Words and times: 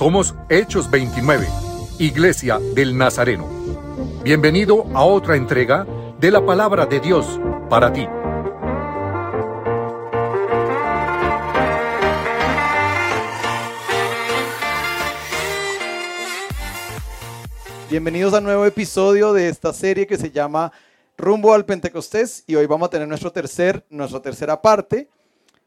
Somos 0.00 0.34
Hechos 0.48 0.90
29, 0.90 1.46
Iglesia 1.98 2.58
del 2.74 2.96
Nazareno. 2.96 3.46
Bienvenido 4.24 4.86
a 4.94 5.04
otra 5.04 5.36
entrega 5.36 5.86
de 6.18 6.30
la 6.30 6.42
palabra 6.42 6.86
de 6.86 7.00
Dios 7.00 7.38
para 7.68 7.92
ti. 7.92 8.08
Bienvenidos 17.90 18.32
a 18.32 18.38
un 18.38 18.44
nuevo 18.44 18.64
episodio 18.64 19.34
de 19.34 19.50
esta 19.50 19.74
serie 19.74 20.06
que 20.06 20.16
se 20.16 20.30
llama 20.30 20.72
Rumbo 21.18 21.52
al 21.52 21.66
Pentecostés 21.66 22.42
y 22.46 22.54
hoy 22.54 22.64
vamos 22.64 22.86
a 22.86 22.90
tener 22.90 23.06
nuestro 23.06 23.30
tercer, 23.32 23.84
nuestra 23.90 24.22
tercera 24.22 24.62
parte 24.62 25.10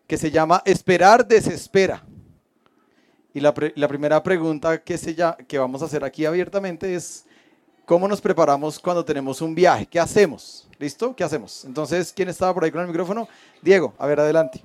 que 0.08 0.18
se 0.18 0.32
llama 0.32 0.64
Esperar 0.66 1.28
desespera. 1.28 2.04
Y 3.34 3.40
la, 3.40 3.54
primera 3.54 4.22
pregunta 4.22 4.84
que, 4.84 4.96
se 4.98 5.16
ya, 5.16 5.36
que 5.36 5.58
vamos 5.58 5.82
a 5.82 5.86
hacer 5.86 6.04
aquí 6.04 6.24
abiertamente 6.24 6.94
es, 6.94 7.26
¿cómo 7.84 8.08
nos 8.08 8.22
preparamos 8.22 8.78
cuando 8.78 9.04
tenemos 9.04 9.42
un 9.42 9.56
viaje? 9.56 9.88
¿Qué 9.88 10.00
hacemos? 10.00 10.68
¿Listo? 10.78 11.16
¿Qué 11.16 11.24
hacemos? 11.24 11.66
Entonces, 11.66 12.14
¿quién 12.16 12.30
estaba 12.30 12.54
por 12.54 12.64
ahí 12.64 12.72
con 12.72 12.82
el 12.82 12.88
micrófono? 12.88 13.28
Diego, 13.62 13.96
a 13.98 14.06
ver, 14.06 14.20
adelante. 14.20 14.62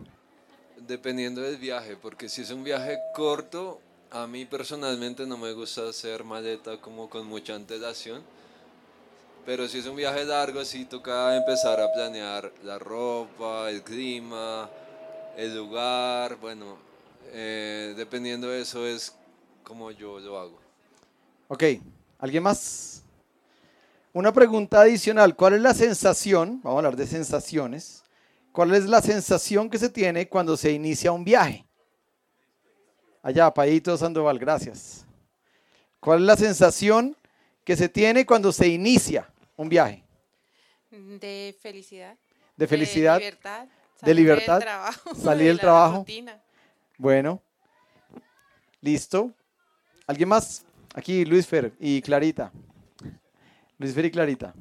Dependiendo 0.76 1.40
del 1.40 1.56
viaje, 1.56 1.96
porque 1.96 2.28
si 2.28 2.42
es 2.42 2.50
un 2.50 2.62
viaje 2.62 2.98
corto, 3.14 3.80
a 4.10 4.26
mí 4.26 4.44
personalmente 4.44 5.26
no 5.26 5.38
me 5.38 5.52
gusta 5.52 5.88
hacer 5.88 6.22
maleta 6.22 6.78
como 6.78 7.08
con 7.08 7.26
mucha 7.26 7.54
antelación. 7.54 8.22
Pero 9.46 9.66
si 9.66 9.78
es 9.78 9.86
un 9.86 9.96
viaje 9.96 10.26
largo, 10.26 10.62
sí 10.66 10.84
toca 10.84 11.34
empezar 11.34 11.80
a 11.80 11.90
planear 11.90 12.52
la 12.64 12.78
ropa, 12.78 13.70
el 13.70 13.82
clima, 13.82 14.68
el 15.38 15.56
lugar, 15.56 16.36
bueno, 16.36 16.87
eh, 17.32 17.94
dependiendo 17.96 18.48
de 18.48 18.62
eso 18.62 18.86
es 18.86 19.14
como 19.62 19.90
yo 19.90 20.18
lo 20.20 20.38
hago. 20.38 20.60
Ok, 21.48 21.64
¿alguien 22.18 22.42
más? 22.42 23.02
Una 24.12 24.32
pregunta 24.32 24.80
adicional, 24.80 25.36
¿cuál 25.36 25.54
es 25.54 25.60
la 25.60 25.74
sensación? 25.74 26.60
Vamos 26.62 26.76
a 26.76 26.78
hablar 26.78 26.96
de 26.96 27.06
sensaciones. 27.06 28.02
¿Cuál 28.52 28.74
es 28.74 28.86
la 28.86 29.00
sensación 29.00 29.70
que 29.70 29.78
se 29.78 29.88
tiene 29.88 30.28
cuando 30.28 30.56
se 30.56 30.72
inicia 30.72 31.12
un 31.12 31.24
viaje? 31.24 31.64
Allá, 33.22 33.52
Payito 33.52 33.96
Sandoval, 33.96 34.38
gracias. 34.38 35.04
¿Cuál 36.00 36.20
es 36.20 36.26
la 36.26 36.36
sensación 36.36 37.16
que 37.64 37.76
se 37.76 37.88
tiene 37.88 38.24
cuando 38.24 38.50
se 38.52 38.66
inicia 38.68 39.30
un 39.56 39.68
viaje? 39.68 40.04
De 40.90 41.54
felicidad. 41.60 42.16
De 42.56 42.66
felicidad. 42.66 43.14
De 43.18 43.24
libertad. 43.24 43.68
De 44.00 44.14
libertad. 44.14 44.54
Del 44.54 44.64
trabajo, 44.64 45.14
Salir 45.22 45.42
de 45.42 45.48
del 45.48 45.60
trabajo. 45.60 45.96
rutina. 45.98 46.42
Bueno, 46.98 47.40
listo. 48.80 49.32
¿Alguien 50.08 50.28
más? 50.28 50.64
Aquí, 50.94 51.24
Luis 51.24 51.46
Fer 51.46 51.72
y 51.78 52.02
Clarita. 52.02 52.52
Luis 53.78 53.94
Fer 53.94 54.06
y 54.06 54.10
Clarita. 54.10 54.52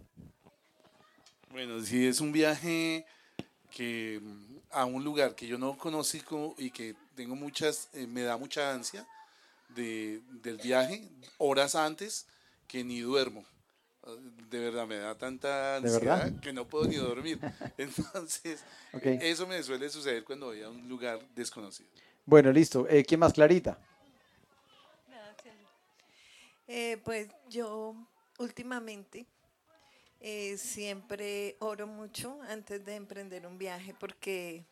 Bueno, 1.49 1.81
si 1.81 2.05
es 2.05 2.21
un 2.21 2.31
viaje 2.31 3.07
que 3.71 4.19
mm, 4.21 4.57
a 4.69 4.85
un 4.85 5.03
lugar 5.03 5.33
que 5.33 5.47
yo 5.47 5.57
no 5.57 5.75
conozco 5.79 6.53
y 6.59 6.69
que 6.69 6.95
tengo 7.15 7.35
muchas, 7.35 7.89
eh, 7.93 8.05
me 8.05 8.21
da 8.21 8.37
mucha 8.37 8.71
ansia 8.71 9.07
de, 9.69 10.21
del 10.43 10.57
viaje, 10.57 11.09
horas 11.39 11.73
antes 11.73 12.27
que 12.67 12.83
ni 12.83 12.99
duermo. 12.99 13.43
Ah, 14.03 14.11
De 14.51 14.59
verdad, 14.59 14.85
me 14.85 14.97
da 14.97 15.17
tanta 15.17 15.77
ansiedad 15.77 16.39
que 16.39 16.53
no 16.53 16.67
puedo 16.67 16.85
ni 16.85 16.97
dormir. 16.97 17.39
Entonces, 17.79 18.63
eso 19.01 19.47
me 19.47 19.63
suele 19.63 19.89
suceder 19.89 20.23
cuando 20.23 20.47
voy 20.47 20.61
a 20.61 20.69
un 20.69 20.87
lugar 20.87 21.19
desconocido. 21.33 21.89
Bueno, 22.27 22.51
listo. 22.51 22.85
Eh, 22.89 23.05
¿Quién 23.05 23.21
más? 23.21 23.31
Clarita. 23.31 23.79
Eh, 26.67 26.97
pues 27.05 27.29
yo 27.47 27.95
últimamente 28.37 29.25
eh, 30.19 30.57
siempre 30.57 31.55
oro 31.59 31.87
mucho 31.87 32.37
antes 32.49 32.83
de 32.83 32.95
emprender 32.95 33.47
un 33.47 33.57
viaje 33.57 33.95
porque 33.97 34.65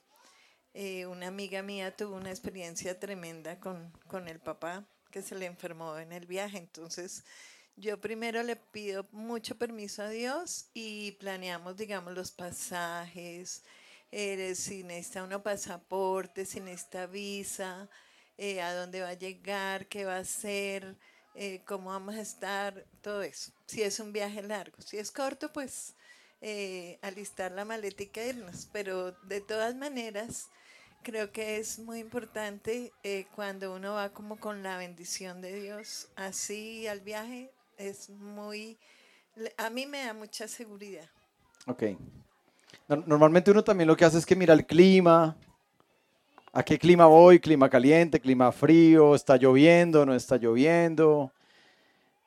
una 1.08 1.28
amiga 1.28 1.62
mía 1.62 1.96
tuvo 1.96 2.18
una 2.18 2.30
experiencia 2.30 3.00
tremenda 3.00 3.58
con, 3.62 3.90
con 4.08 4.28
el 4.28 4.42
papá 4.42 4.84
que 5.10 5.22
se 5.22 5.34
le 5.36 5.46
enfermó 5.46 5.98
en 5.98 6.12
el 6.12 6.26
viaje. 6.26 6.58
Entonces 6.58 7.24
yo 7.78 8.02
primero 8.02 8.44
le 8.44 8.58
pido 8.58 9.08
mucho 9.14 9.58
permiso 9.58 10.04
a 10.04 10.10
Dios 10.10 10.66
y 10.74 11.14
planeamos, 11.14 11.78
digamos, 11.78 12.14
los 12.14 12.32
pasajes, 12.32 13.64
eh, 14.18 14.56
si 14.56 14.84
necesita 14.84 15.24
uno 15.24 15.44
pasaporte, 15.44 16.46
si 16.46 16.62
necesita 16.62 17.06
visa, 17.06 17.90
eh, 18.38 18.62
a 18.62 18.74
dónde 18.74 19.02
va 19.02 19.10
a 19.10 19.14
llegar, 19.14 19.88
qué 19.88 20.06
va 20.06 20.16
a 20.16 20.20
hacer, 20.20 20.96
eh, 21.36 21.62
cómo 21.66 21.90
vamos 21.90 22.16
a 22.16 22.22
estar, 22.22 22.86
todo 23.02 23.24
eso. 23.24 23.52
Si 23.68 23.84
es 23.84 24.00
un 24.00 24.14
viaje 24.14 24.42
largo, 24.42 24.82
si 24.82 24.98
es 24.98 25.12
corto, 25.12 25.52
pues 25.52 25.96
eh, 26.40 26.98
alistar 27.02 27.52
la 27.52 27.66
maletica 27.66 28.22
e 28.22 28.30
irnos. 28.30 28.70
Pero 28.72 29.12
de 29.24 29.42
todas 29.42 29.76
maneras, 29.76 30.48
creo 31.04 31.34
que 31.34 31.58
es 31.58 31.78
muy 31.80 32.00
importante 32.00 32.94
eh, 33.04 33.28
cuando 33.36 33.76
uno 33.76 33.96
va 33.96 34.14
como 34.14 34.40
con 34.40 34.64
la 34.64 34.78
bendición 34.78 35.42
de 35.42 35.60
Dios 35.60 36.08
así 36.16 36.88
al 36.88 37.02
viaje, 37.02 37.52
es 37.78 38.10
muy, 38.10 38.78
a 39.58 39.70
mí 39.70 39.86
me 39.88 40.06
da 40.06 40.14
mucha 40.14 40.48
seguridad. 40.48 41.10
Ok. 41.68 41.84
No- 42.88 43.04
Normalmente 43.06 43.52
uno 43.52 43.64
también 43.64 43.88
lo 43.88 43.96
que 43.98 44.06
hace 44.06 44.18
es 44.18 44.26
que 44.26 44.36
mira 44.36 44.54
el 44.54 44.66
clima. 44.66 45.36
¿A 46.54 46.64
qué 46.64 46.80
clima 46.80 47.06
voy? 47.06 47.40
Clima 47.40 47.70
caliente, 47.70 48.20
clima 48.20 48.52
frío, 48.52 49.14
está 49.16 49.36
lloviendo, 49.38 50.06
no 50.06 50.14
está 50.16 50.38
lloviendo. 50.38 51.32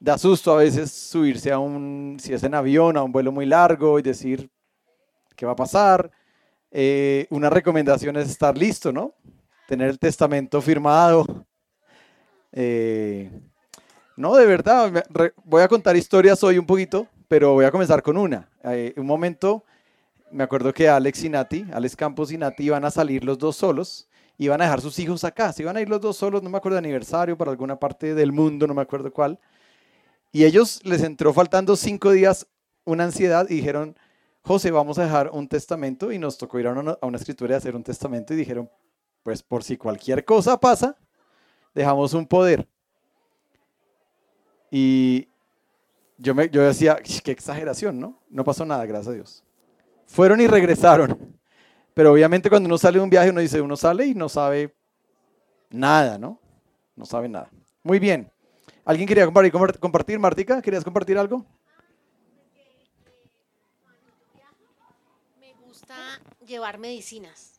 Da 0.00 0.18
susto 0.18 0.52
a 0.52 0.58
veces 0.58 0.92
subirse 0.92 1.50
a 1.50 1.58
un, 1.58 2.18
si 2.20 2.32
es 2.32 2.42
en 2.44 2.54
avión, 2.54 2.96
a 2.96 3.02
un 3.02 3.10
vuelo 3.10 3.32
muy 3.32 3.46
largo 3.46 3.98
y 3.98 4.02
decir 4.02 4.50
qué 5.34 5.46
va 5.46 5.52
a 5.52 5.56
pasar. 5.56 6.10
Eh, 6.70 7.26
una 7.30 7.48
recomendación 7.50 8.16
es 8.16 8.28
estar 8.30 8.56
listo, 8.56 8.92
¿no? 8.92 9.14
Tener 9.66 9.88
el 9.88 9.98
testamento 9.98 10.60
firmado. 10.60 11.24
Eh, 12.52 13.30
no, 14.16 14.34
de 14.36 14.46
verdad, 14.46 15.04
voy 15.44 15.62
a 15.62 15.68
contar 15.68 15.96
historias 15.96 16.42
hoy 16.42 16.58
un 16.58 16.66
poquito, 16.66 17.06
pero 17.28 17.54
voy 17.54 17.64
a 17.64 17.70
comenzar 17.70 18.02
con 18.02 18.16
una. 18.16 18.48
Eh, 18.64 18.92
un 18.96 19.06
momento, 19.06 19.64
me 20.30 20.44
acuerdo 20.44 20.72
que 20.72 20.88
Alex 20.88 21.24
y 21.24 21.28
Nati, 21.28 21.66
Alex 21.72 21.96
Campos 21.96 22.32
y 22.32 22.38
Nati 22.38 22.64
iban 22.64 22.84
a 22.84 22.90
salir 22.90 23.24
los 23.24 23.38
dos 23.38 23.56
solos, 23.56 24.08
iban 24.36 24.60
a 24.60 24.64
dejar 24.64 24.80
sus 24.80 24.98
hijos 24.98 25.24
acá, 25.24 25.52
se 25.52 25.62
iban 25.62 25.76
a 25.76 25.80
ir 25.80 25.88
los 25.88 26.00
dos 26.00 26.16
solos, 26.16 26.42
no 26.42 26.50
me 26.50 26.58
acuerdo 26.58 26.76
de 26.76 26.80
aniversario, 26.80 27.36
para 27.36 27.50
alguna 27.50 27.78
parte 27.78 28.14
del 28.14 28.32
mundo, 28.32 28.66
no 28.66 28.74
me 28.74 28.82
acuerdo 28.82 29.12
cuál. 29.12 29.38
Y 30.32 30.44
ellos 30.44 30.80
les 30.84 31.02
entró 31.02 31.32
faltando 31.32 31.76
cinco 31.76 32.12
días 32.12 32.46
una 32.84 33.04
ansiedad 33.04 33.46
y 33.48 33.56
dijeron, 33.56 33.96
José, 34.42 34.70
vamos 34.70 34.98
a 34.98 35.04
dejar 35.04 35.30
un 35.32 35.48
testamento 35.48 36.12
y 36.12 36.18
nos 36.18 36.38
tocó 36.38 36.58
ir 36.58 36.68
a 36.68 36.72
una, 36.72 36.92
a 37.00 37.16
escritura 37.16 37.54
y 37.54 37.56
hacer 37.56 37.74
un 37.74 37.82
testamento 37.82 38.32
y 38.32 38.36
dijeron, 38.36 38.70
pues 39.22 39.42
por 39.42 39.62
si 39.62 39.76
cualquier 39.76 40.24
cosa 40.24 40.58
pasa, 40.58 40.96
dejamos 41.74 42.14
un 42.14 42.26
poder. 42.26 42.66
Y 44.70 45.28
yo, 46.16 46.34
me, 46.34 46.48
yo 46.48 46.62
decía, 46.62 46.98
"Ish, 47.04 47.22
qué 47.22 47.30
exageración, 47.30 47.98
¿no? 47.98 48.20
No 48.28 48.44
pasó 48.44 48.64
nada, 48.64 48.84
gracias 48.86 49.08
a 49.08 49.12
Dios. 49.12 49.44
Fueron 50.08 50.40
y 50.40 50.46
regresaron. 50.46 51.38
Pero 51.94 52.12
obviamente 52.12 52.48
cuando 52.48 52.66
uno 52.66 52.78
sale 52.78 52.98
de 52.98 53.04
un 53.04 53.10
viaje, 53.10 53.30
uno 53.30 53.40
dice, 53.40 53.60
uno 53.60 53.76
sale 53.76 54.06
y 54.06 54.14
no 54.14 54.28
sabe 54.28 54.74
nada, 55.70 56.18
¿no? 56.18 56.40
No 56.96 57.04
sabe 57.04 57.28
nada. 57.28 57.50
Muy 57.82 57.98
bien. 57.98 58.30
¿Alguien 58.84 59.06
quería 59.06 59.24
compartir, 59.26 59.52
compart- 59.52 59.78
compartir? 59.78 60.18
Martica, 60.18 60.62
¿querías 60.62 60.84
compartir 60.84 61.18
algo? 61.18 61.44
Me 65.38 65.52
gusta 65.54 66.20
llevar 66.46 66.78
medicinas, 66.78 67.58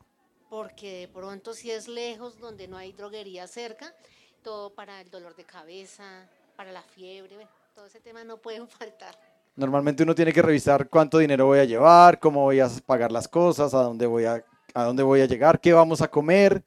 porque 0.50 1.02
de 1.02 1.08
pronto 1.08 1.54
si 1.54 1.70
es 1.72 1.88
lejos, 1.88 2.40
donde 2.40 2.68
no 2.68 2.78
hay 2.78 2.94
droguería 2.94 3.48
cerca, 3.48 3.94
todo 4.42 4.74
para 4.74 5.02
el 5.02 5.10
dolor 5.12 5.36
de 5.36 5.46
cabeza, 5.46 6.28
para 6.56 6.72
la 6.72 6.82
fiebre, 6.82 7.48
todo 7.76 7.86
ese 7.86 8.00
tema 8.00 8.24
no 8.24 8.38
pueden 8.38 8.68
faltar. 8.80 9.16
Normalmente 9.60 10.04
uno 10.04 10.16
tiene 10.16 10.32
que 10.32 10.42
revisar 10.42 10.88
cuánto 10.88 11.18
dinero 11.18 11.46
voy 11.46 11.60
a 11.60 11.66
llevar, 11.66 12.18
cómo 12.18 12.44
voy 12.44 12.62
a 12.62 12.70
pagar 12.86 13.12
las 13.12 13.28
cosas, 13.28 13.74
a 13.74 13.84
dónde 13.84 14.06
voy 14.06 14.24
a, 14.24 14.42
a 14.74 14.84
dónde 14.86 15.04
voy 15.04 15.20
a 15.20 15.26
llegar, 15.26 15.60
qué 15.60 15.74
vamos 15.74 16.02
a 16.02 16.08
comer, 16.08 16.64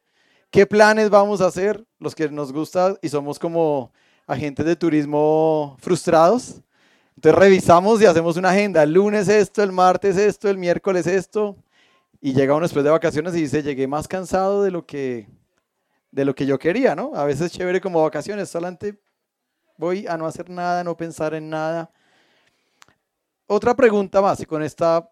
qué 0.50 0.66
planes 0.66 1.08
vamos 1.08 1.40
a 1.40 1.46
hacer, 1.46 1.82
los 1.98 2.14
que 2.14 2.28
nos 2.28 2.52
gusta 2.52 2.94
y 3.00 3.08
somos 3.08 3.38
como 3.38 3.90
agentes 4.26 4.66
de 4.66 4.76
turismo 4.76 5.74
frustrados. 5.80 6.60
Entonces 7.16 7.38
revisamos 7.40 8.02
y 8.02 8.04
hacemos 8.04 8.36
una 8.36 8.50
agenda, 8.50 8.82
el 8.82 8.92
lunes 8.92 9.26
esto, 9.26 9.62
el 9.62 9.72
martes 9.72 10.18
esto, 10.18 10.50
el 10.50 10.58
miércoles 10.58 11.06
esto, 11.06 11.56
y 12.20 12.34
llega 12.34 12.54
uno 12.54 12.64
después 12.64 12.84
de 12.84 12.90
vacaciones 12.90 13.34
y 13.34 13.40
dice, 13.40 13.62
llegué 13.62 13.86
más 13.86 14.06
cansado 14.06 14.62
de 14.62 14.70
lo 14.70 14.84
que, 14.84 15.30
de 16.10 16.26
lo 16.26 16.34
que 16.34 16.44
yo 16.44 16.58
quería, 16.58 16.94
¿no? 16.94 17.12
A 17.14 17.24
veces 17.24 17.46
es 17.46 17.52
chévere 17.52 17.80
como 17.80 18.02
vacaciones, 18.02 18.50
solamente 18.50 19.00
voy 19.78 20.06
a 20.06 20.18
no 20.18 20.26
hacer 20.26 20.50
nada, 20.50 20.84
no 20.84 20.94
pensar 20.94 21.32
en 21.32 21.48
nada. 21.48 21.90
Otra 23.46 23.74
pregunta 23.74 24.20
más, 24.20 24.40
y 24.40 24.46
con 24.46 24.62
esta 24.62 25.08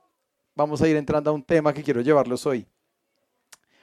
vamos 0.54 0.80
a 0.82 0.88
ir 0.88 0.96
entrando 0.96 1.30
a 1.30 1.34
un 1.34 1.42
tema 1.42 1.72
que 1.72 1.82
quiero 1.82 2.00
llevarlos 2.00 2.46
hoy. 2.46 2.66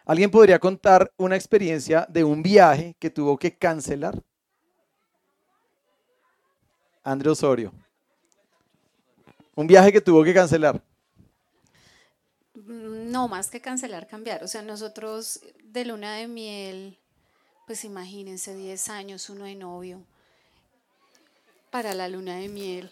¿Alguien 0.05 0.31
podría 0.31 0.57
contar 0.57 1.11
una 1.17 1.35
experiencia 1.35 2.05
de 2.09 2.23
un 2.23 2.41
viaje 2.41 2.95
que 2.97 3.09
tuvo 3.09 3.37
que 3.37 3.57
cancelar? 3.57 4.23
André 7.03 7.29
Osorio. 7.29 7.73
Un 9.55 9.67
viaje 9.67 9.91
que 9.91 10.01
tuvo 10.01 10.23
que 10.23 10.33
cancelar. 10.33 10.81
Mm, 12.53 13.11
No, 13.11 13.27
más 13.27 13.49
que 13.49 13.59
cancelar, 13.61 14.07
cambiar. 14.07 14.43
O 14.43 14.47
sea, 14.47 14.61
nosotros 14.61 15.41
de 15.63 15.85
luna 15.85 16.15
de 16.15 16.27
miel, 16.27 16.97
pues 17.65 17.83
imagínense, 17.83 18.55
10 18.55 18.89
años, 18.89 19.29
uno 19.29 19.45
de 19.45 19.55
novio, 19.55 20.03
para 21.71 21.93
la 21.93 22.07
luna 22.07 22.35
de 22.37 22.49
miel. 22.49 22.91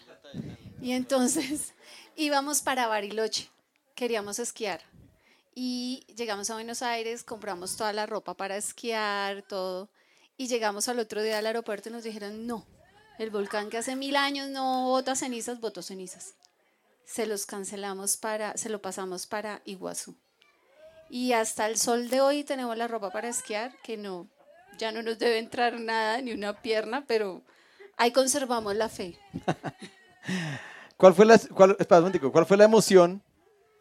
Y 0.80 0.92
entonces 0.92 1.74
íbamos 2.16 2.62
para 2.62 2.86
Bariloche, 2.86 3.50
queríamos 3.94 4.38
esquiar. 4.38 4.80
Y 5.54 6.04
llegamos 6.16 6.50
a 6.50 6.54
Buenos 6.54 6.82
Aires, 6.82 7.24
compramos 7.24 7.76
toda 7.76 7.92
la 7.92 8.06
ropa 8.06 8.34
para 8.34 8.56
esquiar, 8.56 9.42
todo. 9.42 9.88
Y 10.36 10.48
llegamos 10.48 10.88
al 10.88 10.98
otro 10.98 11.22
día 11.22 11.38
al 11.38 11.46
aeropuerto 11.46 11.88
y 11.88 11.92
nos 11.92 12.04
dijeron, 12.04 12.46
no, 12.46 12.66
el 13.18 13.30
volcán 13.30 13.70
que 13.70 13.78
hace 13.78 13.96
mil 13.96 14.16
años 14.16 14.48
no 14.48 14.88
bota 14.88 15.16
cenizas, 15.16 15.60
botó 15.60 15.80
cenizas 15.82 16.34
se 17.06 17.24
los 17.24 17.46
cancelamos 17.46 18.16
para, 18.16 18.56
se 18.56 18.68
lo 18.68 18.82
pasamos 18.82 19.26
para 19.26 19.62
Iguazú. 19.64 20.14
Y 21.08 21.32
hasta 21.32 21.66
el 21.66 21.78
sol 21.78 22.10
de 22.10 22.20
hoy 22.20 22.42
tenemos 22.42 22.76
la 22.76 22.88
ropa 22.88 23.10
para 23.10 23.28
esquiar, 23.28 23.72
que 23.82 23.96
no, 23.96 24.28
ya 24.76 24.90
no 24.90 25.02
nos 25.02 25.18
debe 25.18 25.38
entrar 25.38 25.78
nada, 25.78 26.20
ni 26.20 26.32
una 26.32 26.60
pierna, 26.60 27.04
pero 27.06 27.42
ahí 27.96 28.10
conservamos 28.10 28.74
la 28.74 28.88
fe. 28.88 29.18
¿Cuál 30.96 31.14
fue 31.14 31.26
la, 31.26 31.38
cuál, 31.54 31.76
espera 31.78 31.98
un 31.98 32.04
momentico, 32.04 32.32
¿cuál 32.32 32.46
fue 32.46 32.56
la 32.56 32.64
emoción? 32.64 33.22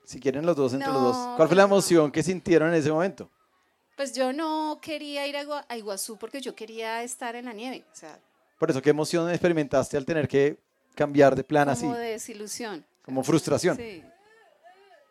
Si 0.05 0.19
quieren 0.19 0.45
los 0.45 0.55
dos 0.55 0.73
entre 0.73 0.89
los 0.89 1.01
dos. 1.01 1.15
No, 1.15 1.33
¿Cuál 1.35 1.47
fue 1.47 1.55
la 1.57 1.63
no. 1.63 1.67
emoción 1.67 2.11
que 2.11 2.21
sintieron 2.21 2.69
en 2.69 2.75
ese 2.75 2.91
momento? 2.91 3.29
Pues 3.97 4.13
yo 4.13 4.33
no 4.33 4.77
quería 4.81 5.25
ir 5.25 5.37
a, 5.37 5.43
Igua- 5.43 5.65
a 5.69 5.77
Iguazú 5.77 6.17
porque 6.17 6.41
yo 6.41 6.53
quería 6.53 7.01
estar 7.03 7.35
en 7.35 7.45
la 7.45 7.53
nieve, 7.53 7.85
o 7.91 7.95
sea, 7.95 8.19
Por 8.59 8.69
eso, 8.69 8.81
¿qué 8.81 8.89
emoción 8.89 9.29
experimentaste 9.29 9.95
al 9.97 10.05
tener 10.05 10.27
que 10.27 10.57
cambiar 10.93 11.35
de 11.35 11.43
plan 11.43 11.69
así? 11.69 11.83
como 11.83 11.95
de 11.95 12.09
desilusión. 12.11 12.85
Como 13.03 13.23
frustración. 13.23 13.77
Sí. 13.77 14.03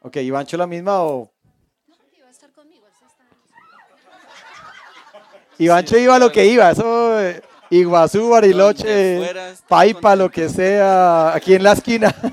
Ok, 0.03 0.17
¿Ivancho 0.17 0.57
la 0.59 0.67
misma 0.67 1.03
o 1.03 1.33
Iba 2.13 2.27
a 2.29 2.31
estar 2.31 2.51
conmigo, 2.53 2.87
él 2.87 2.93
se 2.99 3.07
está- 3.07 3.25
Ivancho 5.59 5.97
iba 5.99 6.17
a 6.17 6.19
lo 6.19 6.31
que 6.31 6.45
iba? 6.47 6.71
Eso, 6.71 7.21
eh, 7.21 7.43
Iguazú, 7.71 8.31
Bariloche, 8.31 9.19
fuera, 9.19 9.53
Paipa, 9.69 10.15
lo 10.17 10.31
que 10.31 10.49
sea, 10.49 11.35
aquí 11.35 11.55
en 11.55 11.63
la 11.63 11.73
esquina. 11.73 12.15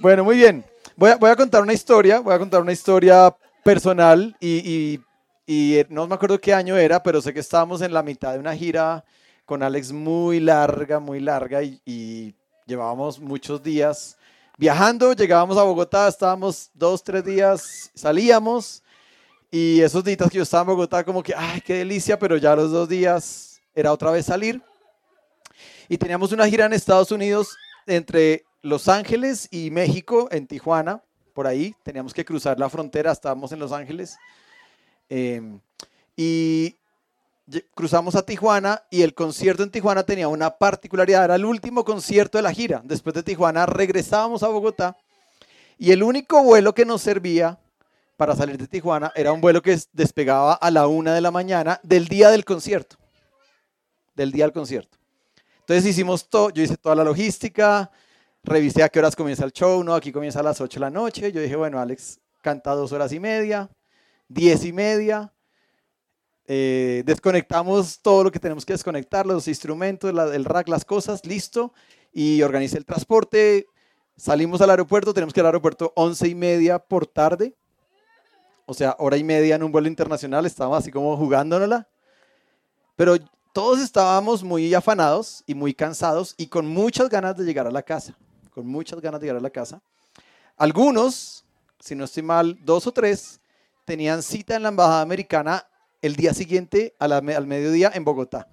Bueno, 0.00 0.24
muy 0.24 0.36
bien. 0.36 0.64
Voy 0.96 1.10
a, 1.10 1.16
voy 1.16 1.30
a 1.30 1.36
contar 1.36 1.62
una 1.62 1.72
historia, 1.72 2.20
voy 2.20 2.34
a 2.34 2.38
contar 2.38 2.60
una 2.60 2.72
historia 2.72 3.34
personal 3.62 4.36
y, 4.40 4.48
y- 4.68 5.00
y, 5.44 5.76
eh, 5.78 5.86
no 5.90 6.06
me 6.06 6.14
acuerdo 6.14 6.40
qué 6.40 6.54
año 6.54 6.76
era, 6.76 7.02
pero 7.02 7.20
sé 7.20 7.34
que 7.34 7.40
estábamos 7.40 7.82
en 7.82 7.92
la 7.92 8.02
mitad 8.02 8.32
de 8.32 8.38
una 8.38 8.54
gira 8.54 9.04
con 9.44 9.62
Alex 9.62 9.90
muy 9.92 10.38
larga, 10.40 11.00
muy 11.00 11.18
larga 11.20 11.62
y, 11.62 11.80
y 11.84 12.34
llevábamos 12.64 13.18
muchos 13.20 13.60
días 13.62 14.16
viajando, 14.56 15.12
llegábamos 15.12 15.58
a 15.58 15.64
Bogotá, 15.64 16.06
estábamos 16.08 16.70
dos, 16.74 17.02
tres 17.02 17.24
días, 17.24 17.90
salíamos 17.94 18.81
y 19.54 19.82
esos 19.82 20.02
días 20.02 20.18
que 20.30 20.38
yo 20.38 20.44
estaba 20.44 20.62
en 20.62 20.68
Bogotá 20.68 21.04
como 21.04 21.22
que, 21.22 21.34
ay, 21.36 21.60
qué 21.60 21.74
delicia, 21.74 22.18
pero 22.18 22.38
ya 22.38 22.56
los 22.56 22.70
dos 22.70 22.88
días 22.88 23.60
era 23.74 23.92
otra 23.92 24.10
vez 24.10 24.24
salir. 24.24 24.62
Y 25.90 25.98
teníamos 25.98 26.32
una 26.32 26.48
gira 26.48 26.64
en 26.64 26.72
Estados 26.72 27.12
Unidos 27.12 27.54
entre 27.86 28.46
Los 28.62 28.88
Ángeles 28.88 29.48
y 29.50 29.70
México, 29.70 30.26
en 30.30 30.46
Tijuana, 30.46 31.02
por 31.34 31.46
ahí. 31.46 31.76
Teníamos 31.82 32.14
que 32.14 32.24
cruzar 32.24 32.58
la 32.58 32.70
frontera, 32.70 33.12
estábamos 33.12 33.52
en 33.52 33.58
Los 33.58 33.72
Ángeles. 33.72 34.16
Em, 35.10 35.60
y 36.16 36.74
cruzamos 37.74 38.16
a 38.16 38.24
Tijuana 38.24 38.82
y 38.88 39.02
el 39.02 39.12
concierto 39.12 39.62
en 39.62 39.70
Tijuana 39.70 40.02
tenía 40.02 40.28
una 40.28 40.48
particularidad, 40.48 41.24
era 41.24 41.34
el 41.34 41.44
último 41.44 41.84
concierto 41.84 42.38
de 42.38 42.42
la 42.42 42.54
gira. 42.54 42.80
Después 42.86 43.12
de 43.12 43.22
Tijuana 43.22 43.66
regresábamos 43.66 44.42
a 44.42 44.48
Bogotá 44.48 44.96
y 45.76 45.92
el 45.92 46.02
único 46.02 46.42
vuelo 46.42 46.74
que 46.74 46.86
nos 46.86 47.02
servía 47.02 47.58
para 48.22 48.36
salir 48.36 48.56
de 48.56 48.68
Tijuana 48.68 49.10
era 49.16 49.32
un 49.32 49.40
vuelo 49.40 49.60
que 49.60 49.72
es- 49.72 49.88
despegaba 49.92 50.54
a 50.54 50.70
la 50.70 50.86
una 50.86 51.12
de 51.12 51.20
la 51.20 51.32
mañana 51.32 51.80
del 51.82 52.06
día 52.06 52.30
del 52.30 52.44
concierto. 52.44 52.96
Del 54.14 54.30
día 54.30 54.44
del 54.44 54.52
concierto. 54.52 54.96
Entonces 55.58 55.84
hicimos 55.86 56.28
todo, 56.30 56.50
yo 56.50 56.62
hice 56.62 56.76
toda 56.76 56.94
la 56.94 57.02
logística, 57.02 57.90
revisé 58.44 58.84
a 58.84 58.88
qué 58.88 59.00
horas 59.00 59.16
comienza 59.16 59.44
el 59.44 59.50
show, 59.50 59.82
no, 59.82 59.92
aquí 59.92 60.12
comienza 60.12 60.38
a 60.38 60.44
las 60.44 60.60
8 60.60 60.78
de 60.78 60.80
la 60.82 60.90
noche. 60.90 61.32
Yo 61.32 61.40
dije, 61.40 61.56
bueno, 61.56 61.80
Alex 61.80 62.20
canta 62.42 62.76
dos 62.76 62.92
horas 62.92 63.12
y 63.12 63.18
media, 63.18 63.68
diez 64.28 64.64
y 64.64 64.72
media. 64.72 65.32
Eh, 66.46 67.02
desconectamos 67.04 68.00
todo 68.02 68.22
lo 68.22 68.30
que 68.30 68.38
tenemos 68.38 68.64
que 68.64 68.74
desconectar, 68.74 69.26
los 69.26 69.48
instrumentos, 69.48 70.10
el 70.32 70.44
rack, 70.44 70.68
las 70.68 70.84
cosas, 70.84 71.26
listo. 71.26 71.72
Y 72.12 72.40
organicé 72.42 72.78
el 72.78 72.84
transporte. 72.84 73.66
Salimos 74.16 74.60
al 74.60 74.70
aeropuerto, 74.70 75.12
tenemos 75.12 75.34
que 75.34 75.40
ir 75.40 75.42
al 75.42 75.46
aeropuerto 75.48 75.92
once 75.96 76.28
y 76.28 76.36
media 76.36 76.78
por 76.78 77.08
tarde. 77.08 77.56
O 78.72 78.74
sea, 78.74 78.96
hora 78.98 79.18
y 79.18 79.22
media 79.22 79.56
en 79.56 79.62
un 79.62 79.70
vuelo 79.70 79.86
internacional, 79.86 80.46
estábamos 80.46 80.78
así 80.78 80.90
como 80.90 81.14
jugándonosla. 81.14 81.86
Pero 82.96 83.16
todos 83.52 83.80
estábamos 83.80 84.42
muy 84.42 84.72
afanados 84.72 85.44
y 85.46 85.52
muy 85.54 85.74
cansados 85.74 86.34
y 86.38 86.46
con 86.46 86.66
muchas 86.66 87.10
ganas 87.10 87.36
de 87.36 87.44
llegar 87.44 87.66
a 87.66 87.70
la 87.70 87.82
casa. 87.82 88.16
Con 88.54 88.66
muchas 88.66 88.98
ganas 89.02 89.20
de 89.20 89.26
llegar 89.26 89.40
a 89.40 89.42
la 89.42 89.50
casa. 89.50 89.82
Algunos, 90.56 91.44
si 91.80 91.94
no 91.94 92.04
estoy 92.04 92.22
mal, 92.22 92.58
dos 92.64 92.86
o 92.86 92.92
tres, 92.92 93.42
tenían 93.84 94.22
cita 94.22 94.56
en 94.56 94.62
la 94.62 94.70
embajada 94.70 95.02
americana 95.02 95.66
el 96.00 96.16
día 96.16 96.32
siguiente 96.32 96.94
la 96.98 97.18
al 97.18 97.46
mediodía 97.46 97.92
en 97.92 98.04
Bogotá. 98.04 98.48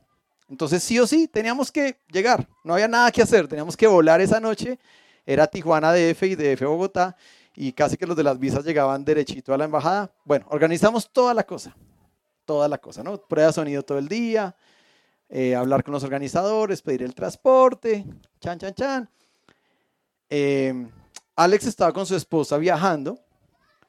Entonces, 0.50 0.84
sí 0.84 1.00
o 1.00 1.08
sí, 1.08 1.30
teníamos 1.30 1.72
que 1.72 1.98
llegar. 2.12 2.46
No 2.66 2.74
había 2.74 2.90
nada 2.90 3.10
que 3.14 3.22
hacer. 3.22 3.48
Teníamos 3.48 3.78
que 3.78 3.88
volar 3.88 4.20
esa 4.20 4.42
noche. 4.42 4.80
Era 5.26 5.48
Tijuana 5.48 5.94
DF 5.94 6.24
y 6.24 6.36
DF 6.36 6.64
Bogotá. 6.66 7.16
Y 7.56 7.74
casi 7.74 7.98
que 7.98 8.06
los 8.06 8.16
de 8.16 8.24
las 8.24 8.40
visas 8.40 8.64
llegaban 8.64 9.04
derechito 9.04 9.54
a 9.54 9.58
la 9.58 9.66
embajada. 9.66 10.12
Bueno, 10.24 10.46
organizamos 10.50 11.10
toda 11.12 11.34
la 11.34 11.44
cosa. 11.44 11.76
Toda 12.46 12.68
la 12.68 12.78
cosa, 12.78 13.04
¿no? 13.04 13.18
Prueba 13.18 13.52
sonido 13.52 13.84
todo 13.84 13.98
el 13.98 14.08
día. 14.08 14.56
eh, 15.30 15.56
hablar 15.56 15.84
con 15.84 15.94
los 15.94 16.04
organizadores, 16.04 16.82
pedir 16.82 17.04
el 17.04 17.14
transporte. 17.14 18.04
Chan, 18.40 18.58
chan, 18.58 18.74
chan. 18.74 19.10
Eh, 20.30 20.88
Alex 21.36 21.68
estaba 21.68 21.94
con 21.94 22.06
su 22.06 22.16
esposa 22.16 22.58
viajando, 22.58 23.20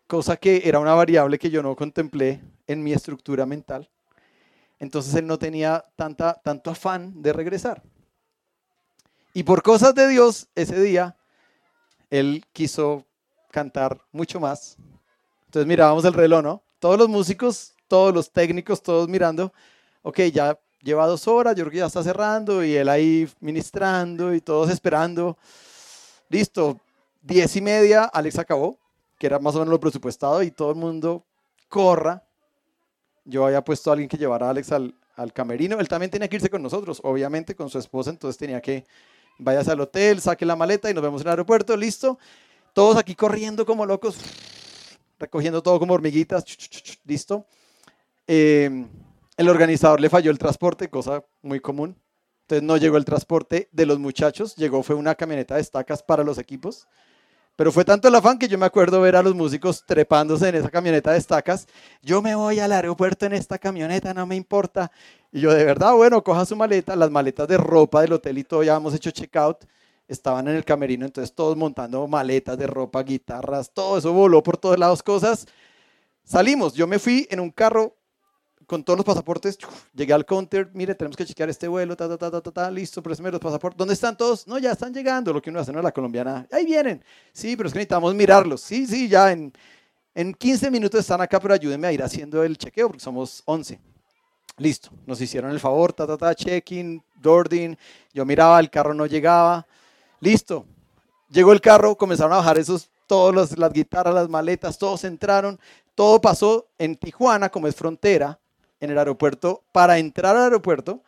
cosa 0.06 0.36
que 0.36 0.62
era 0.64 0.78
una 0.78 0.94
variable 0.94 1.38
que 1.38 1.50
yo 1.50 1.62
no 1.62 1.74
contemplé 1.74 2.42
en 2.66 2.82
mi 2.82 2.92
estructura 2.92 3.46
mental. 3.46 3.90
Entonces 4.78 5.14
él 5.14 5.26
no 5.26 5.38
tenía 5.38 5.84
tanta, 5.96 6.40
tanto 6.44 6.70
afán 6.70 7.20
de 7.22 7.32
regresar. 7.32 7.82
Y 9.32 9.42
por 9.42 9.62
cosas 9.62 9.94
de 9.94 10.08
Dios, 10.08 10.48
ese 10.54 10.80
día, 10.80 11.16
él 12.10 12.44
quiso 12.52 13.06
cantar 13.50 14.00
mucho 14.12 14.40
más. 14.40 14.76
Entonces 15.46 15.66
mirábamos 15.66 16.04
el 16.04 16.14
reloj, 16.14 16.42
¿no? 16.42 16.62
Todos 16.78 16.98
los 16.98 17.08
músicos, 17.08 17.74
todos 17.88 18.14
los 18.14 18.30
técnicos, 18.30 18.82
todos 18.82 19.08
mirando, 19.08 19.52
ok, 20.02 20.20
ya 20.32 20.58
lleva 20.82 21.06
dos 21.06 21.28
horas, 21.28 21.54
yo 21.56 21.64
creo 21.64 21.72
que 21.72 21.78
ya 21.78 21.86
está 21.86 22.02
cerrando, 22.02 22.64
y 22.64 22.74
él 22.74 22.88
ahí 22.88 23.28
ministrando 23.40 24.32
y 24.34 24.40
todos 24.40 24.70
esperando. 24.70 25.36
Listo, 26.28 26.80
diez 27.20 27.54
y 27.56 27.60
media, 27.60 28.04
Alex 28.04 28.38
acabó, 28.38 28.78
que 29.18 29.26
era 29.26 29.38
más 29.38 29.54
o 29.56 29.58
menos 29.58 29.72
lo 29.72 29.80
presupuestado, 29.80 30.42
y 30.42 30.50
todo 30.50 30.70
el 30.70 30.76
mundo 30.76 31.24
corra. 31.68 32.22
Yo 33.24 33.44
había 33.44 33.62
puesto 33.62 33.90
a 33.90 33.92
alguien 33.92 34.08
que 34.08 34.16
llevara 34.16 34.46
a 34.46 34.50
Alex 34.50 34.72
al, 34.72 34.94
al 35.16 35.32
camerino. 35.32 35.78
Él 35.78 35.88
también 35.88 36.10
tenía 36.10 36.28
que 36.28 36.36
irse 36.36 36.48
con 36.48 36.62
nosotros, 36.62 37.00
obviamente, 37.04 37.54
con 37.54 37.68
su 37.68 37.78
esposa, 37.78 38.10
entonces 38.10 38.38
tenía 38.38 38.60
que 38.60 38.86
váyase 39.40 39.70
al 39.70 39.80
hotel, 39.80 40.20
saque 40.20 40.44
la 40.46 40.56
maleta 40.56 40.90
y 40.90 40.94
nos 40.94 41.02
vemos 41.02 41.22
en 41.22 41.28
el 41.28 41.30
aeropuerto, 41.30 41.76
listo. 41.76 42.18
Todos 42.72 42.96
aquí 42.96 43.14
corriendo 43.14 43.66
como 43.66 43.84
locos, 43.86 44.16
recogiendo 45.18 45.62
todo 45.62 45.78
como 45.78 45.94
hormiguitas, 45.94 46.44
listo. 47.04 47.46
Eh, 48.26 48.86
el 49.36 49.48
organizador 49.48 50.00
le 50.00 50.10
falló 50.10 50.30
el 50.30 50.38
transporte, 50.38 50.88
cosa 50.88 51.24
muy 51.42 51.60
común. 51.60 51.96
Entonces 52.42 52.66
no 52.66 52.76
llegó 52.76 52.96
el 52.96 53.04
transporte 53.04 53.68
de 53.72 53.86
los 53.86 53.98
muchachos, 53.98 54.56
llegó 54.56 54.82
fue 54.82 54.96
una 54.96 55.14
camioneta 55.14 55.54
de 55.54 55.60
estacas 55.60 56.02
para 56.02 56.24
los 56.24 56.36
equipos. 56.36 56.88
Pero 57.56 57.72
fue 57.72 57.84
tanto 57.84 58.08
el 58.08 58.14
afán 58.14 58.38
que 58.38 58.48
yo 58.48 58.56
me 58.56 58.66
acuerdo 58.66 59.00
ver 59.00 59.16
a 59.16 59.22
los 59.22 59.34
músicos 59.34 59.84
trepándose 59.84 60.48
en 60.48 60.54
esa 60.54 60.70
camioneta 60.70 61.12
de 61.12 61.18
estacas. 61.18 61.66
Yo 62.02 62.22
me 62.22 62.34
voy 62.34 62.58
al 62.58 62.72
aeropuerto 62.72 63.26
en 63.26 63.34
esta 63.34 63.58
camioneta, 63.58 64.14
no 64.14 64.26
me 64.26 64.34
importa. 64.34 64.90
Y 65.30 65.40
yo, 65.40 65.52
de 65.52 65.64
verdad, 65.64 65.94
bueno, 65.94 66.24
coja 66.24 66.44
su 66.44 66.56
maleta, 66.56 66.96
las 66.96 67.10
maletas 67.10 67.46
de 67.46 67.56
ropa 67.58 68.00
del 68.00 68.14
hotel 68.14 68.38
y 68.38 68.44
todo, 68.44 68.62
ya 68.62 68.76
hemos 68.76 68.94
hecho 68.94 69.10
checkout. 69.10 69.64
Estaban 70.10 70.48
en 70.48 70.56
el 70.56 70.64
camerino, 70.64 71.06
entonces 71.06 71.32
todos 71.32 71.56
montando 71.56 72.08
maletas 72.08 72.58
de 72.58 72.66
ropa, 72.66 73.00
guitarras, 73.04 73.70
todo 73.72 73.96
eso 73.96 74.12
voló 74.12 74.42
por 74.42 74.56
todos 74.56 74.76
lados, 74.76 75.04
cosas. 75.04 75.46
Salimos, 76.24 76.74
yo 76.74 76.88
me 76.88 76.98
fui 76.98 77.28
en 77.30 77.38
un 77.38 77.50
carro 77.50 77.94
con 78.66 78.82
todos 78.82 78.96
los 78.96 79.06
pasaportes, 79.06 79.56
llegué 79.94 80.12
al 80.12 80.26
counter, 80.26 80.68
mire, 80.74 80.96
tenemos 80.96 81.16
que 81.16 81.24
chequear 81.24 81.48
este 81.48 81.68
vuelo, 81.68 81.96
ta, 81.96 82.08
ta, 82.08 82.18
ta, 82.18 82.28
ta, 82.28 82.40
ta, 82.40 82.50
ta, 82.50 82.70
listo, 82.72 83.00
préstame 83.00 83.30
los 83.30 83.40
pasaportes. 83.40 83.78
¿Dónde 83.78 83.94
están 83.94 84.16
todos? 84.16 84.48
No, 84.48 84.58
ya 84.58 84.72
están 84.72 84.92
llegando, 84.92 85.32
lo 85.32 85.40
que 85.40 85.50
uno 85.50 85.60
hace, 85.60 85.72
¿no? 85.72 85.80
La 85.80 85.92
colombiana, 85.92 86.44
ahí 86.50 86.64
vienen. 86.64 87.04
Sí, 87.32 87.56
pero 87.56 87.68
es 87.68 87.72
que 87.72 87.78
necesitamos 87.78 88.12
mirarlos. 88.12 88.62
Sí, 88.62 88.88
sí, 88.88 89.08
ya 89.08 89.30
en, 89.30 89.52
en 90.12 90.34
15 90.34 90.72
minutos 90.72 90.98
están 90.98 91.20
acá, 91.20 91.38
pero 91.38 91.54
ayúdenme 91.54 91.86
a 91.86 91.92
ir 91.92 92.02
haciendo 92.02 92.42
el 92.42 92.58
chequeo, 92.58 92.88
porque 92.88 93.00
somos 93.00 93.44
11. 93.44 93.78
Listo, 94.56 94.90
nos 95.06 95.20
hicieron 95.20 95.52
el 95.52 95.60
favor, 95.60 95.92
ta, 95.92 96.04
ta, 96.04 96.16
ta, 96.16 96.34
check-in, 96.34 97.00
boarding. 97.14 97.76
Yo 98.12 98.26
miraba, 98.26 98.58
el 98.58 98.70
carro 98.70 98.92
no 98.92 99.06
llegaba. 99.06 99.66
Listo. 100.20 100.66
Llegó 101.30 101.52
el 101.52 101.60
carro, 101.60 101.96
comenzaron 101.96 102.32
a 102.32 102.36
bajar 102.36 102.58
esos, 102.58 102.90
todas 103.06 103.56
las 103.56 103.72
guitarras, 103.72 104.14
las 104.14 104.28
maletas, 104.28 104.78
todos 104.78 105.04
entraron. 105.04 105.58
Todo 105.94 106.20
pasó 106.20 106.68
en 106.78 106.96
Tijuana, 106.96 107.48
como 107.48 107.66
es 107.66 107.74
frontera, 107.74 108.38
en 108.80 108.90
el 108.90 108.98
aeropuerto. 108.98 109.62
Para 109.72 109.98
entrar 109.98 110.36
al 110.36 110.44
aeropuerto, 110.44 111.02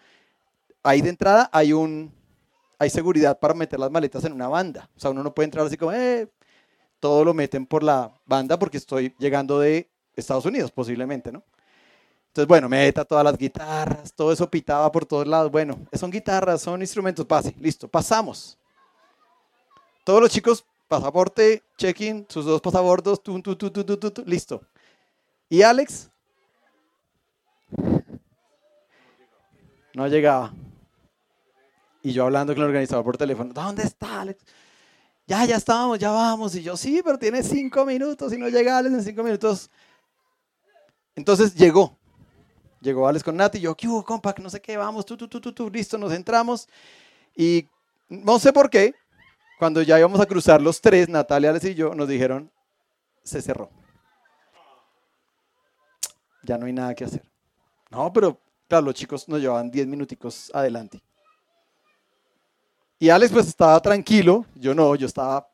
ahí 0.82 1.02
de 1.02 1.10
entrada 1.10 1.50
hay 1.52 1.72
un, 1.72 2.12
hay 2.78 2.90
seguridad 2.90 3.38
para 3.38 3.54
meter 3.54 3.78
las 3.78 3.90
maletas 3.90 4.24
en 4.24 4.32
una 4.32 4.48
banda. 4.48 4.88
O 4.96 5.00
sea, 5.00 5.10
uno 5.10 5.22
no 5.22 5.34
puede 5.34 5.46
entrar 5.46 5.66
así 5.66 5.76
como, 5.76 5.92
eh, 5.92 6.28
todo 7.00 7.24
lo 7.24 7.34
meten 7.34 7.66
por 7.66 7.82
la 7.82 8.12
banda 8.26 8.58
porque 8.58 8.76
estoy 8.76 9.14
llegando 9.18 9.58
de 9.58 9.90
Estados 10.14 10.44
Unidos, 10.46 10.70
posiblemente, 10.70 11.32
¿no? 11.32 11.42
Entonces, 12.28 12.48
bueno, 12.48 12.68
meta 12.68 13.04
todas 13.04 13.24
las 13.24 13.36
guitarras, 13.36 14.12
todo 14.14 14.32
eso 14.32 14.48
pitaba 14.48 14.90
por 14.90 15.04
todos 15.04 15.26
lados. 15.26 15.50
Bueno, 15.50 15.78
son 15.92 16.10
guitarras, 16.10 16.62
son 16.62 16.80
instrumentos, 16.80 17.26
pase, 17.26 17.54
listo, 17.60 17.88
pasamos. 17.88 18.56
Todos 20.04 20.20
los 20.20 20.30
chicos, 20.30 20.64
pasaporte, 20.88 21.62
check-in, 21.76 22.26
sus 22.28 22.44
dos 22.44 22.60
pasaportes, 22.60 23.20
listo. 24.26 24.62
¿Y 25.48 25.62
Alex? 25.62 26.10
No 29.94 30.08
llegaba. 30.08 30.52
Y 32.02 32.12
yo 32.12 32.24
hablando 32.24 32.52
con 32.54 32.62
el 32.62 32.68
organizador 32.68 33.04
por 33.04 33.16
teléfono, 33.16 33.52
¿dónde 33.52 33.84
está 33.84 34.22
Alex? 34.22 34.44
Ya, 35.26 35.44
ya 35.44 35.56
estábamos, 35.56 35.98
ya 35.98 36.10
vamos. 36.10 36.54
Y 36.56 36.62
yo, 36.62 36.76
sí, 36.76 37.00
pero 37.04 37.18
tiene 37.18 37.42
cinco 37.42 37.84
minutos 37.84 38.32
y 38.32 38.38
no 38.38 38.48
llega 38.48 38.78
Alex 38.78 38.94
en 38.94 39.04
cinco 39.04 39.22
minutos. 39.22 39.70
Entonces 41.14 41.54
llegó. 41.54 41.96
Llegó 42.80 43.06
Alex 43.06 43.22
con 43.22 43.36
Nati 43.36 43.58
y 43.58 43.60
yo, 43.60 43.76
¿qué 43.76 43.86
hubo, 43.86 44.04
compa? 44.04 44.34
No 44.42 44.50
sé 44.50 44.60
qué, 44.60 44.76
vamos, 44.76 45.06
tú, 45.06 45.16
tú, 45.16 45.28
tú, 45.28 45.40
tú, 45.40 45.70
listo, 45.70 45.96
nos 45.96 46.12
entramos. 46.12 46.68
Y 47.36 47.68
no 48.08 48.40
sé 48.40 48.52
por 48.52 48.68
qué, 48.68 48.94
cuando 49.62 49.80
ya 49.80 49.96
íbamos 49.96 50.20
a 50.20 50.26
cruzar 50.26 50.60
los 50.60 50.80
tres, 50.80 51.08
Natalia, 51.08 51.50
Alex 51.50 51.66
y 51.66 51.74
yo, 51.76 51.94
nos 51.94 52.08
dijeron, 52.08 52.50
se 53.22 53.40
cerró. 53.40 53.70
Ya 56.42 56.58
no 56.58 56.66
hay 56.66 56.72
nada 56.72 56.96
que 56.96 57.04
hacer. 57.04 57.22
No, 57.88 58.12
pero 58.12 58.40
claro, 58.66 58.86
los 58.86 58.94
chicos 58.96 59.28
nos 59.28 59.40
llevaban 59.40 59.70
diez 59.70 59.86
minuticos 59.86 60.50
adelante. 60.52 61.00
Y 62.98 63.08
Alex 63.08 63.30
pues 63.32 63.46
estaba 63.46 63.80
tranquilo, 63.80 64.44
yo 64.56 64.74
no, 64.74 64.96
yo 64.96 65.06
estaba 65.06 65.48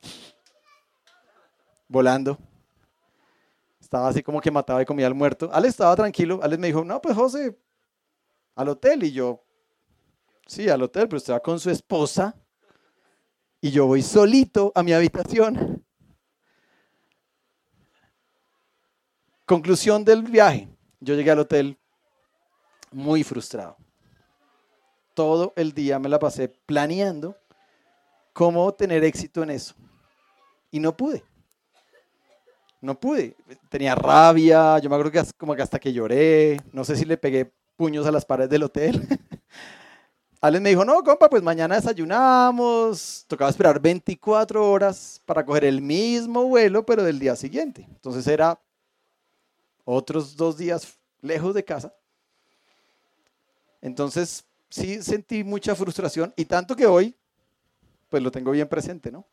volando. 1.86 2.38
Estaba 3.78 4.08
así 4.08 4.22
como 4.22 4.40
que 4.40 4.50
mataba 4.50 4.80
y 4.80 4.86
comía 4.86 5.06
al 5.06 5.14
muerto. 5.14 5.50
Alex 5.52 5.74
estaba 5.74 5.94
tranquilo. 5.94 6.40
Alex 6.42 6.58
me 6.58 6.68
dijo, 6.68 6.82
no, 6.82 6.98
pues 7.02 7.14
José, 7.14 7.58
al 8.54 8.70
hotel. 8.70 9.04
Y 9.04 9.12
yo, 9.12 9.44
sí, 10.46 10.66
al 10.70 10.80
hotel, 10.80 11.08
pero 11.08 11.18
estaba 11.18 11.40
con 11.40 11.60
su 11.60 11.68
esposa. 11.68 12.34
Y 13.60 13.70
yo 13.70 13.86
voy 13.86 14.02
solito 14.02 14.72
a 14.74 14.82
mi 14.82 14.92
habitación. 14.92 15.84
Conclusión 19.44 20.04
del 20.04 20.22
viaje. 20.22 20.68
Yo 21.00 21.14
llegué 21.14 21.30
al 21.30 21.40
hotel 21.40 21.78
muy 22.92 23.24
frustrado. 23.24 23.76
Todo 25.14 25.52
el 25.56 25.72
día 25.72 25.98
me 25.98 26.08
la 26.08 26.18
pasé 26.18 26.48
planeando 26.48 27.36
cómo 28.32 28.72
tener 28.72 29.02
éxito 29.02 29.42
en 29.42 29.50
eso. 29.50 29.74
Y 30.70 30.78
no 30.78 30.96
pude. 30.96 31.24
No 32.80 32.98
pude. 32.98 33.34
Tenía 33.68 33.96
rabia, 33.96 34.78
yo 34.78 34.88
me 34.88 34.94
acuerdo 34.94 35.10
que 35.10 35.22
como 35.36 35.56
que 35.56 35.62
hasta 35.62 35.80
que 35.80 35.92
lloré, 35.92 36.60
no 36.72 36.84
sé 36.84 36.94
si 36.94 37.04
le 37.04 37.16
pegué 37.16 37.52
puños 37.76 38.06
a 38.06 38.12
las 38.12 38.24
paredes 38.24 38.50
del 38.50 38.62
hotel. 38.62 39.02
Alex 40.40 40.62
me 40.62 40.70
dijo, 40.70 40.84
no, 40.84 41.02
compa, 41.02 41.28
pues 41.28 41.42
mañana 41.42 41.74
desayunamos. 41.74 43.24
Tocaba 43.26 43.50
esperar 43.50 43.80
24 43.80 44.70
horas 44.70 45.20
para 45.26 45.44
coger 45.44 45.64
el 45.64 45.82
mismo 45.82 46.44
vuelo, 46.44 46.86
pero 46.86 47.02
del 47.02 47.18
día 47.18 47.34
siguiente. 47.34 47.86
Entonces 47.90 48.26
era 48.28 48.60
otros 49.84 50.36
dos 50.36 50.56
días 50.56 50.96
lejos 51.22 51.54
de 51.54 51.64
casa. 51.64 51.92
Entonces 53.80 54.44
sí 54.68 55.02
sentí 55.02 55.42
mucha 55.42 55.74
frustración 55.74 56.32
y 56.36 56.44
tanto 56.44 56.76
que 56.76 56.86
hoy, 56.86 57.16
pues 58.08 58.22
lo 58.22 58.30
tengo 58.30 58.52
bien 58.52 58.68
presente, 58.68 59.10
¿no? 59.10 59.26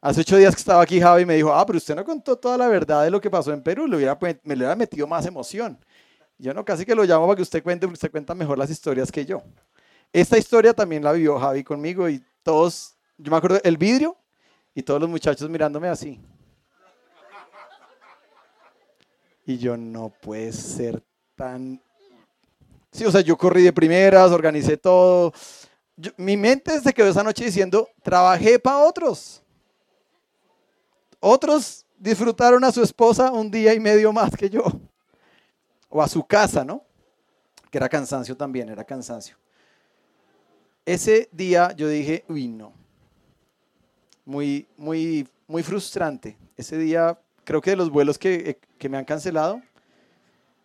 Hace 0.00 0.20
ocho 0.20 0.36
días 0.36 0.54
que 0.54 0.60
estaba 0.60 0.82
aquí 0.82 1.00
Javi 1.00 1.24
me 1.24 1.34
dijo, 1.34 1.52
ah, 1.52 1.64
pero 1.64 1.76
usted 1.76 1.94
no 1.94 2.04
contó 2.04 2.36
toda 2.36 2.56
la 2.58 2.66
verdad 2.66 3.04
de 3.04 3.10
lo 3.10 3.20
que 3.20 3.30
pasó 3.30 3.52
en 3.52 3.62
Perú, 3.62 3.86
me 3.86 3.98
le 3.98 4.64
hubiera 4.64 4.76
metido 4.76 5.06
más 5.06 5.26
emoción. 5.26 5.78
Yo 6.42 6.52
no, 6.52 6.64
casi 6.64 6.84
que 6.84 6.96
lo 6.96 7.04
llamo 7.04 7.28
para 7.28 7.36
que 7.36 7.42
usted 7.42 7.62
cuente, 7.62 7.86
porque 7.86 7.94
usted 7.94 8.10
cuenta 8.10 8.34
mejor 8.34 8.58
las 8.58 8.68
historias 8.68 9.12
que 9.12 9.24
yo. 9.24 9.44
Esta 10.12 10.36
historia 10.36 10.74
también 10.74 11.04
la 11.04 11.12
vivió 11.12 11.38
Javi 11.38 11.62
conmigo 11.62 12.08
y 12.08 12.20
todos, 12.42 12.96
yo 13.16 13.30
me 13.30 13.36
acuerdo, 13.36 13.60
el 13.62 13.76
vidrio 13.76 14.16
y 14.74 14.82
todos 14.82 15.00
los 15.00 15.08
muchachos 15.08 15.48
mirándome 15.48 15.86
así. 15.86 16.20
Y 19.46 19.56
yo 19.56 19.76
no 19.76 20.08
puede 20.20 20.52
ser 20.52 21.00
tan... 21.36 21.80
Sí, 22.90 23.04
o 23.04 23.12
sea, 23.12 23.20
yo 23.20 23.38
corrí 23.38 23.62
de 23.62 23.72
primeras, 23.72 24.32
organicé 24.32 24.76
todo. 24.76 25.32
mi 26.16 26.36
mente 26.36 26.80
se 26.80 26.92
quedó 26.92 27.06
esa 27.06 27.22
noche 27.22 27.44
diciendo, 27.44 27.88
trabajé 28.02 28.58
para 28.58 28.78
otros. 28.78 29.44
Otros 31.20 31.86
disfrutaron 31.96 32.64
a 32.64 32.72
su 32.72 32.82
esposa 32.82 33.30
un 33.30 33.48
día 33.48 33.72
y 33.74 33.78
medio 33.78 34.12
más 34.12 34.32
que 34.36 34.50
yo. 34.50 34.64
O 35.94 36.02
a 36.02 36.08
su 36.08 36.24
casa, 36.24 36.64
¿no? 36.64 36.82
Que 37.70 37.76
era 37.76 37.86
cansancio 37.86 38.34
también, 38.34 38.70
era 38.70 38.82
cansancio. 38.82 39.36
Ese 40.86 41.28
día 41.30 41.72
yo 41.76 41.86
dije, 41.86 42.24
uy, 42.28 42.48
no. 42.48 42.72
Muy, 44.24 44.66
muy, 44.78 45.28
muy 45.46 45.62
frustrante. 45.62 46.38
Ese 46.56 46.78
día, 46.78 47.18
creo 47.44 47.60
que 47.60 47.70
de 47.70 47.76
los 47.76 47.90
vuelos 47.90 48.18
que, 48.18 48.58
que 48.78 48.88
me 48.88 48.96
han 48.96 49.04
cancelado, 49.04 49.60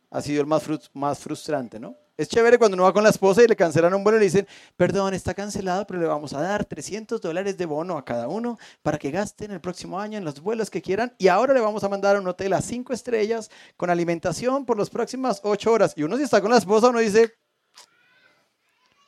ha 0.09 0.21
sido 0.21 0.39
el 0.39 0.47
más, 0.47 0.63
más 0.93 1.19
frustrante, 1.19 1.77
¿no? 1.77 1.93
Es 2.17 2.27
chévere 2.27 2.57
cuando 2.57 2.73
uno 2.73 2.85
va 2.85 2.93
con 2.93 3.03
la 3.03 3.11
esposa 3.11 3.43
y 3.43 3.47
le 3.47 3.55
cancelan 3.55 3.93
un 3.93 4.03
vuelo 4.03 4.17
y 4.17 4.21
le 4.21 4.25
dicen, 4.25 4.47
perdón, 4.75 5.13
está 5.13 5.35
cancelado, 5.35 5.85
pero 5.85 5.99
le 5.99 6.07
vamos 6.07 6.33
a 6.33 6.41
dar 6.41 6.65
300 6.65 7.21
dólares 7.21 7.55
de 7.57 7.67
bono 7.67 7.95
a 7.95 8.03
cada 8.03 8.27
uno 8.27 8.57
para 8.81 8.97
que 8.97 9.11
gasten 9.11 9.51
el 9.51 9.61
próximo 9.61 9.99
año 9.99 10.17
en 10.17 10.25
los 10.25 10.41
vuelos 10.41 10.71
que 10.71 10.81
quieran 10.81 11.13
y 11.19 11.27
ahora 11.27 11.53
le 11.53 11.59
vamos 11.59 11.83
a 11.83 11.89
mandar 11.89 12.15
a 12.15 12.19
un 12.19 12.27
hotel 12.27 12.53
a 12.53 12.61
cinco 12.61 12.91
estrellas 12.91 13.51
con 13.75 13.91
alimentación 13.91 14.65
por 14.65 14.79
las 14.79 14.89
próximas 14.89 15.39
ocho 15.43 15.71
horas. 15.71 15.93
Y 15.95 16.01
uno 16.01 16.17
si 16.17 16.23
está 16.23 16.41
con 16.41 16.49
la 16.49 16.57
esposa, 16.57 16.89
uno 16.89 16.97
dice, 16.97 17.35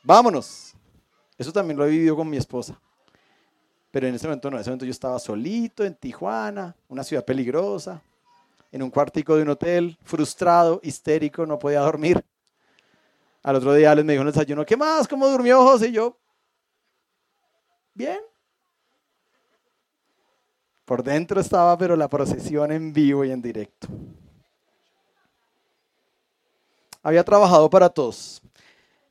vámonos. 0.04 0.74
Eso 1.36 1.52
también 1.52 1.78
lo 1.78 1.86
he 1.86 1.90
vivido 1.90 2.14
con 2.14 2.30
mi 2.30 2.36
esposa. 2.36 2.80
Pero 3.90 4.06
en 4.06 4.14
ese 4.14 4.28
momento 4.28 4.52
no, 4.52 4.56
en 4.56 4.60
ese 4.60 4.70
momento 4.70 4.84
yo 4.84 4.92
estaba 4.92 5.18
solito 5.18 5.84
en 5.84 5.96
Tijuana, 5.96 6.76
una 6.86 7.02
ciudad 7.02 7.24
peligrosa, 7.24 8.00
en 8.70 8.84
un 8.84 8.90
cuartico 8.90 9.34
de 9.34 9.42
un 9.42 9.48
hotel, 9.48 9.98
frustrado, 10.04 10.80
histérico, 10.84 11.44
no 11.44 11.58
podía 11.58 11.80
dormir. 11.80 12.24
Al 13.42 13.56
otro 13.56 13.74
día 13.74 13.94
les 13.94 14.04
me 14.04 14.12
dijo 14.12 14.22
el 14.22 14.32
desayuno, 14.32 14.66
¿qué 14.66 14.76
más? 14.76 15.08
¿Cómo 15.08 15.28
durmió 15.28 15.62
José? 15.62 15.88
Y 15.88 15.92
yo, 15.92 16.18
bien. 17.94 18.20
Por 20.84 21.02
dentro 21.02 21.40
estaba, 21.40 21.78
pero 21.78 21.96
la 21.96 22.08
procesión 22.08 22.72
en 22.72 22.92
vivo 22.92 23.24
y 23.24 23.30
en 23.30 23.40
directo. 23.40 23.86
Había 27.02 27.24
trabajado 27.24 27.70
para 27.70 27.88
todos. 27.88 28.42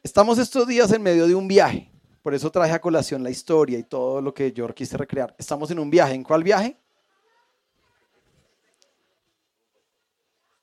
Estamos 0.04 0.38
estos 0.38 0.68
días 0.68 0.92
en 0.92 1.02
medio 1.02 1.26
de 1.26 1.34
un 1.34 1.48
viaje. 1.48 1.92
Por 2.22 2.34
eso 2.34 2.52
traje 2.52 2.74
a 2.74 2.82
colación 2.82 3.24
la 3.24 3.30
historia 3.30 3.80
y 3.80 3.84
todo 3.84 4.22
lo 4.22 4.34
que 4.34 4.52
yo 4.52 4.68
quise 4.76 4.98
recrear. 4.98 5.34
Estamos 5.38 5.72
en 5.72 5.80
un 5.80 5.90
viaje. 5.90 6.14
¿En 6.14 6.24
cuál 6.24 6.44
viaje? 6.44 6.78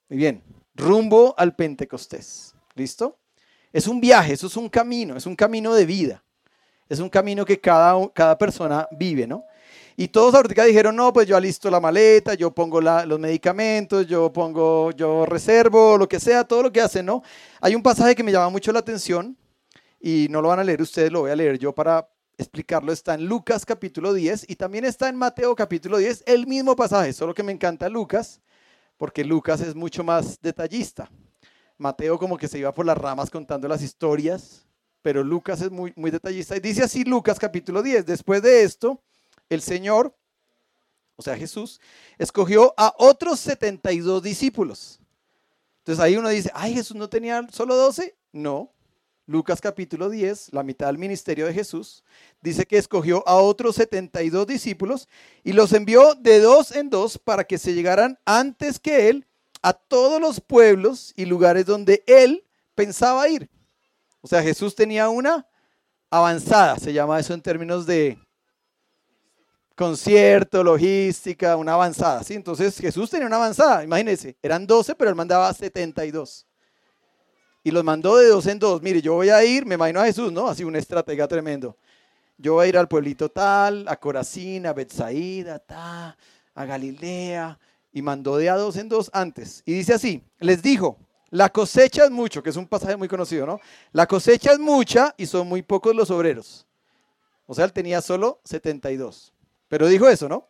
Muy 0.09 0.19
bien. 0.19 0.43
Rumbo 0.75 1.35
al 1.37 1.57
Pentecostés. 1.57 2.55
¿Listo? 2.75 3.19
Es 3.77 3.87
un 3.87 4.01
viaje, 4.01 4.33
eso 4.33 4.47
es 4.47 4.57
un 4.57 4.71
camino, 4.71 5.19
es 5.19 5.27
un 5.27 5.37
camino 5.37 5.75
de 5.75 5.85
vida. 5.85 6.25
Es 6.89 6.99
un 6.99 7.11
camino 7.11 7.45
que 7.45 7.61
cada, 7.61 7.95
cada 8.15 8.39
persona 8.39 8.89
vive, 8.91 9.27
¿no? 9.27 9.45
Y 9.99 10.09
todos 10.09 10.35
ahorita 10.35 10.65
dijeron, 10.65 10.97
no, 10.97 11.13
pues 11.13 11.29
yo 11.29 11.37
alisto 11.37 11.71
la 11.71 11.79
maleta, 11.79 12.33
yo 12.33 12.51
pongo 12.55 12.81
los 12.81 13.21
medicamentos, 13.21 14.07
yo 14.07 14.33
pongo, 14.33 14.93
yo 14.93 15.27
reservo, 15.27 15.99
lo 15.99 16.09
que 16.09 16.19
sea, 16.19 16.45
todo 16.45 16.63
lo 16.63 16.73
que 16.73 16.81
hacen, 16.81 17.05
¿no? 17.05 17.23
Hay 17.61 17.75
un 17.75 17.83
pasaje 17.83 18.15
que 18.15 18.23
me 18.23 18.33
llama 18.33 18.49
mucho 18.49 18.73
la 18.73 18.79
atención 18.79 19.37
y 20.01 20.27
no 20.31 20.41
lo 20.41 20.49
van 20.49 20.61
a 20.61 20.65
leer 20.65 20.81
ustedes, 20.81 21.13
lo 21.13 21.21
voy 21.21 21.33
a 21.33 21.37
leer 21.37 21.59
yo 21.59 21.75
para 21.75 22.09
explicarlo. 22.39 22.93
Está 22.95 23.13
en 23.13 23.27
Lucas 23.27 23.67
capítulo 23.67 24.15
10 24.15 24.49
y 24.49 24.57
también 24.57 24.87
está 24.87 25.11
en 25.11 25.17
Mateo 25.17 25.55
capítulo 25.55 25.99
10, 25.99 26.25
el 26.27 26.47
mismo 26.47 26.75
pasaje, 26.77 27.13
solo 27.13 27.35
que 27.35 27.43
me 27.43 27.53
encanta 27.53 27.91
Lucas, 27.91 28.41
porque 28.97 29.23
Lucas 29.23 29.61
es 29.61 29.75
mucho 29.75 30.03
más 30.03 30.41
detallista. 30.41 31.11
Mateo 31.79 32.19
como 32.19 32.37
que 32.39 32.49
se 32.49 32.59
iba 32.59 32.73
por 32.73 32.87
las 32.87 32.99
ramas 32.99 33.31
contando 33.31 33.69
las 33.69 33.83
historias, 33.83 34.67
pero 35.03 35.23
Lucas 35.23 35.61
es 35.61 35.71
muy, 35.71 35.93
muy 35.97 36.11
detallista. 36.11 36.57
Y 36.57 36.61
dice 36.61 36.83
así 36.83 37.05
Lucas 37.05 37.39
capítulo 37.39 37.83
10, 37.83 38.07
después 38.07 38.43
de 38.43 38.63
esto, 38.63 39.01
el 39.49 39.61
Señor, 39.61 40.15
o 41.17 41.23
sea 41.23 41.37
Jesús, 41.37 41.81
escogió 42.19 42.75
a 42.77 42.95
otros 42.99 43.41
72 43.41 44.23
discípulos. 44.23 45.01
Entonces 45.79 46.03
ahí 46.03 46.17
uno 46.17 46.29
dice, 46.29 46.51
ay, 46.55 46.75
Jesús 46.75 46.97
no 46.97 47.09
tenía 47.09 47.47
solo 47.53 47.77
12. 47.77 48.17
No. 48.33 48.73
Lucas 49.29 49.61
capítulo 49.61 50.09
10, 50.09 50.53
la 50.53 50.63
mitad 50.63 50.87
del 50.87 50.99
ministerio 50.99 51.47
de 51.47 51.53
Jesús, 51.53 52.05
dice 52.41 52.65
que 52.65 52.79
escogió 52.79 53.27
a 53.29 53.35
otros 53.35 53.75
72 53.75 54.47
discípulos 54.47 55.09
y 55.43 55.53
los 55.53 55.73
envió 55.73 56.15
de 56.15 56.39
dos 56.39 56.71
en 56.71 56.91
dos 56.91 57.19
para 57.19 57.43
que 57.43 57.59
se 57.59 57.75
llegaran 57.75 58.19
antes 58.25 58.79
que 58.79 59.09
él 59.09 59.27
a 59.63 59.73
todos 59.73 60.21
los 60.21 60.41
pueblos 60.41 61.13
y 61.17 61.25
lugares 61.25 61.67
donde 61.67 62.03
él 62.07 62.45
pensaba 62.75 63.29
ir. 63.29 63.49
O 64.21 64.29
sea, 64.29 64.43
Jesús 64.43 64.75
tenía 64.75 65.09
una 65.09 65.47
avanzada, 66.11 66.79
se 66.79 66.93
llama 66.93 67.19
eso 67.19 67.35
en 67.35 67.43
términos 67.43 67.87
de 67.87 68.19
concierto, 69.77 70.65
logística, 70.65 71.57
una 71.57 71.75
avanzada. 71.75 72.25
¿sí? 72.25 72.35
Entonces 72.35 72.79
Jesús 72.79 73.11
tenía 73.11 73.27
una 73.27 73.37
avanzada, 73.37 73.85
imagínense, 73.85 74.37
eran 74.43 74.67
12, 74.67 74.95
pero 74.95 75.11
él 75.11 75.17
mandaba 75.17 75.53
72. 75.53 76.47
Y 77.63 77.71
los 77.73 77.85
mandó 77.85 78.17
de 78.17 78.29
dos 78.29 78.47
en 78.47 78.61
dos. 78.61 78.81
Mire, 78.81 79.03
yo 79.03 79.15
voy 79.15 79.29
a 79.29 79.45
ir, 79.45 79.67
me 79.67 79.75
imagino 79.75 80.01
a 80.01 80.05
Jesús, 80.05 80.33
¿no? 80.33 80.47
Así 80.49 80.63
un 80.63 80.77
estratega 80.77 81.27
tremendo. 81.27 81.77
Yo 82.39 82.55
voy 82.55 82.67
a 82.67 82.69
ir 82.69 82.79
al 82.79 82.87
pueblito 82.87 83.29
tal, 83.29 83.89
a 83.89 83.97
Corazín, 83.97 84.67
a 84.67 84.73
Betsaída, 84.73 85.59
ta, 85.59 86.17
a 86.55 86.65
Galilea. 86.65 87.59
Y 87.97 88.03
mandó 88.03 88.37
de 88.37 88.51
a 88.51 88.57
dos 88.57 88.77
en 88.77 88.91
dos 88.91 89.09
antes. 89.15 89.63
Y 89.65 89.73
dice 89.73 89.95
así, 89.95 90.23
les 90.39 90.61
dijo, 90.61 90.99
la 91.31 91.49
cosecha 91.49 92.05
es 92.05 92.11
mucho, 92.11 92.43
que 92.43 92.51
es 92.51 92.57
un 92.57 92.69
pasaje 92.69 92.95
muy 92.95 93.09
conocido, 93.09 93.47
¿no? 93.47 93.59
La 93.93 94.07
cosecha 94.07 94.53
es 94.53 94.59
mucha 94.59 95.15
y 95.17 95.25
son 95.25 95.49
muy 95.49 95.63
pocos 95.63 95.97
los 95.97 96.11
obreros. 96.11 96.67
O 97.47 97.55
sea, 97.55 97.65
él 97.65 97.73
tenía 97.73 98.03
solo 98.03 98.43
72. 98.45 99.33
Pero 99.69 99.89
dijo 99.89 100.11
eso, 100.11 100.29
¿no? 100.29 100.47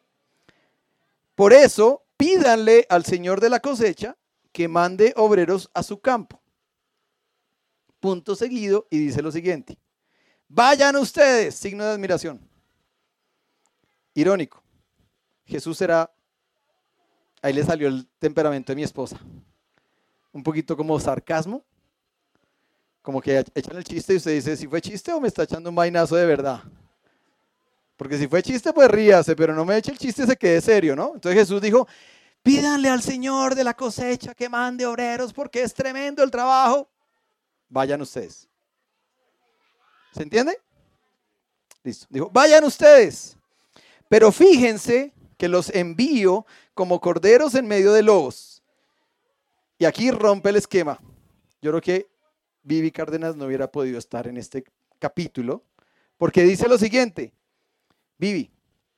Por 1.37 1.53
eso, 1.53 2.03
pídanle 2.17 2.85
al 2.89 3.05
Señor 3.05 3.41
de 3.41 3.51
la 3.51 3.61
cosecha 3.61 4.17
que 4.51 4.67
mande 4.67 5.15
obreros 5.15 5.71
a 5.73 5.85
su 5.85 6.01
campo. 6.01 6.43
Punto 8.01 8.35
seguido 8.35 8.89
y 8.91 8.99
dice 8.99 9.23
lo 9.23 9.31
siguiente. 9.31 9.79
Vayan 10.49 10.97
ustedes, 10.97 11.55
signo 11.55 11.85
de 11.85 11.93
admiración. 11.93 12.41
Irónico. 14.15 14.65
Jesús 15.45 15.79
será, 15.79 16.11
ahí 17.43 17.53
le 17.53 17.65
salió 17.65 17.89
el 17.89 18.07
temperamento 18.19 18.73
de 18.73 18.77
mi 18.77 18.83
esposa. 18.83 19.19
Un 20.33 20.43
poquito 20.43 20.77
como 20.77 20.99
sarcasmo. 20.99 21.63
Como 23.03 23.21
que 23.21 23.45
echan 23.55 23.77
el 23.77 23.85
chiste 23.85 24.15
y 24.15 24.17
usted 24.17 24.35
dice, 24.35 24.57
si 24.57 24.67
fue 24.67 24.81
chiste 24.81 25.13
o 25.13 25.21
me 25.21 25.29
está 25.29 25.45
echando 25.45 25.71
un 25.71 25.77
vainazo 25.77 26.17
de 26.17 26.27
verdad. 26.27 26.63
Porque 27.97 28.19
si 28.19 28.27
fue 28.27 28.43
chiste, 28.43 28.73
pues 28.73 28.91
ríase, 28.91 29.35
pero 29.37 29.55
no 29.55 29.65
me 29.65 29.77
eche 29.77 29.93
el 29.93 29.99
chiste, 29.99 30.27
se 30.27 30.37
quede 30.37 30.61
serio, 30.61 30.97
¿no? 30.97 31.13
Entonces 31.15 31.41
Jesús 31.41 31.63
dijo, 31.63 31.87
pídanle 32.43 32.89
al 32.89 33.03
Señor 33.03 33.55
de 33.55 33.65
la 33.65 33.75
cosecha 33.75 34.35
que 34.35 34.49
mande 34.49 34.85
obreros 34.85 35.33
porque 35.33 35.63
es 35.63 35.73
tremendo 35.73 36.23
el 36.23 36.31
trabajo. 36.31 36.89
Vayan 37.69 38.03
ustedes. 38.03 38.49
¿Se 40.13 40.23
entiende? 40.23 40.61
Listo. 41.83 42.07
Dijo, 42.11 42.31
vayan 42.31 42.65
ustedes. 42.65 43.37
Pero 44.09 44.31
fíjense 44.31 45.13
que 45.37 45.49
los 45.49 45.75
envío 45.75 46.47
como 46.75 47.01
corderos 47.01 47.55
en 47.55 47.67
medio 47.67 47.93
de 47.93 48.03
lobos. 48.03 48.63
Y 49.79 49.85
aquí 49.85 50.11
rompe 50.11 50.51
el 50.51 50.57
esquema. 50.57 51.01
Yo 51.61 51.71
creo 51.71 51.81
que 51.81 52.09
Vivi 52.63 52.91
Cárdenas 52.91 53.37
no 53.37 53.47
hubiera 53.47 53.71
podido 53.71 53.99
estar 53.99 54.27
en 54.27 54.37
este 54.37 54.65
capítulo 54.99 55.63
porque 56.17 56.43
dice 56.43 56.69
lo 56.69 56.79
siguiente. 56.79 57.33
Vivi, 58.19 58.51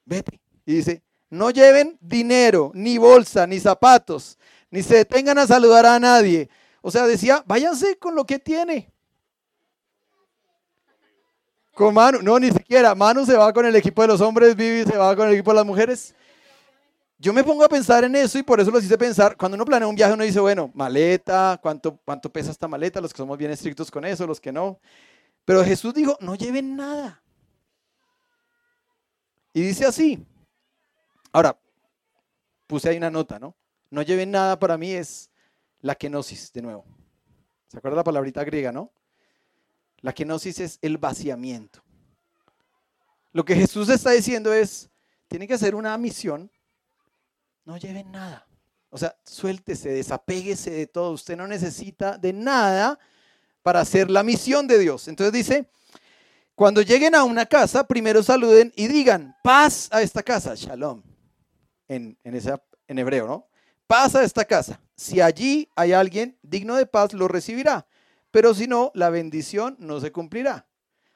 vete. 0.05 0.41
Y 0.65 0.75
dice, 0.75 1.03
no 1.31 1.51
lleven 1.51 1.99
dinero, 2.01 2.71
ni 2.75 2.99
bolsa, 2.99 3.47
ni 3.47 3.59
zapatos, 3.59 4.39
ni 4.71 4.83
se 4.83 4.97
detengan 4.97 5.39
a 5.39 5.47
saludar 5.47 5.87
a 5.87 5.99
nadie. 5.99 6.49
O 6.81 6.91
sea, 6.91 7.07
decía, 7.07 7.43
váyanse 7.47 7.99
con 7.99 8.15
lo 8.15 8.25
que 8.25 8.39
tiene. 8.39 8.93
Con 11.75 11.95
Manu, 11.95 12.21
no, 12.23 12.39
ni 12.39 12.51
siquiera. 12.51 12.95
Manu 12.95 13.25
se 13.25 13.37
va 13.37 13.53
con 13.53 13.67
el 13.67 13.77
equipo 13.77 14.03
de 14.03 14.09
los 14.09 14.21
hombres, 14.21 14.57
Vivi 14.57 14.85
se 14.85 14.97
va 14.97 15.15
con 15.15 15.29
el 15.29 15.35
equipo 15.35 15.51
de 15.51 15.57
las 15.57 15.67
mujeres. 15.67 16.15
Yo 17.21 17.33
me 17.33 17.43
pongo 17.43 17.65
a 17.65 17.69
pensar 17.69 18.05
en 18.05 18.15
eso 18.15 18.39
y 18.39 18.45
por 18.45 18.61
eso 18.61 18.71
los 18.71 18.85
hice 18.85 18.97
pensar. 18.97 19.37
Cuando 19.37 19.57
uno 19.57 19.65
planea 19.65 19.89
un 19.89 19.97
viaje, 19.97 20.15
uno 20.15 20.23
dice, 20.23 20.39
bueno, 20.39 20.71
maleta, 20.73 21.59
¿cuánto, 21.61 21.99
cuánto 22.05 22.31
pesa 22.31 22.53
esta 22.53 22.69
maleta? 22.69 23.01
Los 23.01 23.13
que 23.13 23.19
somos 23.19 23.37
bien 23.37 23.51
estrictos 23.51 23.91
con 23.91 24.05
eso, 24.05 24.25
los 24.25 24.41
que 24.41 24.53
no. 24.53 24.79
Pero 25.45 25.65
Jesús 25.65 25.93
dijo, 25.95 26.17
no 26.21 26.37
lleven 26.37 26.77
nada. 26.77 27.21
Y 29.53 29.63
dice 29.63 29.85
así. 29.85 30.25
Ahora, 31.33 31.59
puse 32.69 32.89
ahí 32.89 32.97
una 32.97 33.11
nota, 33.11 33.41
¿no? 33.41 33.57
No 33.91 34.03
lleven 34.03 34.31
nada 34.31 34.59
para 34.59 34.79
mí 34.79 34.93
es 34.93 35.29
la 35.81 35.97
kenosis, 35.97 36.53
de 36.53 36.63
nuevo. 36.63 36.85
¿Se 37.67 37.79
acuerda 37.79 37.97
la 37.97 38.05
palabrita 38.05 38.45
griega, 38.45 38.71
no? 38.71 38.93
La 40.03 40.13
kenosis 40.13 40.61
es 40.61 40.79
el 40.83 40.99
vaciamiento. 40.99 41.83
Lo 43.33 43.45
que 43.45 43.57
Jesús 43.57 43.89
está 43.89 44.13
diciendo 44.13 44.53
es, 44.53 44.89
tiene 45.27 45.49
que 45.49 45.55
hacer 45.55 45.75
una 45.75 45.97
misión, 45.99 46.51
no 47.69 47.77
lleven 47.77 48.11
nada. 48.11 48.47
O 48.89 48.97
sea, 48.97 49.15
suéltese, 49.25 49.91
desapéguese 49.91 50.71
de 50.71 50.87
todo. 50.87 51.13
Usted 51.13 51.37
no 51.37 51.47
necesita 51.47 52.17
de 52.17 52.33
nada 52.33 52.99
para 53.63 53.81
hacer 53.81 54.11
la 54.11 54.23
misión 54.23 54.67
de 54.67 54.79
Dios. 54.79 55.07
Entonces 55.07 55.35
dice, 55.35 55.71
cuando 56.55 56.81
lleguen 56.81 57.15
a 57.15 57.25
una 57.25 57.45
casa, 57.45 57.87
primero 57.87 58.23
saluden 58.23 58.73
y 58.75 58.89
digan, 58.89 59.37
paz 59.45 59.91
a 59.93 60.01
esta 60.01 60.23
casa, 60.23 60.55
shalom, 60.57 61.03
en, 61.89 62.17
en, 62.25 62.43
en 62.87 62.99
hebreo, 62.99 63.27
¿no? 63.27 63.47
Paz 63.87 64.15
a 64.15 64.25
esta 64.25 64.47
casa. 64.47 64.81
Si 64.97 65.21
allí 65.21 65.69
hay 65.77 65.93
alguien 65.93 66.39
digno 66.41 66.75
de 66.75 66.87
paz, 66.87 67.13
lo 67.13 67.29
recibirá. 67.29 67.87
Pero 68.31 68.55
si 68.55 68.67
no, 68.67 68.93
la 68.95 69.11
bendición 69.11 69.77
no 69.79 70.01
se 70.01 70.11
cumplirá. 70.11 70.67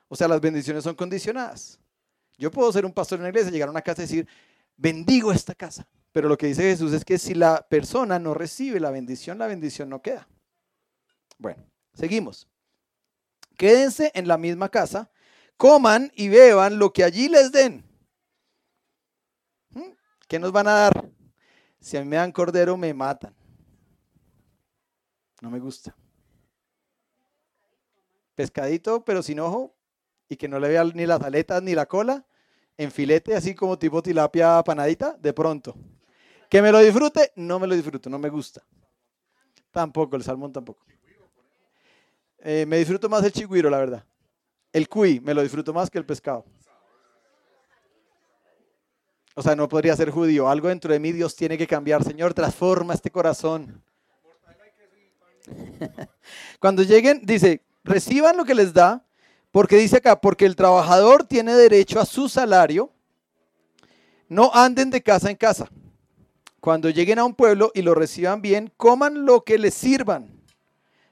O 0.08 0.16
sea, 0.16 0.28
las 0.28 0.42
bendiciones 0.42 0.84
son 0.84 0.96
condicionadas. 0.96 1.80
Yo 2.36 2.50
puedo 2.50 2.70
ser 2.70 2.84
un 2.84 2.92
pastor 2.92 3.20
en 3.20 3.22
la 3.22 3.28
iglesia, 3.30 3.50
llegar 3.50 3.68
a 3.68 3.72
una 3.72 3.80
casa 3.80 4.02
y 4.02 4.04
decir, 4.04 4.28
bendigo 4.76 5.32
esta 5.32 5.54
casa. 5.54 5.88
Pero 6.12 6.28
lo 6.28 6.36
que 6.36 6.46
dice 6.46 6.62
Jesús 6.62 6.92
es 6.92 7.04
que 7.04 7.18
si 7.18 7.34
la 7.34 7.66
persona 7.68 8.18
no 8.18 8.34
recibe 8.34 8.80
la 8.80 8.90
bendición, 8.90 9.38
la 9.38 9.46
bendición 9.46 9.88
no 9.88 10.02
queda. 10.02 10.28
Bueno, 11.38 11.64
seguimos. 11.94 12.48
Quédense 13.56 14.10
en 14.14 14.28
la 14.28 14.38
misma 14.38 14.68
casa 14.68 15.10
coman 15.62 16.10
y 16.16 16.28
beban 16.28 16.80
lo 16.80 16.92
que 16.92 17.04
allí 17.04 17.28
les 17.28 17.52
den. 17.52 17.84
¿Mm? 19.70 19.92
¿Qué 20.26 20.40
nos 20.40 20.50
van 20.50 20.66
a 20.66 20.72
dar? 20.72 21.08
Si 21.78 21.96
a 21.96 22.00
mí 22.00 22.08
me 22.08 22.16
dan 22.16 22.32
cordero, 22.32 22.76
me 22.76 22.92
matan. 22.92 23.32
No 25.40 25.50
me 25.50 25.60
gusta. 25.60 25.94
Pescadito, 28.34 29.04
pero 29.04 29.22
sin 29.22 29.38
ojo, 29.38 29.72
y 30.28 30.36
que 30.36 30.48
no 30.48 30.58
le 30.58 30.68
vea 30.68 30.82
ni 30.82 31.06
las 31.06 31.22
aletas 31.22 31.62
ni 31.62 31.76
la 31.76 31.86
cola, 31.86 32.26
en 32.76 32.90
filete, 32.90 33.36
así 33.36 33.54
como 33.54 33.78
tipo 33.78 34.02
tilapia 34.02 34.60
panadita, 34.64 35.16
de 35.20 35.32
pronto. 35.32 35.76
Que 36.52 36.60
me 36.60 36.70
lo 36.70 36.80
disfrute, 36.80 37.32
no 37.36 37.58
me 37.58 37.66
lo 37.66 37.74
disfruto, 37.74 38.10
no 38.10 38.18
me 38.18 38.28
gusta. 38.28 38.62
Tampoco, 39.70 40.16
el 40.16 40.22
salmón 40.22 40.52
tampoco. 40.52 40.84
Eh, 42.40 42.66
me 42.68 42.76
disfruto 42.76 43.08
más 43.08 43.24
el 43.24 43.32
chigüiro, 43.32 43.70
la 43.70 43.78
verdad. 43.78 44.04
El 44.70 44.86
cuy 44.86 45.18
me 45.20 45.32
lo 45.32 45.40
disfruto 45.40 45.72
más 45.72 45.88
que 45.88 45.96
el 45.96 46.04
pescado. 46.04 46.44
O 49.34 49.40
sea, 49.40 49.56
no 49.56 49.66
podría 49.66 49.96
ser 49.96 50.10
judío. 50.10 50.46
Algo 50.46 50.68
dentro 50.68 50.92
de 50.92 51.00
mí 51.00 51.10
Dios 51.12 51.34
tiene 51.34 51.56
que 51.56 51.66
cambiar. 51.66 52.04
Señor, 52.04 52.34
transforma 52.34 52.92
este 52.92 53.10
corazón. 53.10 53.82
Cuando 56.60 56.82
lleguen, 56.82 57.22
dice, 57.24 57.62
reciban 57.82 58.36
lo 58.36 58.44
que 58.44 58.54
les 58.54 58.74
da, 58.74 59.06
porque 59.52 59.76
dice 59.76 59.96
acá, 59.96 60.20
porque 60.20 60.44
el 60.44 60.54
trabajador 60.54 61.24
tiene 61.24 61.54
derecho 61.54 61.98
a 61.98 62.04
su 62.04 62.28
salario. 62.28 62.92
No 64.28 64.50
anden 64.52 64.90
de 64.90 65.02
casa 65.02 65.30
en 65.30 65.36
casa. 65.36 65.70
Cuando 66.62 66.90
lleguen 66.90 67.18
a 67.18 67.24
un 67.24 67.34
pueblo 67.34 67.72
y 67.74 67.82
lo 67.82 67.92
reciban 67.92 68.40
bien, 68.40 68.72
coman 68.76 69.26
lo 69.26 69.42
que 69.42 69.58
les 69.58 69.74
sirvan. 69.74 70.30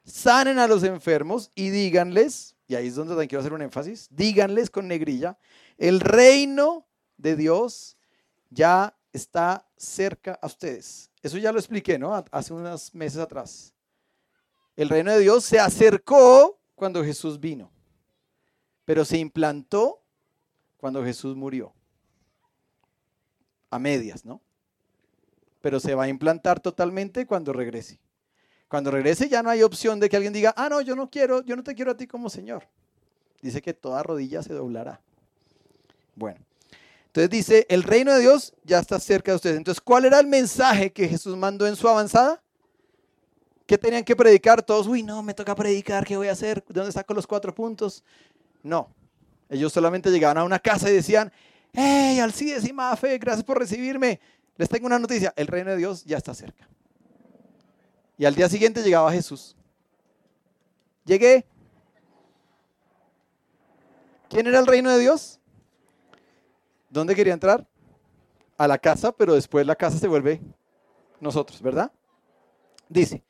Sanen 0.05 0.61
a 0.61 0.69
los 0.69 0.85
enfermos 0.85 1.51
y 1.57 1.71
díganles, 1.71 2.55
y 2.69 2.77
ahí 2.77 2.87
es 2.87 2.95
donde 2.95 3.15
también 3.15 3.29
quiero 3.29 3.41
hacer 3.41 3.53
un 3.53 3.63
énfasis, 3.63 4.07
díganles 4.13 4.71
con 4.71 4.87
negrilla, 4.87 5.41
el 5.77 5.99
reino 5.99 6.87
de 7.17 7.35
Dios 7.35 7.97
ya 8.51 8.97
está 9.13 9.67
cerca 9.77 10.39
a 10.41 10.47
ustedes. 10.47 11.11
Eso 11.21 11.37
ya 11.37 11.51
lo 11.51 11.59
expliqué, 11.59 11.99
¿no? 11.99 12.15
Hace 12.31 12.53
unos 12.53 12.95
meses 12.95 13.19
atrás. 13.19 13.75
El 14.77 14.89
reino 14.89 15.11
de 15.11 15.19
Dios 15.19 15.45
se 15.45 15.59
acercó 15.59 16.61
cuando 16.77 17.03
Jesús 17.03 17.41
vino, 17.41 17.73
pero 18.85 19.05
se 19.05 19.19
implantó 19.19 20.01
cuando 20.77 21.03
Jesús 21.03 21.35
murió. 21.35 21.73
A 23.69 23.81
medias, 23.81 24.25
¿no? 24.25 24.41
Pero 25.61 25.81
se 25.81 25.95
va 25.95 26.05
a 26.05 26.09
implantar 26.09 26.61
totalmente 26.61 27.27
cuando 27.27 27.53
regrese. 27.53 28.01
Cuando 28.69 28.91
regrese 28.91 29.29
ya 29.29 29.43
no 29.43 29.51
hay 29.51 29.63
opción 29.63 29.99
de 30.01 30.09
que 30.09 30.17
alguien 30.17 30.33
diga, 30.33 30.55
ah, 30.57 30.69
no, 30.69 30.81
yo 30.81 30.95
no 30.95 31.11
quiero, 31.11 31.43
yo 31.43 31.57
no 31.57 31.63
te 31.63 31.75
quiero 31.75 31.91
a 31.91 31.97
ti 31.97 32.07
como 32.07 32.31
Señor. 32.31 32.69
Dice 33.43 33.61
que 33.61 33.75
toda 33.75 34.03
rodilla 34.03 34.43
se 34.43 34.53
doblará. 34.53 35.01
Bueno, 36.15 36.41
entonces 37.07 37.31
dice, 37.31 37.67
el 37.69 37.83
reino 37.83 38.13
de 38.13 38.21
Dios 38.21 38.55
ya 38.63 38.79
está 38.79 39.01
cerca 39.01 39.33
de 39.33 39.37
ustedes. 39.37 39.57
Entonces, 39.57 39.81
¿cuál 39.81 40.05
era 40.05 40.21
el 40.21 40.29
mensaje 40.29 40.93
que 40.93 41.09
Jesús 41.09 41.37
mandó 41.37 41.67
en 41.67 41.75
su 41.75 41.89
avanzada? 41.89 42.41
¿Qué 43.67 43.77
tenían 43.77 44.05
que 44.05 44.15
predicar? 44.15 44.63
Todos, 44.63 44.87
uy, 44.87 45.03
no, 45.03 45.21
me 45.23 45.35
toca 45.35 45.55
predicar, 45.57 46.07
¿qué 46.07 46.17
voy 46.17 46.29
a 46.29 46.33
hacer? 46.33 46.63
¿De 46.69 46.75
dónde 46.75 46.93
saco 46.93 47.13
los 47.13 47.27
cuatro 47.27 47.53
puntos? 47.53 48.05
No. 48.63 48.95
Ellos 49.49 49.73
solamente 49.73 50.11
llegaban 50.11 50.39
a 50.39 50.45
una 50.45 50.61
casa 50.61 50.89
y 50.89 50.95
decían, 50.95 51.33
hey, 51.73 52.21
Alcides 52.21 52.65
y 52.69 52.73
Mafe, 52.73 53.19
gracias 53.19 53.45
por 53.45 53.59
recibirme. 53.59 54.21
Les 54.61 54.69
tengo 54.69 54.85
una 54.85 54.99
noticia, 54.99 55.33
el 55.37 55.47
reino 55.47 55.71
de 55.71 55.79
Dios 55.79 56.05
ya 56.05 56.19
está 56.19 56.35
cerca. 56.35 56.69
Y 58.19 58.27
al 58.27 58.35
día 58.35 58.47
siguiente 58.47 58.83
llegaba 58.83 59.11
Jesús. 59.11 59.57
Llegué. 61.07 61.47
¿Quién 64.29 64.47
era 64.47 64.59
el 64.59 64.67
reino 64.67 64.91
de 64.91 64.99
Dios? 64.99 65.41
¿Dónde 66.91 67.15
quería 67.15 67.33
entrar? 67.33 67.67
A 68.59 68.69
la 68.69 68.77
casa, 68.77 69.13
pero 69.13 69.33
después 69.33 69.67
la 69.67 69.77
casa 69.77 69.97
se 69.97 70.07
vuelve 70.07 70.43
nosotros, 71.21 71.63
¿verdad? 71.63 71.91
Dice, 72.87 73.25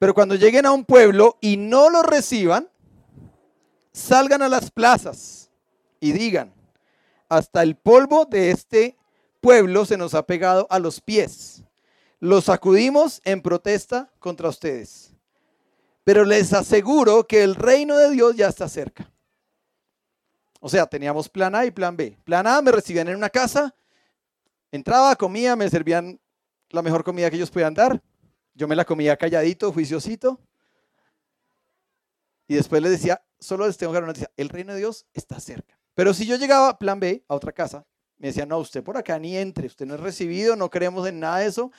pero 0.00 0.14
cuando 0.14 0.34
lleguen 0.34 0.66
a 0.66 0.72
un 0.72 0.84
pueblo 0.84 1.38
y 1.40 1.56
no 1.56 1.90
lo 1.90 2.02
reciban, 2.02 2.68
salgan 3.92 4.42
a 4.42 4.48
las 4.48 4.72
plazas 4.72 5.48
y 6.00 6.10
digan, 6.10 6.52
hasta 7.28 7.62
el 7.62 7.76
polvo 7.76 8.24
de 8.24 8.50
este 8.50 8.96
pueblo 9.40 9.84
se 9.84 9.96
nos 9.96 10.14
ha 10.14 10.26
pegado 10.26 10.66
a 10.70 10.78
los 10.78 11.00
pies. 11.00 11.62
Lo 12.20 12.40
sacudimos 12.40 13.20
en 13.24 13.42
protesta 13.42 14.10
contra 14.18 14.48
ustedes. 14.48 15.12
Pero 16.04 16.24
les 16.24 16.52
aseguro 16.52 17.26
que 17.26 17.42
el 17.42 17.54
reino 17.54 17.96
de 17.96 18.10
Dios 18.10 18.36
ya 18.36 18.48
está 18.48 18.68
cerca. 18.68 19.10
O 20.60 20.68
sea, 20.68 20.86
teníamos 20.86 21.28
plan 21.28 21.54
A 21.54 21.66
y 21.66 21.70
plan 21.70 21.96
B. 21.96 22.16
Plan 22.24 22.46
A 22.46 22.62
me 22.62 22.72
recibían 22.72 23.08
en 23.08 23.16
una 23.16 23.30
casa, 23.30 23.74
entraba, 24.70 25.14
comía, 25.16 25.54
me 25.56 25.68
servían 25.68 26.20
la 26.70 26.82
mejor 26.82 27.04
comida 27.04 27.30
que 27.30 27.36
ellos 27.36 27.50
podían 27.50 27.74
dar. 27.74 28.02
Yo 28.54 28.66
me 28.66 28.76
la 28.76 28.84
comía 28.84 29.16
calladito, 29.16 29.72
juiciosito. 29.72 30.40
Y 32.48 32.54
después 32.54 32.80
les 32.82 32.92
decía, 32.92 33.22
solo 33.38 33.66
les 33.66 33.76
tengo 33.76 33.92
que 33.92 33.96
dar 33.96 34.04
una 34.04 34.12
noticia, 34.12 34.30
el 34.36 34.48
reino 34.48 34.72
de 34.72 34.78
Dios 34.78 35.06
está 35.12 35.40
cerca. 35.40 35.78
Pero 35.94 36.14
si 36.14 36.26
yo 36.26 36.36
llegaba 36.36 36.78
plan 36.78 37.00
B, 37.00 37.24
a 37.28 37.34
otra 37.34 37.52
casa, 37.52 37.84
me 38.18 38.28
decían, 38.28 38.48
no, 38.48 38.58
usted 38.58 38.82
por 38.82 38.96
acá 38.96 39.18
ni 39.18 39.36
entre, 39.36 39.66
usted 39.66 39.86
no 39.86 39.94
es 39.94 40.00
recibido, 40.00 40.56
no 40.56 40.70
creemos 40.70 41.06
en 41.06 41.20
nada 41.20 41.38
de 41.38 41.46
eso. 41.46 41.70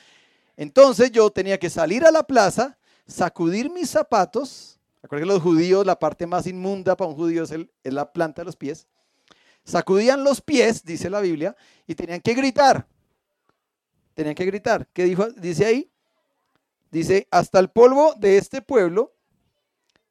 Entonces 0.56 1.10
yo 1.10 1.30
tenía 1.30 1.58
que 1.58 1.70
salir 1.70 2.04
a 2.04 2.10
la 2.10 2.22
plaza, 2.22 2.78
sacudir 3.06 3.70
mis 3.70 3.90
zapatos. 3.90 4.78
Acuérdense 5.02 5.28
que 5.28 5.34
los 5.34 5.42
judíos, 5.42 5.86
la 5.86 5.98
parte 5.98 6.26
más 6.26 6.46
inmunda 6.46 6.96
para 6.96 7.10
un 7.10 7.16
judío 7.16 7.44
es, 7.44 7.52
es 7.52 7.92
la 7.92 8.12
planta 8.12 8.42
de 8.42 8.46
los 8.46 8.56
pies. 8.56 8.86
Sacudían 9.64 10.24
los 10.24 10.40
pies, 10.40 10.84
dice 10.84 11.10
la 11.10 11.20
Biblia, 11.20 11.56
y 11.86 11.94
tenían 11.94 12.20
que 12.20 12.34
gritar. 12.34 12.86
Tenían 14.14 14.34
que 14.34 14.46
gritar. 14.46 14.88
¿Qué 14.92 15.04
dijo? 15.04 15.28
Dice 15.30 15.66
ahí. 15.66 15.90
Dice, 16.90 17.28
hasta 17.30 17.58
el 17.58 17.68
polvo 17.68 18.14
de 18.14 18.38
este 18.38 18.62
pueblo 18.62 19.12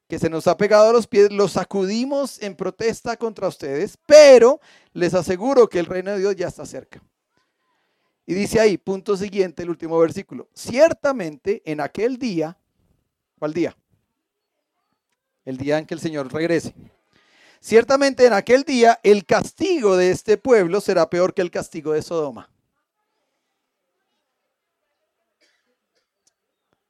que 0.08 0.20
se 0.20 0.30
nos 0.30 0.48
ha 0.48 0.56
pegado 0.56 0.90
a 0.90 0.94
los 0.94 1.06
pies, 1.06 1.32
lo 1.32 1.48
sacudimos 1.48 2.42
en 2.42 2.56
protesta 2.56 3.18
contra 3.18 3.48
ustedes, 3.48 3.98
pero 4.06 4.62
les 4.94 5.14
aseguro 5.14 5.68
que 5.68 5.80
el 5.80 5.86
reino 5.86 6.12
de 6.12 6.20
Dios 6.20 6.36
ya 6.36 6.48
está 6.48 6.66
cerca. 6.66 7.04
Y 8.26 8.34
dice 8.34 8.60
ahí, 8.60 8.78
punto 8.78 9.16
siguiente, 9.18 9.64
el 9.64 9.70
último 9.70 9.98
versículo. 10.00 10.50
Ciertamente 10.54 11.62
en 11.66 11.82
aquel 11.82 12.18
día, 12.18 12.58
¿cuál 13.38 13.54
día? 13.54 13.76
El 15.46 15.58
día 15.58 15.78
en 15.78 15.86
que 15.86 15.94
el 15.94 16.00
Señor 16.00 16.32
regrese. 16.32 16.74
Ciertamente 17.60 18.26
en 18.26 18.34
aquel 18.34 18.64
día 18.64 19.00
el 19.04 19.26
castigo 19.26 19.98
de 19.98 20.12
este 20.12 20.38
pueblo 20.38 20.80
será 20.80 21.10
peor 21.10 21.34
que 21.34 21.42
el 21.42 21.52
castigo 21.52 21.94
de 21.94 22.02
Sodoma. 22.02 22.50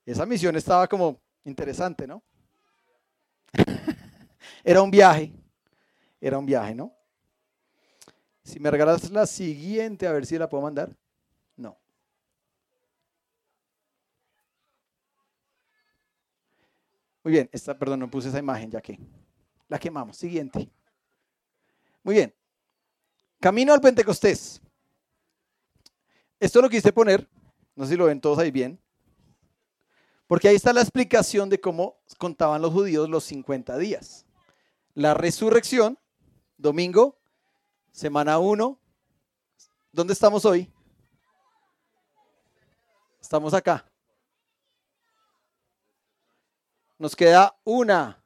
Esa 0.06 0.26
misión 0.26 0.56
estaba 0.56 0.88
como 0.88 1.20
interesante, 1.44 2.08
¿no? 2.08 2.24
Era 4.64 4.82
un 4.82 4.92
viaje. 4.92 5.34
Era 6.20 6.38
un 6.38 6.46
viaje, 6.46 6.76
¿no? 6.76 6.94
Si 8.44 8.60
me 8.60 8.72
regalas 8.72 9.10
la 9.12 9.26
siguiente, 9.26 10.08
a 10.08 10.12
ver 10.12 10.26
si 10.26 10.38
la 10.38 10.48
puedo 10.48 10.64
mandar. 10.64 10.96
No. 11.56 11.78
Muy 17.24 17.34
bien, 17.34 17.50
esta, 17.52 17.78
perdón, 17.78 18.00
no 18.00 18.10
puse 18.10 18.30
esa 18.30 18.40
imagen 18.40 18.72
ya 18.72 18.82
que 18.82 19.00
la 19.68 19.78
quemamos. 19.78 20.18
Siguiente. 20.18 20.70
Muy 22.04 22.16
bien. 22.16 22.34
Camino 23.40 23.74
al 23.74 23.82
Pentecostés. 23.82 24.62
Esto 26.40 26.62
lo 26.62 26.70
quise 26.70 26.94
poner, 26.94 27.28
no 27.76 27.86
sé 27.86 27.92
si 27.92 27.98
lo 27.98 28.06
ven 28.06 28.22
todos 28.22 28.38
ahí 28.40 28.52
bien, 28.52 28.80
porque 30.28 30.50
ahí 30.50 30.56
está 30.56 30.74
la 30.74 30.82
explicación 30.82 31.50
de 31.50 31.60
cómo 31.60 31.98
contaban 32.18 32.62
los 32.62 32.74
judíos 32.74 33.10
los 33.10 33.24
50 33.24 33.78
días. 33.78 34.26
La 34.94 35.14
resurrección, 35.14 35.98
domingo, 36.58 37.18
semana 37.92 38.38
1. 38.38 38.80
¿Dónde 39.92 40.14
estamos 40.14 40.44
hoy? 40.44 40.72
Estamos 43.22 43.54
acá. 43.54 43.90
Nos 47.00 47.16
queda 47.16 47.56
una, 47.64 48.22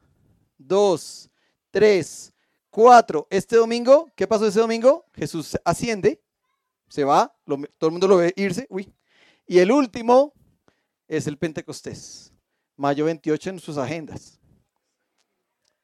dos, 0.57 1.29
tres, 1.69 2.33
cuatro. 2.69 3.27
Este 3.29 3.57
domingo, 3.57 4.09
¿qué 4.15 4.25
pasó 4.25 4.47
ese 4.47 4.59
domingo? 4.59 5.05
Jesús 5.13 5.57
asciende, 5.63 6.21
se 6.87 7.03
va, 7.03 7.35
todo 7.45 7.87
el 7.87 7.91
mundo 7.91 8.07
lo 8.07 8.17
ve 8.17 8.33
irse, 8.35 8.65
uy. 8.69 8.91
Y 9.45 9.59
el 9.59 9.71
último 9.71 10.33
es 11.11 11.27
el 11.27 11.37
Pentecostés, 11.37 12.31
mayo 12.77 13.03
28 13.03 13.49
en 13.49 13.59
sus 13.59 13.77
agendas. 13.77 14.39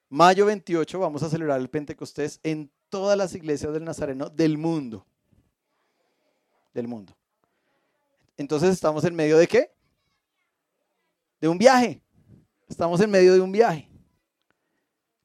Mayo 0.08 0.46
28 0.46 1.00
vamos 1.00 1.22
a 1.22 1.30
celebrar 1.30 1.60
el 1.60 1.70
Pentecostés 1.70 2.40
en 2.44 2.72
todas 2.88 3.18
las 3.18 3.36
iglesias 3.36 3.74
del 3.74 3.84
Nazareno 3.84 4.30
del 4.30 4.58
mundo. 4.58 5.06
Del 6.74 6.88
mundo. 6.88 7.14
Entonces 8.38 8.70
estamos 8.70 9.04
en 9.04 9.16
medio 9.16 9.38
de 9.38 9.48
qué? 9.48 9.70
De 11.42 11.50
un 11.50 11.58
viaje. 11.58 12.02
Estamos 12.70 13.02
en 13.02 13.12
medio 13.12 13.34
de 13.34 13.42
un 13.42 13.52
viaje. 13.52 13.90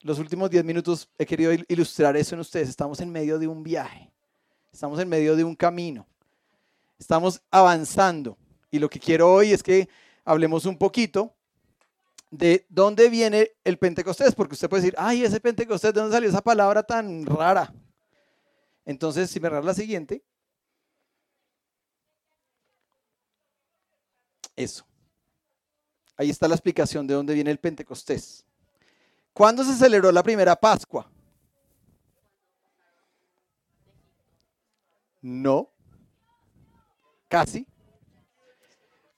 Los 0.01 0.19
últimos 0.19 0.51
10 0.51 0.65
minutos 0.65 1.09
he 1.17 1.25
querido 1.25 1.53
ilustrar 1.69 2.17
eso 2.17 2.35
en 2.35 2.41
ustedes. 2.41 2.69
Estamos 2.69 3.01
en 3.01 3.13
medio 3.13 3.39
de 3.39 3.47
un 3.47 3.63
viaje. 3.63 4.11
Estamos 4.73 4.99
en 4.99 5.09
medio 5.09 5.37
de 5.37 5.45
un 5.45 5.55
camino. 5.55 6.09
Estamos 6.99 7.41
avanzando. 7.53 8.37
Y 8.73 8.79
lo 8.79 8.89
que 8.89 8.99
quiero 8.99 9.31
hoy 9.31 9.53
es 9.53 9.63
que 9.63 9.89
hablemos 10.25 10.65
un 10.65 10.79
poquito 10.79 11.37
de 12.31 12.65
dónde 12.71 13.11
viene 13.11 13.53
el 13.65 13.79
Pentecostés, 13.79 14.35
porque 14.35 14.55
usted 14.55 14.69
puede 14.69 14.83
decir, 14.83 14.95
ay, 14.97 15.23
ese 15.23 15.41
Pentecostés, 15.41 15.93
¿de 15.93 16.01
dónde 16.01 16.17
salió 16.17 16.31
esa 16.31 16.41
palabra 16.41 16.83
tan 16.83 17.27
rara? 17.27 17.73
Entonces, 18.87 19.31
si 19.31 19.39
me 19.41 19.51
rara 19.51 19.63
la 19.63 19.75
siguiente. 19.75 20.25
Eso. 24.57 24.87
Ahí 26.17 26.31
está 26.31 26.49
la 26.49 26.55
explicación 26.55 27.07
de 27.07 27.13
dónde 27.13 27.35
viene 27.35 27.51
el 27.51 27.59
Pentecostés. 27.59 28.43
¿Cuándo 29.35 29.63
se 29.65 29.75
celebró 29.75 30.11
la 30.11 30.23
primera 30.23 30.57
Pascua? 30.57 31.11
No. 35.21 35.71
Casi. 37.29 37.67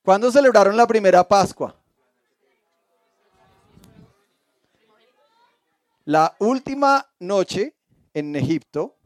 ¿Cuándo 0.04 0.30
celebraron 0.30 0.76
la 0.76 0.86
primera 0.86 1.26
Pascua? 1.26 1.74
La 6.04 6.36
última 6.38 7.08
noche 7.18 7.74
en 8.12 8.36
Egipto, 8.36 8.98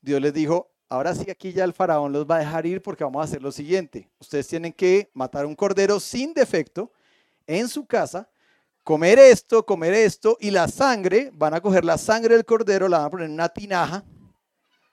Dios 0.00 0.20
les 0.20 0.32
dijo, 0.32 0.70
ahora 0.88 1.12
sí 1.12 1.28
aquí 1.28 1.52
ya 1.52 1.64
el 1.64 1.72
faraón 1.72 2.12
los 2.12 2.24
va 2.24 2.36
a 2.36 2.38
dejar 2.38 2.66
ir 2.66 2.80
porque 2.82 3.02
vamos 3.02 3.20
a 3.20 3.24
hacer 3.24 3.42
lo 3.42 3.50
siguiente. 3.50 4.08
Ustedes 4.20 4.46
tienen 4.46 4.72
que 4.72 5.10
matar 5.12 5.44
un 5.44 5.56
cordero 5.56 5.98
sin 5.98 6.32
defecto 6.32 6.92
en 7.48 7.66
su 7.66 7.84
casa, 7.84 8.28
comer 8.84 9.18
esto, 9.18 9.66
comer 9.66 9.92
esto 9.92 10.36
y 10.38 10.52
la 10.52 10.68
sangre, 10.68 11.32
van 11.34 11.54
a 11.54 11.60
coger 11.60 11.84
la 11.84 11.98
sangre 11.98 12.36
del 12.36 12.44
cordero, 12.44 12.86
la 12.86 12.98
van 12.98 13.06
a 13.06 13.10
poner 13.10 13.26
en 13.26 13.32
una 13.32 13.48
tinaja. 13.48 14.04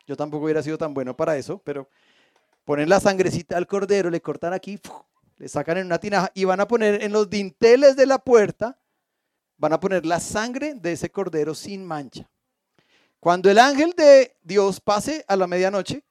Yo 0.08 0.18
tampoco 0.18 0.46
hubiera 0.46 0.64
sido 0.64 0.80
tan 0.80 0.92
bueno 0.92 1.16
para 1.16 1.38
eso, 1.38 1.60
pero 1.64 1.88
ponen 2.66 2.90
la 2.90 3.00
sangrecita 3.00 3.58
al 3.58 3.68
cordero, 3.68 4.10
le 4.10 4.22
cortan 4.22 4.54
aquí, 4.54 4.80
le 5.42 5.50
sacan 5.50 5.80
en 5.80 5.88
una 5.88 5.98
tinaja 5.98 6.32
y 6.36 6.46
van 6.46 6.60
a 6.60 6.68
poner 6.68 7.02
en 7.02 7.12
los 7.12 7.28
dinteles 7.28 7.96
de 7.96 8.06
la 8.06 8.20
puerta 8.20 8.78
van 9.58 9.74
a 9.74 9.80
poner 9.80 10.06
la 10.06 10.20
sangre 10.20 10.76
de 10.76 10.92
ese 10.92 11.10
cordero 11.10 11.56
sin 11.56 11.84
mancha. 11.84 12.30
Cuando 13.20 13.50
el 13.50 13.58
ángel 13.58 13.94
de 13.98 14.38
Dios 14.44 14.80
pase 14.80 15.26
a 15.28 15.36
la 15.36 15.48
medianoche, 15.48 16.04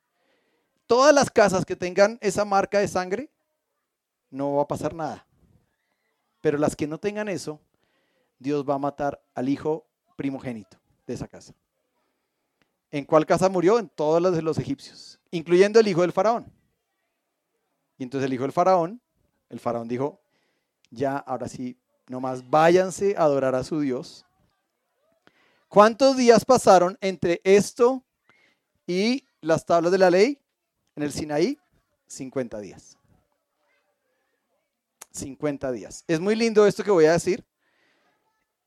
todas 0.89 1.15
las 1.15 1.31
casas 1.31 1.65
que 1.65 1.77
tengan 1.77 2.19
esa 2.21 2.45
marca 2.45 2.81
de 2.81 2.89
sangre, 2.89 3.31
no 4.31 4.57
va 4.57 4.63
a 4.63 4.69
pasar 4.69 4.95
nada. 4.95 5.25
Pero 6.41 6.59
las 6.59 6.75
que 6.75 6.89
no 6.89 6.99
tengan 6.99 7.29
eso, 7.29 7.61
Dios 8.37 8.69
va 8.69 8.75
a 8.75 8.79
matar 8.79 9.23
al 9.37 9.49
hijo 9.49 9.87
primogénito 10.17 10.77
de 11.07 11.15
esa 11.15 11.29
casa. 11.29 11.55
¿En 12.91 13.05
cuál 13.05 13.27
casa 13.27 13.49
murió? 13.49 13.79
En 13.79 13.89
todas 13.89 14.21
las 14.21 14.33
de 14.33 14.43
los 14.43 14.59
egipcios, 14.59 15.21
incluyendo 15.31 15.79
el 15.79 15.87
hijo 15.87 16.01
del 16.01 16.11
faraón. 16.11 16.53
Y 17.97 18.03
entonces 18.03 18.27
el 18.27 18.33
hijo 18.33 18.43
del 18.43 18.51
faraón, 18.51 19.01
el 19.51 19.61
faraón 19.61 19.89
dijo, 19.89 20.21
Ya, 20.91 21.19
ahora 21.19 21.49
sí, 21.49 21.77
nomás 22.09 22.49
váyanse 22.49 23.15
a 23.17 23.25
adorar 23.25 23.55
a 23.55 23.65
su 23.65 23.81
Dios. 23.81 24.25
¿Cuántos 25.69 26.17
días 26.17 26.45
pasaron 26.45 26.97
entre 27.01 27.41
esto 27.45 28.03
y 28.87 29.25
las 29.41 29.65
tablas 29.67 29.93
de 29.93 29.99
la 29.99 30.11
ley 30.11 30.41
en 30.97 31.03
el 31.03 31.13
Sinaí? 31.13 31.59
50 32.07 32.59
días. 32.59 32.97
50 35.13 35.71
días. 35.73 36.05
Es 36.09 36.19
muy 36.19 36.35
lindo 36.35 36.67
esto 36.67 36.83
que 36.83 36.91
voy 36.91 37.05
a 37.05 37.13
decir. 37.13 37.45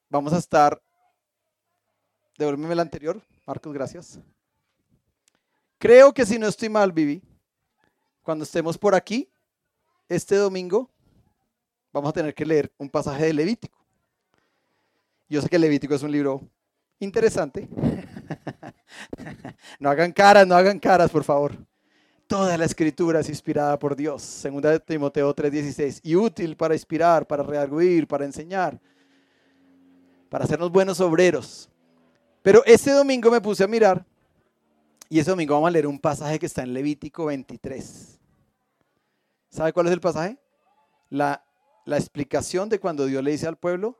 Vamos 0.10 0.32
a 0.32 0.38
estar. 0.38 0.82
Devuélveme 2.38 2.74
el 2.74 2.80
anterior. 2.80 3.22
Marcos, 3.46 3.74
gracias. 3.74 4.20
Creo 5.78 6.14
que 6.14 6.26
si 6.26 6.40
no 6.40 6.48
estoy 6.48 6.70
mal, 6.70 6.94
Vivi, 6.94 7.22
cuando 8.22 8.46
estemos 8.46 8.78
por 8.78 8.96
aquí, 8.96 9.30
este 10.10 10.36
domingo, 10.36 10.90
vamos 11.92 12.10
a 12.10 12.14
tener 12.14 12.34
que 12.34 12.46
leer 12.46 12.72
un 12.78 12.90
pasaje 12.90 13.26
de 13.26 13.34
Levítico. 13.34 13.78
Yo 15.30 15.42
sé 15.42 15.50
que 15.50 15.58
Levítico 15.58 15.96
es 15.96 16.04
un 16.04 16.12
libro 16.12 16.42
interesante. 17.00 17.68
no 19.80 19.90
hagan 19.90 20.12
caras, 20.12 20.48
no 20.48 20.56
hagan 20.56 20.80
caras, 20.80 21.10
por 21.10 21.24
favor. 21.24 21.56
Toda 22.28 22.58
la 22.58 22.66
escritura 22.66 23.20
es 23.20 23.30
inspirada 23.30 23.78
por 23.78 23.96
Dios, 23.96 24.22
segunda 24.22 24.72
de 24.72 24.80
Timoteo 24.80 25.36
3:16, 25.36 26.00
y 26.04 26.16
útil 26.16 26.56
para 26.56 26.74
inspirar, 26.74 27.28
para 27.28 27.44
rearguir, 27.44 28.08
para 28.08 28.26
enseñar, 28.26 28.80
para 30.30 30.46
hacernos 30.46 30.72
buenos 30.72 31.00
obreros. 31.00 31.70
Pero 32.42 32.64
este 32.66 32.92
domingo 32.92 33.30
me 33.30 33.42
puse 33.42 33.64
a 33.64 33.68
mirar 33.68 34.06
y 35.10 35.20
ese 35.20 35.30
domingo 35.30 35.54
vamos 35.54 35.68
a 35.68 35.72
leer 35.72 35.88
un 35.88 36.00
pasaje 36.00 36.40
que 36.40 36.46
está 36.46 36.64
en 36.64 36.74
Levítico 36.74 37.26
23. 37.26 38.13
¿Sabe 39.54 39.72
cuál 39.72 39.86
es 39.86 39.94
el 39.94 40.02
pasaje? 40.02 40.40
La, 41.10 41.46
explicación 41.86 42.70
de 42.70 42.80
cuando 42.80 43.06
Dios 43.06 43.24
le 43.24 43.30
dice 43.30 43.46
al 43.46 43.56
pueblo, 43.56 44.00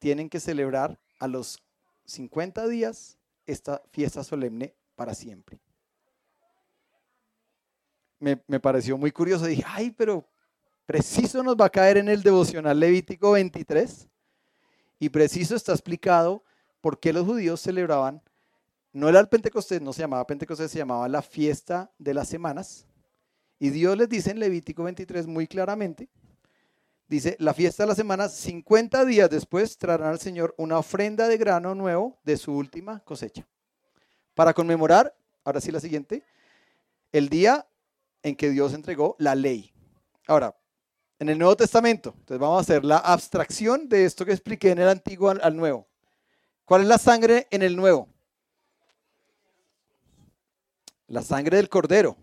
tienen 0.00 0.28
que 0.28 0.40
celebrar 0.40 0.98
a 1.20 1.28
los 1.28 1.62
50 2.06 2.66
días 2.66 3.16
esta 3.46 3.80
fiesta 3.92 4.24
solemne 4.24 4.74
para 4.96 5.14
siempre. 5.14 5.60
Me, 8.18 8.42
me, 8.48 8.58
pareció 8.58 8.98
muy 8.98 9.12
curioso. 9.12 9.46
Dije, 9.46 9.62
ay, 9.64 9.92
pero 9.92 10.28
preciso 10.84 11.44
nos 11.44 11.54
va 11.54 11.66
a 11.66 11.70
caer 11.70 11.98
en 11.98 12.08
el 12.08 12.24
devocional 12.24 12.80
Levítico 12.80 13.30
23. 13.30 14.08
Y 14.98 15.10
preciso 15.10 15.54
está 15.54 15.70
explicado 15.72 16.42
por 16.80 16.98
qué 16.98 17.12
los 17.12 17.24
judíos 17.24 17.60
celebraban, 17.60 18.20
no 18.92 19.08
era 19.08 19.20
el 19.20 19.28
Pentecostés, 19.28 19.80
no 19.80 19.92
se 19.92 20.00
llamaba 20.00 20.26
Pentecostés, 20.26 20.72
se 20.72 20.78
llamaba 20.78 21.08
la 21.08 21.22
fiesta 21.22 21.92
de 21.98 22.14
las 22.14 22.28
semanas. 22.28 22.88
Y 23.62 23.68
Dios 23.68 23.96
les 23.96 24.08
dice 24.08 24.30
en 24.30 24.40
Levítico 24.40 24.82
23 24.84 25.26
muy 25.26 25.46
claramente, 25.46 26.08
dice, 27.06 27.36
la 27.38 27.52
fiesta 27.52 27.82
de 27.82 27.88
las 27.88 27.96
semanas, 27.98 28.32
50 28.32 29.04
días 29.04 29.28
después 29.28 29.76
traerán 29.76 30.08
al 30.08 30.18
Señor 30.18 30.54
una 30.56 30.78
ofrenda 30.78 31.28
de 31.28 31.36
grano 31.36 31.74
nuevo 31.74 32.18
de 32.24 32.38
su 32.38 32.56
última 32.56 33.00
cosecha. 33.00 33.46
Para 34.34 34.54
conmemorar, 34.54 35.14
ahora 35.44 35.60
sí 35.60 35.70
la 35.70 35.78
siguiente, 35.78 36.24
el 37.12 37.28
día 37.28 37.66
en 38.22 38.34
que 38.34 38.48
Dios 38.48 38.72
entregó 38.72 39.14
la 39.18 39.34
ley. 39.34 39.70
Ahora, 40.26 40.56
en 41.18 41.28
el 41.28 41.38
Nuevo 41.38 41.54
Testamento, 41.54 42.14
entonces 42.16 42.38
vamos 42.38 42.56
a 42.56 42.62
hacer 42.62 42.82
la 42.82 42.96
abstracción 42.96 43.90
de 43.90 44.06
esto 44.06 44.24
que 44.24 44.32
expliqué 44.32 44.70
en 44.70 44.78
el 44.78 44.88
Antiguo 44.88 45.28
al, 45.28 45.40
al 45.42 45.54
Nuevo. 45.54 45.86
¿Cuál 46.64 46.80
es 46.80 46.88
la 46.88 46.96
sangre 46.96 47.46
en 47.50 47.60
el 47.60 47.76
Nuevo? 47.76 48.08
La 51.08 51.20
sangre 51.20 51.58
del 51.58 51.68
Cordero. 51.68 52.16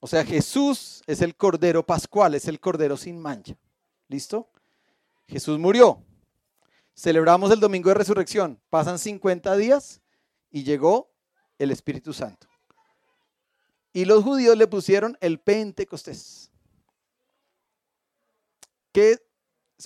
O 0.00 0.06
sea, 0.06 0.24
Jesús 0.24 1.02
es 1.06 1.22
el 1.22 1.36
Cordero 1.36 1.84
Pascual, 1.84 2.34
es 2.34 2.48
el 2.48 2.60
Cordero 2.60 2.96
sin 2.96 3.18
mancha. 3.18 3.56
¿Listo? 4.08 4.50
Jesús 5.26 5.58
murió. 5.58 6.02
Celebramos 6.94 7.50
el 7.50 7.60
domingo 7.60 7.88
de 7.88 7.94
resurrección. 7.94 8.60
Pasan 8.70 8.98
50 8.98 9.56
días 9.56 10.00
y 10.50 10.64
llegó 10.64 11.10
el 11.58 11.70
Espíritu 11.70 12.12
Santo. 12.12 12.46
Y 13.92 14.04
los 14.04 14.22
judíos 14.22 14.56
le 14.56 14.66
pusieron 14.66 15.16
el 15.20 15.40
Pentecostés. 15.40 16.50
¿Qué? 18.92 19.18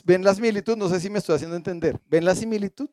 ¿Ven 0.04 0.22
la 0.24 0.34
similitud? 0.34 0.76
No 0.76 0.88
sé 0.88 1.00
si 1.00 1.10
me 1.10 1.18
estoy 1.18 1.36
haciendo 1.36 1.56
entender. 1.56 2.00
¿Ven 2.06 2.24
la 2.24 2.34
similitud? 2.34 2.88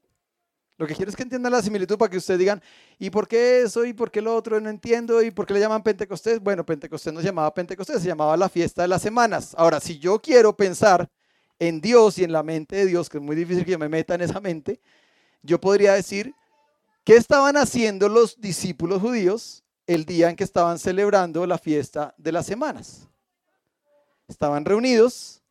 Lo 0.78 0.86
que 0.86 0.94
quiero 0.94 1.10
es 1.10 1.16
que 1.16 1.24
entiendan 1.24 1.52
la 1.52 1.62
similitud 1.62 1.98
para 1.98 2.12
que 2.12 2.18
ustedes 2.18 2.40
digan, 2.40 2.62
¿y 3.00 3.10
por 3.10 3.28
qué 3.28 3.62
eso? 3.63 3.84
¿Y 3.84 3.94
por 3.94 4.12
qué 4.12 4.22
lo 4.22 4.36
otro? 4.36 4.60
No 4.62 4.70
entiendo. 4.70 5.24
¿Y 5.24 5.32
por 5.32 5.48
qué 5.48 5.56
le 5.56 5.60
llaman 5.60 5.82
Pentecostés? 5.82 6.40
Bueno, 6.40 6.63
Pentecostés 6.63 7.12
no 7.12 7.20
se 7.20 7.26
llamaba 7.26 7.52
Pentecostés, 7.52 8.02
se 8.02 8.08
llamaba 8.08 8.38
la 8.38 8.48
fiesta 8.48 8.84
de 8.84 8.88
las 8.88 9.02
semanas. 9.02 9.56
Ahora, 9.58 9.80
si 9.80 9.98
yo 9.98 10.20
quiero 10.22 10.56
pensar 10.56 11.10
en 11.58 11.82
Dios 11.82 12.20
y 12.20 12.24
en 12.24 12.32
la 12.32 12.44
mente 12.44 12.76
de 12.76 12.86
Dios, 12.86 13.10
que 13.10 13.18
es 13.18 13.24
muy 13.24 13.36
difícil 13.36 13.66
que 13.66 13.72
yo 13.72 13.80
me 13.80 13.90
meta 13.90 14.13
en 14.13 14.22
esa 14.22 14.40
mente, 14.40 14.80
yo 15.42 15.60
podría 15.60 15.94
decir, 15.94 16.36
¿qué 17.04 17.16
estaban 17.16 17.58
haciendo 17.58 18.08
los 18.08 18.40
discípulos 18.40 19.02
judíos 19.02 19.63
el 19.88 20.06
día 20.06 20.30
en 20.30 20.36
que 20.36 20.44
estaban 20.44 20.78
celebrando 20.78 21.48
la 21.48 21.58
fiesta 21.58 22.13
de 22.18 22.32
las 22.32 22.46
semanas? 22.46 23.08
Estaban 24.28 24.63
reunidos 24.63 25.42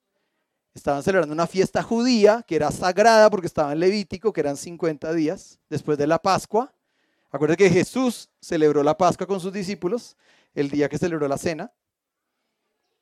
Estaban 0.76 1.02
celebrando 1.02 1.32
una 1.32 1.46
fiesta 1.46 1.82
judía 1.82 2.44
que 2.46 2.54
era 2.54 2.70
sagrada 2.70 3.30
porque 3.30 3.46
estaba 3.46 3.72
en 3.72 3.80
Levítico, 3.80 4.30
que 4.30 4.42
eran 4.42 4.58
50 4.58 5.10
días 5.14 5.58
después 5.70 5.96
de 5.96 6.06
la 6.06 6.18
Pascua. 6.18 6.70
Acuérdense 7.30 7.56
que 7.64 7.70
Jesús 7.70 8.28
celebró 8.42 8.82
la 8.82 8.94
Pascua 8.94 9.26
con 9.26 9.40
sus 9.40 9.54
discípulos 9.54 10.18
el 10.54 10.68
día 10.68 10.90
que 10.90 10.98
celebró 10.98 11.26
la 11.28 11.38
cena. 11.38 11.72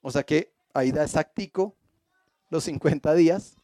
O 0.03 0.11
sea 0.13 0.23
que 0.23 0.55
ahí 0.73 0.93
da 0.93 1.03
exactico 1.03 1.75
los 2.49 2.63
50 2.63 3.13
días. 3.15 3.57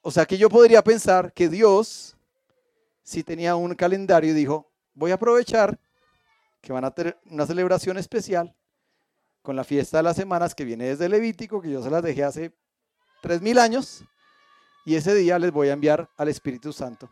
O 0.00 0.10
sea 0.10 0.24
que 0.24 0.38
yo 0.38 0.48
podría 0.48 0.82
pensar 0.82 1.34
que 1.34 1.50
Dios, 1.50 2.16
si 3.02 3.22
tenía 3.22 3.56
un 3.56 3.74
calendario, 3.74 4.30
y 4.30 4.34
dijo, 4.34 4.72
voy 4.94 5.10
a 5.10 5.14
aprovechar 5.14 5.78
que 6.62 6.72
van 6.72 6.86
a 6.86 6.92
tener 6.92 7.18
una 7.26 7.44
celebración 7.44 7.98
especial 7.98 8.54
con 9.42 9.56
la 9.56 9.64
fiesta 9.64 9.98
de 9.98 10.04
las 10.04 10.16
semanas 10.16 10.54
que 10.54 10.64
viene 10.64 10.86
desde 10.86 11.08
Levítico, 11.08 11.60
que 11.60 11.70
yo 11.70 11.82
se 11.82 11.90
las 11.90 12.02
dejé 12.02 12.24
hace 12.24 12.56
tres 13.20 13.42
mil 13.42 13.58
años, 13.58 14.04
y 14.84 14.94
ese 14.94 15.14
día 15.14 15.38
les 15.38 15.52
voy 15.52 15.68
a 15.68 15.72
enviar 15.72 16.08
al 16.16 16.28
Espíritu 16.28 16.72
Santo 16.72 17.10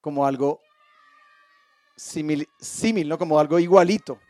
como 0.00 0.24
algo 0.24 0.60
símil, 1.96 2.48
¿no? 3.08 3.18
Como 3.18 3.40
algo 3.40 3.58
igualito. 3.58 4.20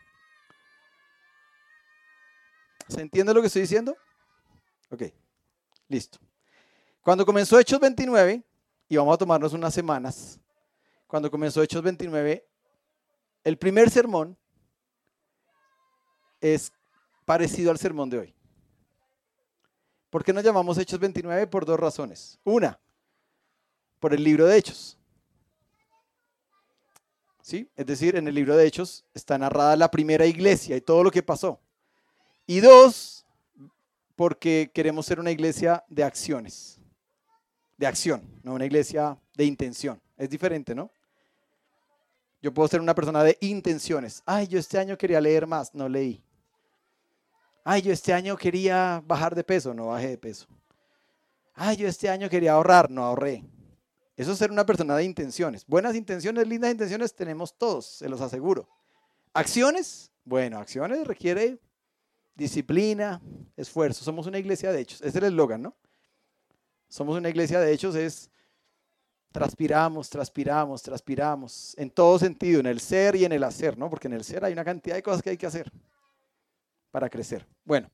¿Se 2.87 3.01
entiende 3.01 3.31
lo 3.33 3.41
que 3.41 3.47
estoy 3.47 3.61
diciendo? 3.61 3.95
Ok, 4.89 5.03
listo. 5.87 6.17
Cuando 7.01 7.25
comenzó 7.25 7.59
Hechos 7.59 7.79
29, 7.79 8.43
y 8.89 8.97
vamos 8.97 9.13
a 9.13 9.17
tomarnos 9.17 9.53
unas 9.53 9.73
semanas, 9.73 10.39
cuando 11.05 11.29
comenzó 11.29 11.61
Hechos 11.61 11.83
29, 11.83 12.47
el 13.43 13.57
primer 13.57 13.91
sermón 13.91 14.35
es 16.41 16.71
parecido 17.25 17.71
al 17.71 17.77
sermón 17.77 18.09
de 18.09 18.19
hoy. 18.19 18.33
¿Por 20.09 20.23
qué 20.23 20.31
nos 20.33 20.43
llamamos 20.43 20.77
Hechos 20.77 20.99
29? 20.99 21.47
Por 21.47 21.65
dos 21.65 21.79
razones. 21.79 22.39
Una, 22.43 22.79
por 23.99 24.13
el 24.13 24.23
libro 24.23 24.45
de 24.45 24.57
Hechos. 24.57 24.97
¿Sí? 27.41 27.69
Es 27.75 27.85
decir, 27.85 28.15
en 28.15 28.27
el 28.27 28.35
libro 28.35 28.55
de 28.55 28.65
Hechos 28.65 29.05
está 29.13 29.37
narrada 29.37 29.75
la 29.75 29.91
primera 29.91 30.25
iglesia 30.25 30.75
y 30.75 30.81
todo 30.81 31.03
lo 31.03 31.11
que 31.11 31.23
pasó. 31.23 31.59
Y 32.45 32.61
dos, 32.61 33.25
porque 34.15 34.71
queremos 34.73 35.05
ser 35.05 35.19
una 35.19 35.31
iglesia 35.31 35.83
de 35.89 36.03
acciones. 36.03 36.79
De 37.77 37.85
acción, 37.85 38.21
no 38.43 38.53
una 38.53 38.65
iglesia 38.65 39.17
de 39.35 39.45
intención. 39.45 40.01
Es 40.17 40.29
diferente, 40.29 40.73
¿no? 40.73 40.89
Yo 42.41 42.53
puedo 42.53 42.67
ser 42.67 42.81
una 42.81 42.95
persona 42.95 43.23
de 43.23 43.37
intenciones. 43.41 44.23
Ay, 44.25 44.47
yo 44.47 44.59
este 44.59 44.79
año 44.79 44.97
quería 44.97 45.19
leer 45.19 45.45
más, 45.45 45.73
no 45.75 45.89
leí 45.89 46.23
ay, 47.69 47.81
yo 47.81 47.91
este 47.91 48.13
año 48.13 48.37
quería 48.37 49.03
bajar 49.05 49.35
de 49.35 49.43
peso, 49.43 49.73
no 49.73 49.87
bajé 49.87 50.07
de 50.07 50.17
peso. 50.17 50.47
Ay, 51.53 51.75
yo 51.75 51.89
este 51.89 52.09
año 52.09 52.29
quería 52.29 52.53
ahorrar, 52.53 52.89
no 52.89 53.03
ahorré. 53.03 53.43
Eso 54.15 54.31
es 54.31 54.37
ser 54.37 54.51
una 54.51 54.65
persona 54.65 54.95
de 54.95 55.03
intenciones. 55.03 55.65
Buenas 55.67 55.93
intenciones, 55.93 56.47
lindas 56.47 56.71
intenciones 56.71 57.13
tenemos 57.13 57.57
todos, 57.57 57.85
se 57.85 58.07
los 58.07 58.21
aseguro. 58.21 58.69
Acciones, 59.33 60.11
bueno, 60.23 60.59
acciones 60.59 61.05
requiere 61.05 61.59
disciplina, 62.35 63.21
esfuerzo. 63.57 64.05
Somos 64.05 64.27
una 64.27 64.39
iglesia 64.39 64.71
de 64.71 64.79
hechos. 64.79 65.01
Ese 65.01 65.09
es 65.09 65.15
el 65.15 65.25
eslogan, 65.25 65.61
¿no? 65.61 65.75
Somos 66.87 67.17
una 67.17 67.27
iglesia 67.27 67.59
de 67.59 67.73
hechos, 67.73 67.95
es 67.95 68.29
transpiramos, 69.33 70.09
transpiramos, 70.09 70.81
transpiramos, 70.81 71.75
en 71.77 71.89
todo 71.89 72.17
sentido, 72.17 72.61
en 72.61 72.67
el 72.67 72.79
ser 72.79 73.17
y 73.17 73.25
en 73.25 73.33
el 73.33 73.43
hacer, 73.43 73.77
¿no? 73.77 73.89
Porque 73.89 74.07
en 74.07 74.13
el 74.13 74.23
ser 74.23 74.45
hay 74.45 74.53
una 74.53 74.63
cantidad 74.63 74.95
de 74.95 75.03
cosas 75.03 75.21
que 75.21 75.31
hay 75.31 75.37
que 75.37 75.47
hacer 75.47 75.69
para 76.91 77.09
crecer. 77.09 77.47
Bueno, 77.63 77.89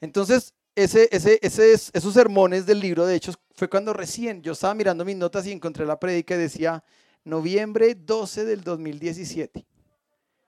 entonces 0.00 0.54
ese, 0.74 1.08
esos 1.42 2.14
sermones 2.14 2.66
del 2.66 2.80
libro, 2.80 3.06
de 3.06 3.16
Hechos, 3.16 3.38
fue 3.54 3.68
cuando 3.68 3.92
recién 3.92 4.42
yo 4.42 4.52
estaba 4.52 4.74
mirando 4.74 5.04
mis 5.04 5.16
notas 5.16 5.46
y 5.46 5.52
encontré 5.52 5.84
la 5.84 5.98
predica 5.98 6.34
y 6.34 6.38
decía 6.38 6.82
noviembre 7.24 7.94
12 7.94 8.44
del 8.44 8.62
2017. 8.62 9.66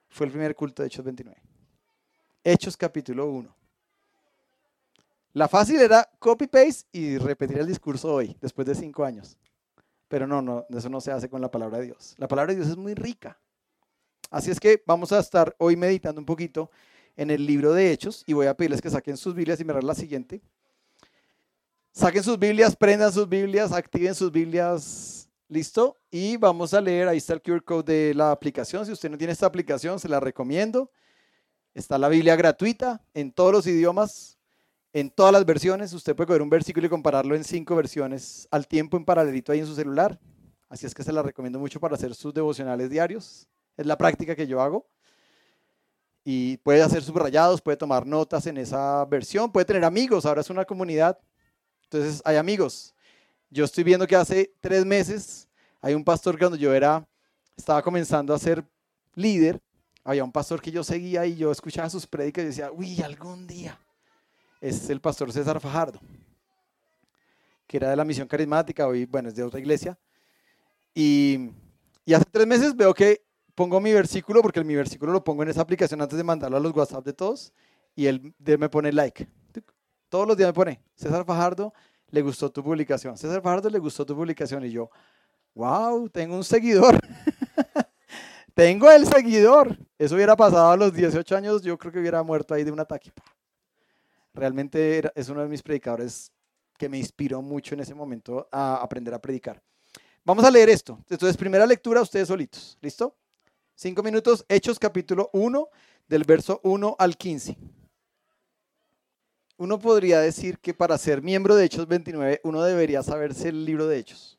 Fue 0.09 0.27
el 0.27 0.33
primer 0.33 0.55
culto 0.55 0.83
de 0.83 0.89
Hechos 0.89 1.05
29. 1.05 1.41
Hechos 2.45 2.77
capítulo 2.77 3.31
1. 3.31 3.57
La 5.35 5.49
fácil 5.49 5.81
era 5.81 6.09
copy-paste 6.19 6.89
y 6.93 7.17
repetir 7.17 7.59
el 7.59 7.67
discurso 7.67 8.13
hoy, 8.13 8.37
después 8.41 8.67
de 8.67 8.75
cinco 8.75 9.05
años. 9.05 9.39
Pero 10.09 10.27
no, 10.27 10.43
no, 10.43 10.67
eso 10.69 10.91
no 10.91 11.01
se 11.01 11.11
hace 11.11 11.31
con 11.31 11.41
la 11.41 11.51
palabra 11.51 11.79
de 11.79 11.87
Dios. 11.87 12.15
La 12.19 12.29
palabra 12.29 12.53
de 12.53 12.59
Dios 12.59 12.71
es 12.71 12.77
muy 12.77 12.95
rica. 12.95 13.39
Así 14.31 14.51
es 14.51 14.61
que 14.61 14.83
vamos 14.87 15.11
a 15.13 15.19
estar 15.19 15.55
hoy 15.59 15.77
meditando 15.77 16.21
un 16.21 16.27
poquito 16.27 16.71
en 17.17 17.31
el 17.31 17.47
libro 17.47 17.73
de 17.73 17.93
Hechos 17.93 18.25
y 18.27 18.33
voy 18.33 18.47
a 18.47 18.55
pedirles 18.55 18.81
que 18.81 18.91
saquen 18.91 19.17
sus 19.17 19.35
Biblias 19.35 19.61
y 19.61 19.65
mirar 19.65 19.85
la 19.85 19.95
siguiente. 19.95 20.43
Saquen 21.93 22.23
sus 22.23 22.39
Biblias, 22.39 22.75
prendan 22.75 23.13
sus 23.13 23.29
Biblias, 23.29 23.73
activen 23.73 24.15
sus 24.15 24.33
Biblias. 24.33 25.29
¿Listo? 25.49 25.99
Y 26.11 26.39
vamos 26.39 26.73
a 26.73 26.81
leer, 26.81 27.09
ahí 27.09 27.19
está 27.19 27.35
el 27.35 27.43
QR 27.43 27.63
code 27.63 27.93
de 27.93 28.15
la 28.15 28.31
aplicación. 28.31 28.87
Si 28.87 28.93
usted 28.93 29.11
no 29.11 29.19
tiene 29.19 29.35
esta 29.35 29.45
aplicación, 29.45 29.99
se 29.99 30.09
la 30.09 30.19
recomiendo. 30.19 30.91
Está 31.75 31.99
la 31.99 32.09
Biblia 32.09 32.37
gratuita 32.37 33.05
en 33.13 33.33
todos 33.33 33.53
los 33.53 33.67
idiomas 33.67 34.39
en 34.93 35.11
todas 35.11 35.33
las 35.33 35.45
versiones. 35.45 35.93
Usted 35.93 36.15
puede 36.15 36.27
coger 36.29 36.43
un 36.43 36.51
versículo 36.51 36.87
y 36.87 36.91
compararlo 36.91 37.35
en 37.35 37.45
cinco 37.45 37.77
versiones 37.77 38.47
al 38.51 38.67
tiempo 38.67 38.97
en 38.97 39.05
paralelito 39.05 39.53
ahí 39.53 39.61
en 39.61 39.67
su 39.67 39.75
celular. 39.75 40.19
Así 40.69 40.87
es 40.87 40.95
que 40.95 41.03
se 41.03 41.13
la 41.13 41.23
recomiendo 41.23 41.59
mucho 41.59 41.81
para 41.81 41.95
hacer 41.95 42.15
sus 42.15 42.33
devocionales 42.33 42.91
diarios. 42.91 43.49
Es 43.77 43.87
la 43.87 43.97
práctica 43.97 44.35
que 44.35 44.47
yo 44.47 44.61
hago. 44.61 44.89
Y 46.25 46.57
puede 46.59 46.83
hacer 46.83 47.03
subrayados, 47.03 47.61
puede 47.61 47.77
tomar 47.77 48.07
notas 48.07 48.47
en 48.47 48.57
esa 48.57 49.05
versión, 49.07 49.51
puede 49.51 49.65
tener 49.65 49.85
amigos. 49.85 50.25
Ahora 50.25 50.41
es 50.41 50.51
una 50.51 50.65
comunidad. 50.65 51.19
Entonces 51.85 52.23
hay 52.25 52.37
amigos. 52.37 52.95
Yo 53.51 53.65
estoy 53.65 53.85
viendo 53.85 54.07
que 54.07 54.17
hace 54.17 54.53
tres 54.61 54.87
meses 54.87 55.49
hay 55.81 55.95
un 55.95 56.05
pastor 56.05 56.37
que 56.37 56.41
cuando 56.41 56.57
yo 56.57 56.73
era, 56.73 57.07
estaba 57.57 57.83
comenzando 57.83 58.33
a 58.33 58.39
ser 58.39 58.65
líder, 59.15 59.61
había 60.05 60.25
un 60.25 60.33
pastor 60.33 60.63
que 60.63 60.71
yo 60.71 60.85
seguía 60.85 61.27
y 61.27 61.37
yo 61.37 61.51
escuchaba 61.51 61.91
sus 61.91 62.07
prédicas 62.07 62.45
y 62.45 62.47
decía, 62.47 62.71
uy, 62.73 63.03
algún 63.03 63.47
día 63.47 63.79
es 64.61 64.89
el 64.91 65.01
pastor 65.01 65.33
César 65.33 65.61
Fajardo, 65.61 66.01
que 67.67 67.77
era 67.77 67.91
de 67.91 67.97
la 67.97 68.05
misión 68.05 68.29
carismática, 68.29 68.87
hoy, 68.87 69.07
bueno, 69.07 69.29
es 69.29 69.35
de 69.35 69.43
otra 69.43 69.59
iglesia. 69.59 69.99
Y, 70.95 71.51
y 72.05 72.15
hace 72.15 72.25
tres 72.31 72.47
meses 72.47 72.77
veo 72.77 72.95
que 72.95 73.23
pongo 73.55 73.81
mi 73.81 73.93
versículo, 73.93 74.43
porque 74.43 74.63
mi 74.65 74.75
versículo 74.75 75.13
lo 75.13 75.25
pongo 75.25 75.43
en 75.43 75.51
esa 75.51 75.61
aplicación 75.61 76.01
antes 76.01 76.17
de 76.17 76.25
mandarlo 76.25 76.57
a 76.57 76.61
los 76.61 76.75
WhatsApp 76.75 77.05
de 77.05 77.13
todos, 77.13 77.53
y 77.95 78.07
él 78.07 78.35
me 78.39 78.69
pone 78.69 78.93
like. 78.93 79.29
Todos 80.09 80.27
los 80.27 80.37
días 80.37 80.49
me 80.49 80.53
pone, 80.53 80.83
César 80.95 81.25
Fajardo, 81.25 81.73
le 82.11 82.21
gustó 82.21 82.51
tu 82.51 82.63
publicación. 82.63 83.17
César 83.17 83.41
Fajardo 83.41 83.71
le 83.71 83.79
gustó 83.79 84.05
tu 84.05 84.15
publicación. 84.15 84.65
Y 84.65 84.71
yo, 84.71 84.91
wow, 85.55 86.09
tengo 86.11 86.37
un 86.37 86.45
seguidor. 86.45 86.99
tengo 88.55 88.91
el 88.91 89.07
seguidor. 89.07 89.77
Eso 89.99 90.15
hubiera 90.15 90.37
pasado 90.37 90.71
a 90.71 90.77
los 90.77 90.93
18 90.93 91.37
años, 91.37 91.63
yo 91.63 91.79
creo 91.79 91.93
que 91.93 91.99
hubiera 91.99 92.23
muerto 92.23 92.53
ahí 92.53 92.65
de 92.65 92.71
un 92.71 92.81
ataque. 92.81 93.11
Realmente 94.35 95.03
es 95.15 95.29
uno 95.29 95.43
de 95.43 95.49
mis 95.49 95.63
predicadores 95.63 96.31
que 96.79 96.89
me 96.89 96.99
inspiró 96.99 97.41
mucho 97.41 97.75
en 97.75 97.81
ese 97.81 97.95
momento 97.95 98.49
a 98.51 98.77
aprender 98.77 99.15
a 99.15 99.21
predicar. 99.21 99.63
Vamos 100.25 100.45
a 100.45 100.51
leer 100.51 100.69
esto. 100.69 100.99
Entonces, 101.09 101.37
primera 101.37 101.67
lectura, 101.67 102.03
ustedes 102.03 102.29
solitos. 102.29 102.77
¿Listo? 102.81 103.17
Cinco 103.75 104.03
minutos, 104.03 104.45
Hechos 104.49 104.79
capítulo 104.79 105.31
1, 105.33 105.69
del 106.09 106.25
verso 106.25 106.61
1 106.63 106.97
al 106.99 107.17
15. 107.17 107.57
Uno 109.57 109.79
podría 109.79 110.21
decir 110.21 110.59
que 110.59 110.75
para 110.75 110.99
ser 110.99 111.23
miembro 111.23 111.55
de 111.55 111.65
Hechos 111.65 111.87
29, 111.87 112.41
uno 112.45 112.63
debería 112.63 113.03
saberse 113.03 113.49
el 113.49 113.65
libro 113.65 113.87
de 113.87 113.99
Hechos. 113.99 114.39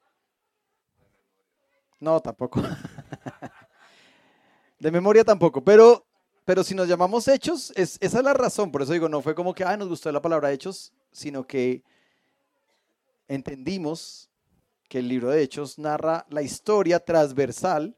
No, 1.99 2.19
tampoco. 2.19 2.61
De 4.79 4.91
memoria 4.91 5.23
tampoco, 5.23 5.63
pero 5.63 6.05
pero 6.45 6.63
si 6.63 6.75
nos 6.75 6.87
llamamos 6.87 7.27
hechos, 7.27 7.71
es, 7.75 7.97
esa 8.01 8.17
es 8.17 8.23
la 8.23 8.33
razón. 8.33 8.71
Por 8.71 8.81
eso 8.81 8.93
digo, 8.93 9.07
no 9.07 9.21
fue 9.21 9.33
como 9.33 9.53
que, 9.53 9.63
ay, 9.63 9.77
nos 9.77 9.87
gustó 9.87 10.11
la 10.11 10.21
palabra 10.21 10.51
hechos, 10.51 10.91
sino 11.11 11.47
que 11.47 11.83
entendimos 13.27 14.29
que 14.89 14.99
el 14.99 15.07
libro 15.07 15.29
de 15.29 15.41
hechos 15.41 15.79
narra 15.79 16.25
la 16.29 16.41
historia 16.41 16.99
transversal 16.99 17.95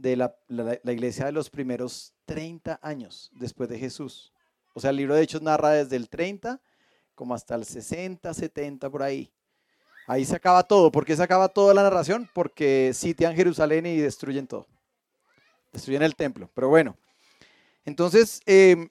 de 0.00 0.16
la, 0.16 0.34
la, 0.48 0.92
iglesia 0.92 1.26
de 1.26 1.32
los 1.32 1.50
primeros 1.50 2.14
30 2.24 2.80
años 2.82 3.30
después 3.34 3.68
de 3.68 3.78
Jesús. 3.78 4.32
O 4.72 4.80
sea, 4.80 4.90
el 4.90 4.96
libro 4.96 5.14
de 5.14 5.22
hechos 5.22 5.42
narra 5.42 5.70
desde 5.70 5.96
el 5.96 6.08
30 6.08 6.60
como 7.14 7.34
hasta 7.34 7.54
el 7.54 7.66
60, 7.66 8.32
70 8.32 8.88
por 8.88 9.02
ahí. 9.02 9.30
Ahí 10.06 10.24
se 10.24 10.34
acaba 10.34 10.62
todo. 10.62 10.90
¿Por 10.90 11.04
qué 11.04 11.14
se 11.14 11.22
acaba 11.22 11.48
toda 11.48 11.74
la 11.74 11.82
narración? 11.82 12.28
Porque 12.32 12.92
sitian 12.94 13.36
Jerusalén 13.36 13.84
y 13.84 13.98
destruyen 13.98 14.46
todo. 14.46 14.66
Destruyen 15.70 16.02
el 16.02 16.16
templo. 16.16 16.50
Pero 16.54 16.70
bueno, 16.70 16.96
entonces, 17.84 18.40
eh, 18.46 18.88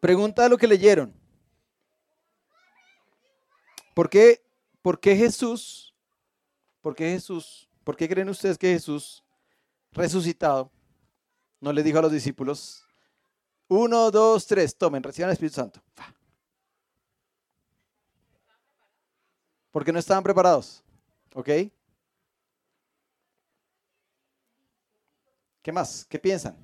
pregunta 0.00 0.48
lo 0.48 0.58
que 0.58 0.66
leyeron. 0.66 1.14
¿Por 3.94 4.10
qué, 4.10 4.42
¿Por 4.82 4.98
qué 4.98 5.14
Jesús, 5.14 5.94
por 6.80 6.96
qué 6.96 7.10
Jesús, 7.10 7.68
por 7.84 7.96
qué 7.96 8.08
creen 8.08 8.28
ustedes 8.28 8.58
que 8.58 8.72
Jesús 8.72 9.22
resucitado 9.92 10.70
no 11.60 11.72
le 11.72 11.82
dijo 11.82 11.98
a 11.98 12.02
los 12.02 12.12
discípulos, 12.12 12.84
uno, 13.68 14.10
dos, 14.10 14.46
tres, 14.46 14.76
tomen, 14.76 15.02
reciban 15.02 15.30
el 15.30 15.34
Espíritu 15.34 15.54
Santo? 15.54 15.82
Porque 19.70 19.92
no 19.92 19.98
estaban 19.98 20.22
preparados. 20.22 20.82
¿Ok? 21.34 21.48
¿Qué 25.62 25.72
más? 25.72 26.04
¿Qué 26.04 26.18
piensan? 26.18 26.56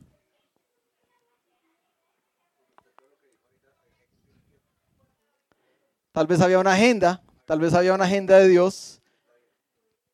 Tal 6.12 6.26
vez 6.26 6.40
había 6.40 6.58
una 6.58 6.72
agenda, 6.72 7.22
tal 7.46 7.60
vez 7.60 7.72
había 7.74 7.94
una 7.94 8.04
agenda 8.04 8.38
de 8.38 8.48
Dios. 8.48 9.00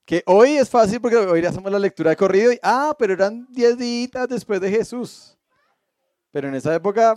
Que 0.04 0.22
hoy 0.26 0.56
es 0.56 0.68
fácil 0.68 1.00
porque 1.00 1.16
hoy 1.16 1.44
hacemos 1.44 1.72
la 1.72 1.78
lectura 1.78 2.10
de 2.10 2.16
corrido 2.16 2.52
y, 2.52 2.58
ah, 2.62 2.94
pero 2.98 3.14
eran 3.14 3.46
10 3.50 3.78
días 3.78 4.28
después 4.28 4.60
de 4.60 4.70
Jesús. 4.70 5.36
Pero 6.30 6.48
en 6.48 6.54
esa 6.54 6.74
época 6.74 7.14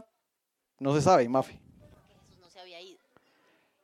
no 0.80 0.96
se 0.96 1.02
sabe, 1.02 1.28
Mafi. 1.28 1.54
Jesús 1.54 2.40
no 2.40 2.50
se 2.50 2.60
había 2.60 2.82
ido. 2.82 3.00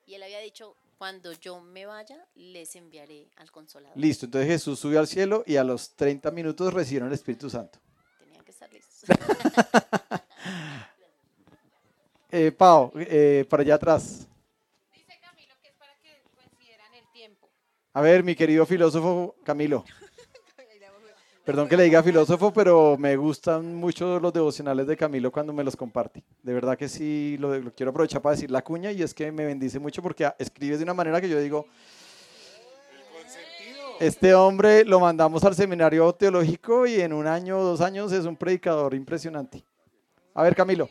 Y 0.06 0.13
él 0.13 0.24
había 0.24 0.39
dicho, 0.39 0.78
cuando 0.98 1.34
yo 1.34 1.60
me 1.60 1.86
vaya, 1.86 2.26
les 2.36 2.78
enviaré 2.78 3.30
al 3.36 3.52
consolador. 3.52 3.98
Listo, 3.98 4.26
entonces 4.26 4.50
Jesús 4.50 4.80
subió 4.80 5.00
al 5.00 5.08
cielo 5.08 5.44
y 5.46 5.58
a 5.58 5.63
los 5.66 5.96
30 5.96 6.32
minutos 6.32 6.74
recibieron 6.74 7.10
el 7.10 7.16
Espíritu 7.16 7.50
Santo. 7.50 7.80
Tenían 8.20 8.46
que 8.46 8.52
estar 8.52 8.72
listos. 8.72 9.10
eh, 12.32 12.54
Pau, 12.54 12.94
eh, 12.96 13.46
para 13.50 13.63
allá 13.63 13.76
atrás. 13.76 14.28
A 17.96 18.02
ver, 18.02 18.24
mi 18.24 18.36
querido 18.36 18.66
filósofo 18.66 19.36
Camilo. 19.44 19.86
Perdón 21.46 21.68
que 21.68 21.78
le 21.78 21.84
diga 21.84 22.02
filósofo, 22.02 22.52
pero 22.52 22.98
me 22.98 23.16
gustan 23.18 23.76
mucho 23.76 24.20
los 24.20 24.34
devocionales 24.34 24.88
de 24.88 24.98
Camilo 24.98 25.32
cuando 25.32 25.54
me 25.54 25.64
los 25.64 25.76
comparte. 25.76 26.24
De 26.42 26.54
verdad 26.54 26.76
que 26.76 26.90
sí, 26.90 27.38
lo, 27.38 27.72
quiero 27.76 27.92
aprovechar 27.92 28.22
para 28.22 28.34
decir 28.34 28.50
la 28.50 28.64
cuña 28.64 28.92
y 28.92 29.04
es 29.04 29.14
que 29.14 29.32
me 29.32 29.46
bendice 29.46 29.78
mucho 29.78 30.02
porque 30.02 30.28
escribes 30.40 30.80
de 30.80 30.86
una 30.86 30.96
manera 30.96 31.22
que 31.22 31.30
yo 31.30 31.40
digo, 31.40 31.68
este 34.00 34.34
hombre 34.34 34.86
lo 34.86 35.00
mandamos 35.00 35.44
al 35.44 35.54
seminario 35.54 36.12
teológico 36.14 36.88
y 36.88 37.00
en 37.00 37.14
un 37.14 37.28
año 37.28 37.60
o 37.60 37.64
dos 37.64 37.82
años 37.82 38.12
es 38.12 38.26
un 38.26 38.38
predicador 38.38 38.96
impresionante. 38.96 39.64
A 40.34 40.42
ver, 40.42 40.56
Camilo. 40.56 40.89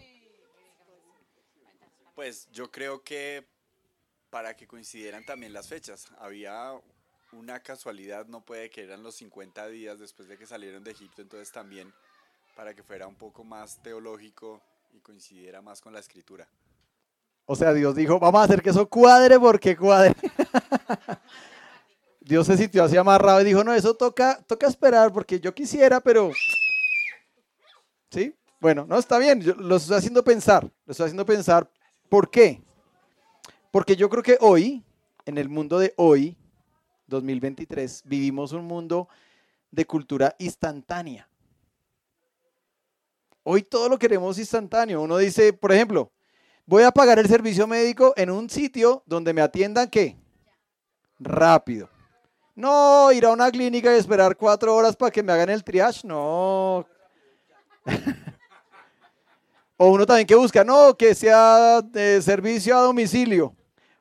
Pues 2.15 2.49
yo 2.53 2.71
creo 2.71 3.03
que 3.03 3.52
para 4.33 4.57
que 4.57 4.67
coincidieran 4.67 5.27
también 5.27 5.53
las 5.53 5.69
fechas. 5.69 6.07
Había 6.19 6.73
una 7.33 7.61
casualidad, 7.61 8.27
no 8.27 8.41
puede 8.41 8.71
que 8.71 8.83
eran 8.83 9.03
los 9.03 9.17
50 9.17 9.69
días 9.69 9.99
después 9.99 10.27
de 10.27 10.39
que 10.39 10.47
salieron 10.47 10.83
de 10.83 10.93
Egipto, 10.93 11.21
entonces 11.21 11.53
también 11.53 11.93
para 12.57 12.75
que 12.75 12.83
fuera 12.83 13.07
un 13.07 13.15
poco 13.15 13.45
más 13.45 13.83
teológico 13.83 14.63
y 14.95 15.01
coincidiera 15.01 15.61
más 15.61 15.83
con 15.83 15.93
la 15.93 16.01
escritura. 16.01 16.49
O 17.45 17.55
sea, 17.55 17.75
Dios 17.75 17.95
dijo, 17.95 18.19
vamos 18.19 18.41
a 18.41 18.45
hacer 18.45 18.63
que 18.63 18.71
eso 18.71 18.89
cuadre 18.89 19.39
porque 19.39 19.77
cuadre. 19.77 20.15
Dios 22.21 22.47
se 22.47 22.57
sintió 22.57 22.85
así 22.85 22.97
amarrado 22.97 23.43
y 23.43 23.45
dijo, 23.45 23.63
no, 23.63 23.75
eso 23.75 23.95
toca, 23.95 24.43
toca 24.47 24.67
esperar 24.67 25.13
porque 25.13 25.41
yo 25.41 25.55
quisiera, 25.55 26.01
pero... 26.01 26.31
¿Sí? 28.11 28.35
Bueno, 28.61 28.87
no, 28.89 28.99
está 28.99 29.19
bien, 29.19 29.43
yo 29.43 29.55
lo 29.57 29.77
estoy 29.77 29.99
haciendo 29.99 30.25
pensar, 30.25 30.65
lo 30.87 30.93
estoy 30.93 31.05
haciendo 31.05 31.27
pensar, 31.27 31.71
¿por 32.09 32.31
qué? 32.31 32.63
Porque 33.73 33.97
yo 33.97 34.11
creo 34.11 34.23
que 34.23 34.37
hoy, 34.41 34.85
en 35.25 35.39
el 35.39 35.49
mundo 35.49 35.79
de 35.79 35.95
hoy, 35.97 36.37
2023, 37.07 38.03
vivimos 38.05 38.53
un 38.53 38.67
mundo 38.67 39.09
de 39.71 39.87
cultura 39.87 40.37
instantánea. 40.39 41.27
Hoy 43.43 43.63
todo 43.63 43.89
lo 43.89 43.99
queremos 43.99 44.39
instantáneo. 44.39 45.01
Uno 45.01 45.17
dice, 45.17 45.55
por 45.55 45.73
ejemplo, 45.73 46.13
voy 46.67 46.83
a 46.83 46.91
pagar 46.91 47.19
el 47.19 47.27
servicio 47.27 47.67
médico 47.67 48.13
en 48.15 48.31
un 48.31 48.51
sitio 48.51 49.03
donde 49.07 49.33
me 49.33 49.41
atiendan 49.41 49.89
qué? 49.89 50.19
Rápido. 51.19 51.89
No, 52.55 53.11
ir 53.11 53.25
a 53.25 53.31
una 53.31 53.51
clínica 53.51 53.95
y 53.95 53.99
esperar 53.99 54.37
cuatro 54.37 54.77
horas 54.77 54.95
para 54.95 55.11
que 55.11 55.23
me 55.23 55.33
hagan 55.33 55.49
el 55.49 55.65
triage, 55.65 56.07
no. 56.07 56.87
O 59.79 59.89
uno 59.89 60.07
también 60.07 60.29
que 60.29 60.37
busca, 60.37 60.63
no, 60.63 60.97
que 60.97 61.13
sea 61.13 61.81
de 61.83 62.23
servicio 62.23 62.77
a 62.77 62.83
domicilio, 62.83 63.53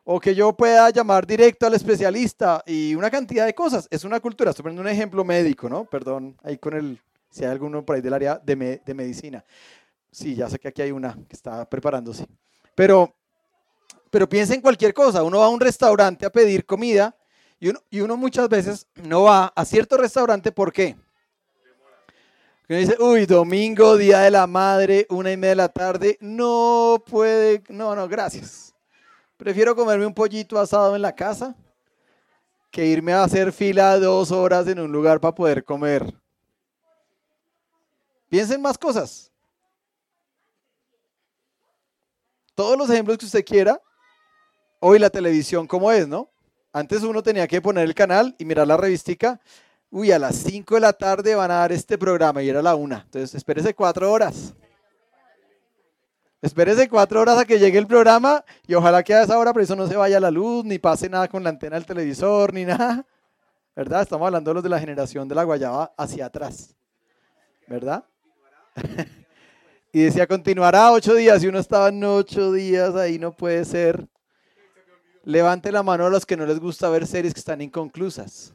o 0.04 0.20
que 0.20 0.34
yo 0.34 0.54
pueda 0.54 0.90
llamar 0.90 1.26
directo 1.26 1.68
al 1.68 1.74
especialista 1.74 2.64
y 2.66 2.96
una 2.96 3.10
cantidad 3.10 3.46
de 3.46 3.54
cosas. 3.54 3.88
Es 3.92 4.04
una 4.04 4.20
cultura. 4.20 4.50
Estoy 4.50 4.64
poniendo 4.64 4.82
un 4.82 4.88
ejemplo 4.88 5.24
médico, 5.24 5.70
¿no? 5.70 5.86
Perdón, 5.86 6.38
ahí 6.44 6.58
con 6.58 6.74
el, 6.74 7.00
si 7.30 7.44
hay 7.44 7.52
alguno 7.52 7.86
por 7.86 7.96
ahí 7.96 8.02
del 8.02 8.14
área 8.14 8.40
de, 8.40 8.82
de 8.84 8.94
medicina. 8.94 9.44
Sí, 10.12 10.36
ya 10.36 10.50
sé 10.50 10.60
que 10.60 10.68
aquí 10.68 10.82
hay 10.82 10.92
una 10.92 11.14
que 11.28 11.36
está 11.36 11.68
preparándose. 11.70 12.28
Pero, 12.76 13.16
pero 14.10 14.28
piensa 14.28 14.54
en 14.54 14.62
cualquier 14.62 14.94
cosa. 14.94 15.24
Uno 15.24 15.40
va 15.40 15.46
a 15.46 15.50
un 15.50 15.60
restaurante 15.60 16.26
a 16.26 16.30
pedir 16.32 16.66
comida 16.66 17.16
y 17.60 17.70
uno, 17.70 17.80
y 17.92 18.02
uno 18.02 18.18
muchas 18.18 18.50
veces 18.50 18.88
no 18.96 19.24
va 19.24 19.54
a 19.56 19.66
cierto 19.66 19.96
restaurante, 19.96 20.52
¿por 20.52 20.74
qué? 20.74 20.98
Uno 22.68 22.80
dice, 22.80 22.96
uy, 23.00 23.26
domingo, 23.26 23.98
día 23.98 24.22
de 24.22 24.32
la 24.32 24.48
madre, 24.48 25.06
una 25.10 25.32
y 25.32 25.38
media 25.38 25.50
de 25.50 25.56
la 25.58 25.70
tarde, 25.70 26.18
no 26.22 27.04
puede, 27.06 27.62
no, 27.70 27.96
no, 27.96 28.08
gracias. 28.08 28.71
Prefiero 29.42 29.76
comerme 29.76 30.06
un 30.06 30.14
pollito 30.14 30.60
asado 30.60 30.96
en 30.96 31.02
la 31.02 31.16
casa 31.16 31.56
que 32.70 32.86
irme 32.86 33.12
a 33.12 33.24
hacer 33.24 33.52
fila 33.52 33.98
dos 33.98 34.30
horas 34.30 34.68
en 34.68 34.80
un 34.80 34.92
lugar 34.92 35.20
para 35.20 35.34
poder 35.34 35.64
comer. 35.64 36.14
Piensen 38.30 38.62
más 38.62 38.78
cosas. 38.78 39.32
Todos 42.54 42.78
los 42.78 42.88
ejemplos 42.92 43.18
que 43.18 43.26
usted 43.26 43.44
quiera. 43.44 43.82
Hoy 44.80 45.00
la 45.00 45.10
televisión, 45.10 45.66
¿cómo 45.66 45.92
es, 45.92 46.08
no? 46.08 46.30
Antes 46.72 47.02
uno 47.02 47.24
tenía 47.24 47.48
que 47.48 47.64
poner 47.64 47.86
el 47.86 47.96
canal 47.96 48.36
y 48.38 48.46
mirar 48.46 48.68
la 48.68 48.78
revistica. 48.78 49.42
Uy, 49.90 50.12
a 50.12 50.20
las 50.20 50.36
5 50.36 50.76
de 50.76 50.82
la 50.82 50.94
tarde 50.94 51.34
van 51.34 51.50
a 51.50 51.56
dar 51.56 51.72
este 51.72 51.98
programa 51.98 52.44
y 52.44 52.50
era 52.50 52.62
la 52.62 52.76
una. 52.76 53.02
Entonces, 53.06 53.34
espérese 53.34 53.74
cuatro 53.74 54.12
horas. 54.12 54.54
Espérese 56.42 56.90
cuatro 56.90 57.22
horas 57.22 57.38
a 57.38 57.46
que 57.46 57.60
llegue 57.60 57.78
el 57.78 57.86
programa 57.86 58.44
y 58.66 58.74
ojalá 58.74 59.04
que 59.04 59.14
a 59.14 59.22
esa 59.22 59.38
hora 59.38 59.54
por 59.54 59.62
eso 59.62 59.76
no 59.76 59.88
se 59.88 59.96
vaya 59.96 60.20
la 60.20 60.32
luz, 60.32 60.66
ni 60.66 60.80
pase 60.80 61.08
nada 61.08 61.28
con 61.28 61.44
la 61.44 61.52
antena 61.52 61.76
del 61.76 61.86
televisor, 61.86 62.52
ni 62.52 62.66
nada. 62.66 63.06
¿Verdad? 63.76 64.02
Estamos 64.02 64.26
hablando 64.26 64.50
de 64.50 64.56
los 64.56 64.64
de 64.64 64.70
la 64.70 64.80
generación 64.80 65.28
de 65.28 65.36
la 65.36 65.44
guayaba 65.44 65.94
hacia 65.96 66.26
atrás. 66.26 66.76
¿Verdad? 67.68 68.04
y 69.94 70.02
decía, 70.02 70.26
continuará 70.26 70.92
ocho 70.92 71.14
días 71.14 71.44
y 71.44 71.48
uno 71.48 71.60
estaba 71.60 71.90
en 71.90 72.04
ocho 72.04 72.52
días 72.52 72.96
ahí, 72.96 73.20
no 73.20 73.32
puede 73.32 73.64
ser. 73.64 74.08
Levante 75.24 75.72
la 75.72 75.84
mano 75.84 76.08
a 76.08 76.10
los 76.10 76.26
que 76.26 76.36
no 76.36 76.48
les 76.48 76.60
gusta 76.60 76.90
ver 76.90 77.06
series 77.06 77.36
que 77.36 77.40
están 77.40 77.62
inconclusas. 77.62 78.52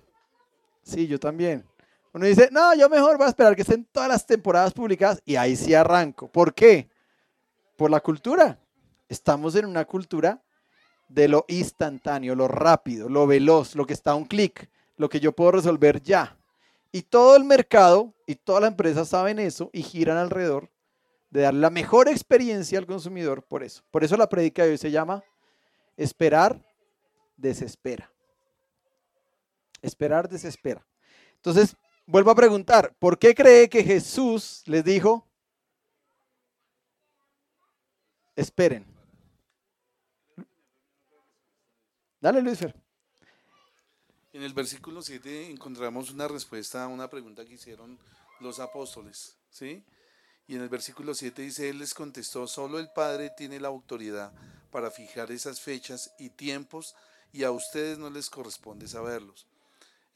Sí, 0.82 1.06
yo 1.06 1.20
también. 1.20 1.64
Uno 2.12 2.26
dice, 2.26 2.48
no, 2.50 2.74
yo 2.74 2.88
mejor 2.88 3.16
voy 3.16 3.26
a 3.26 3.28
esperar 3.28 3.54
que 3.54 3.62
estén 3.62 3.84
todas 3.92 4.08
las 4.08 4.26
temporadas 4.26 4.72
publicadas 4.72 5.22
y 5.24 5.36
ahí 5.36 5.54
sí 5.54 5.72
arranco. 5.72 6.26
¿Por 6.26 6.52
qué? 6.52 6.88
Por 7.76 7.90
la 7.90 8.00
cultura. 8.00 8.58
Estamos 9.08 9.54
en 9.54 9.66
una 9.66 9.84
cultura 9.84 10.42
de 11.08 11.28
lo 11.28 11.44
instantáneo, 11.48 12.34
lo 12.34 12.48
rápido, 12.48 13.08
lo 13.08 13.26
veloz, 13.26 13.76
lo 13.76 13.86
que 13.86 13.92
está 13.92 14.12
a 14.12 14.14
un 14.16 14.24
clic, 14.24 14.68
lo 14.96 15.08
que 15.08 15.20
yo 15.20 15.32
puedo 15.32 15.52
resolver 15.52 16.02
ya. 16.02 16.36
Y 16.90 17.02
todo 17.02 17.36
el 17.36 17.44
mercado 17.44 18.14
y 18.26 18.34
todas 18.34 18.62
las 18.62 18.70
empresas 18.70 19.08
saben 19.08 19.38
eso 19.38 19.70
y 19.72 19.82
giran 19.82 20.16
alrededor 20.16 20.70
de 21.30 21.42
dar 21.42 21.54
la 21.54 21.70
mejor 21.70 22.08
experiencia 22.08 22.78
al 22.78 22.86
consumidor 22.86 23.42
por 23.42 23.62
eso. 23.62 23.82
Por 23.90 24.02
eso 24.02 24.16
la 24.16 24.28
prédica 24.28 24.64
de 24.64 24.70
hoy 24.70 24.78
se 24.78 24.90
llama 24.90 25.22
Esperar 25.96 26.60
desespera. 27.36 28.10
Esperar 29.82 30.28
desespera. 30.28 30.84
Entonces, 31.34 31.76
vuelvo 32.06 32.30
a 32.30 32.34
preguntar, 32.34 32.94
¿por 32.98 33.18
qué 33.18 33.34
cree 33.34 33.68
que 33.68 33.84
Jesús 33.84 34.62
les 34.66 34.84
dijo, 34.84 35.25
esperen? 38.36 38.84
Dale, 42.20 42.42
Luis 42.42 42.58
Fer. 42.58 42.74
En 44.32 44.42
el 44.42 44.52
versículo 44.52 45.00
7 45.00 45.50
encontramos 45.50 46.10
una 46.10 46.28
respuesta 46.28 46.84
a 46.84 46.88
una 46.88 47.08
pregunta 47.08 47.44
que 47.46 47.54
hicieron 47.54 47.98
los 48.40 48.60
apóstoles, 48.60 49.36
¿sí? 49.50 49.82
Y 50.46 50.56
en 50.56 50.62
el 50.62 50.68
versículo 50.68 51.14
7 51.14 51.42
dice, 51.42 51.70
Él 51.70 51.78
les 51.78 51.94
contestó, 51.94 52.46
solo 52.46 52.78
el 52.78 52.90
Padre 52.90 53.30
tiene 53.36 53.58
la 53.58 53.68
autoridad 53.68 54.32
para 54.70 54.90
fijar 54.90 55.30
esas 55.32 55.60
fechas 55.60 56.12
y 56.18 56.28
tiempos 56.28 56.94
y 57.32 57.44
a 57.44 57.50
ustedes 57.50 57.98
no 57.98 58.10
les 58.10 58.28
corresponde 58.28 58.86
saberlos. 58.86 59.46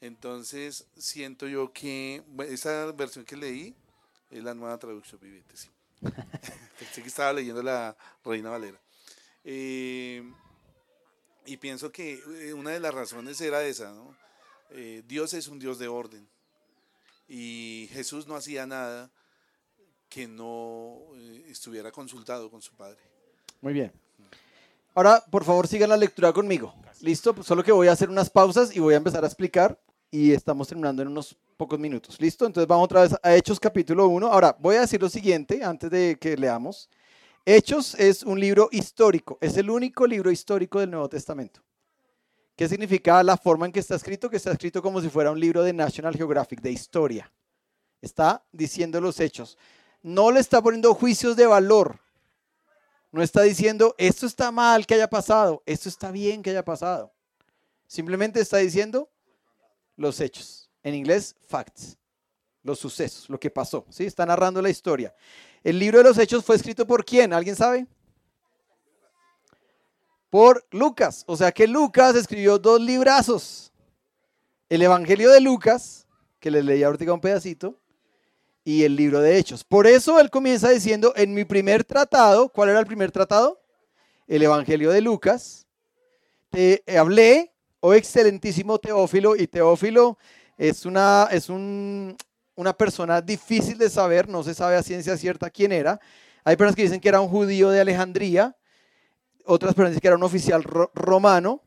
Entonces, 0.01 0.85
siento 0.97 1.47
yo 1.47 1.73
que 1.73 2.23
esa 2.47 2.91
versión 2.91 3.25
que 3.25 3.35
leí 3.35 3.75
es 4.29 4.43
la 4.43 4.53
nueva 4.53 4.77
traducción 4.77 5.19
viviente, 5.19 5.57
sí. 5.57 5.69
Pensé 6.01 7.01
que 7.01 7.07
estaba 7.07 7.33
leyendo 7.33 7.61
la 7.61 7.95
Reina 8.23 8.49
Valera. 8.49 8.79
Eh, 9.43 10.23
y 11.45 11.57
pienso 11.57 11.91
que 11.91 12.21
eh, 12.41 12.53
una 12.53 12.71
de 12.71 12.79
las 12.79 12.93
razones 12.93 13.39
era 13.41 13.63
esa. 13.63 13.93
Eh, 14.71 15.03
Dios 15.07 15.33
es 15.33 15.47
un 15.47 15.59
Dios 15.59 15.79
de 15.79 15.87
orden. 15.87 16.27
Y 17.27 17.89
Jesús 17.93 18.27
no 18.27 18.35
hacía 18.35 18.65
nada 18.65 19.09
que 20.09 20.27
no 20.27 20.99
estuviera 21.47 21.91
consultado 21.91 22.49
con 22.51 22.61
su 22.61 22.73
Padre. 22.75 22.99
Muy 23.61 23.73
bien. 23.73 23.91
Ahora, 24.93 25.23
por 25.31 25.45
favor, 25.45 25.67
sigan 25.67 25.89
la 25.89 25.97
lectura 25.97 26.33
conmigo. 26.33 26.75
¿Listo? 26.99 27.33
Pues 27.33 27.47
solo 27.47 27.63
que 27.63 27.71
voy 27.71 27.87
a 27.87 27.93
hacer 27.93 28.09
unas 28.09 28.29
pausas 28.29 28.75
y 28.75 28.79
voy 28.79 28.93
a 28.93 28.97
empezar 28.97 29.23
a 29.23 29.27
explicar 29.27 29.79
y 30.11 30.33
estamos 30.33 30.67
terminando 30.67 31.01
en 31.01 31.07
unos 31.07 31.37
pocos 31.55 31.79
minutos. 31.79 32.19
¿Listo? 32.19 32.45
Entonces 32.45 32.67
vamos 32.67 32.83
otra 32.83 33.01
vez 33.03 33.15
a 33.23 33.33
Hechos 33.33 33.59
capítulo 33.59 34.09
1. 34.09 34.27
Ahora, 34.27 34.55
voy 34.59 34.75
a 34.75 34.81
decir 34.81 35.01
lo 35.01 35.09
siguiente 35.09 35.63
antes 35.63 35.89
de 35.89 36.17
que 36.19 36.35
leamos. 36.35 36.89
Hechos 37.45 37.95
es 37.95 38.21
un 38.21 38.39
libro 38.39 38.67
histórico, 38.71 39.37
es 39.41 39.55
el 39.57 39.69
único 39.69 40.05
libro 40.05 40.29
histórico 40.29 40.79
del 40.79 40.91
Nuevo 40.91 41.09
Testamento. 41.09 41.61
¿Qué 42.55 42.67
significa 42.67 43.23
la 43.23 43.37
forma 43.37 43.65
en 43.65 43.71
que 43.71 43.79
está 43.79 43.95
escrito? 43.95 44.29
Que 44.29 44.37
está 44.37 44.51
escrito 44.51 44.81
como 44.81 45.01
si 45.01 45.09
fuera 45.09 45.31
un 45.31 45.39
libro 45.39 45.63
de 45.63 45.73
National 45.73 46.15
Geographic, 46.15 46.61
de 46.61 46.71
historia. 46.71 47.31
Está 48.01 48.43
diciendo 48.51 48.99
los 48.99 49.19
hechos. 49.19 49.57
No 50.03 50.29
le 50.29 50.41
está 50.41 50.61
poniendo 50.61 50.93
juicios 50.93 51.35
de 51.35 51.47
valor. 51.47 51.99
No 53.11 53.23
está 53.23 53.41
diciendo, 53.41 53.95
esto 53.97 54.25
está 54.25 54.51
mal 54.51 54.85
que 54.85 54.93
haya 54.93 55.09
pasado, 55.09 55.63
esto 55.65 55.89
está 55.89 56.11
bien 56.11 56.41
que 56.43 56.51
haya 56.51 56.63
pasado. 56.63 57.11
Simplemente 57.87 58.39
está 58.39 58.57
diciendo 58.57 59.09
los 59.95 60.19
hechos. 60.19 60.69
En 60.83 60.95
inglés, 60.95 61.35
facts. 61.47 61.97
Los 62.63 62.79
sucesos, 62.79 63.29
lo 63.29 63.39
que 63.39 63.49
pasó. 63.49 63.85
¿sí? 63.89 64.05
Está 64.05 64.25
narrando 64.25 64.61
la 64.61 64.69
historia. 64.69 65.13
El 65.63 65.79
libro 65.79 65.99
de 65.99 66.03
los 66.03 66.17
hechos 66.17 66.43
fue 66.43 66.55
escrito 66.55 66.85
por 66.85 67.03
quién? 67.05 67.33
¿Alguien 67.33 67.55
sabe? 67.55 67.87
Por 70.29 70.65
Lucas. 70.71 71.23
O 71.27 71.35
sea 71.35 71.51
que 71.51 71.67
Lucas 71.67 72.15
escribió 72.15 72.57
dos 72.57 72.79
librazos. 72.79 73.71
El 74.69 74.81
Evangelio 74.81 75.29
de 75.31 75.41
Lucas, 75.41 76.07
que 76.39 76.51
les 76.51 76.63
leí 76.63 76.83
ahorita 76.83 77.13
un 77.13 77.19
pedacito, 77.19 77.77
y 78.63 78.83
el 78.83 78.95
libro 78.95 79.19
de 79.19 79.37
Hechos. 79.37 79.63
Por 79.63 79.87
eso 79.87 80.19
él 80.19 80.29
comienza 80.29 80.69
diciendo, 80.69 81.13
en 81.15 81.33
mi 81.33 81.45
primer 81.45 81.83
tratado, 81.83 82.49
¿cuál 82.49 82.69
era 82.69 82.79
el 82.79 82.85
primer 82.85 83.11
tratado? 83.11 83.61
El 84.27 84.43
Evangelio 84.43 84.91
de 84.91 85.01
Lucas. 85.01 85.67
Te 86.49 86.83
hablé, 86.97 87.53
oh 87.81 87.93
excelentísimo 87.93 88.79
Teófilo, 88.79 89.35
y 89.35 89.47
Teófilo 89.47 90.17
es 90.57 90.85
una, 90.85 91.27
es 91.31 91.49
un, 91.49 92.15
una 92.55 92.73
persona 92.73 93.21
difícil 93.21 93.77
de 93.77 93.89
saber, 93.89 94.29
no 94.29 94.43
se 94.43 94.53
sabe 94.53 94.75
a 94.77 94.83
ciencia 94.83 95.17
cierta 95.17 95.49
quién 95.49 95.71
era. 95.71 95.99
Hay 96.43 96.55
personas 96.55 96.75
que 96.75 96.83
dicen 96.83 96.99
que 96.99 97.09
era 97.09 97.19
un 97.19 97.27
judío 97.27 97.69
de 97.69 97.81
Alejandría, 97.81 98.55
otras 99.45 99.73
personas 99.73 99.91
dicen 99.91 100.01
que 100.01 100.07
era 100.07 100.17
un 100.17 100.23
oficial 100.23 100.63
ro- 100.63 100.91
romano, 100.95 101.61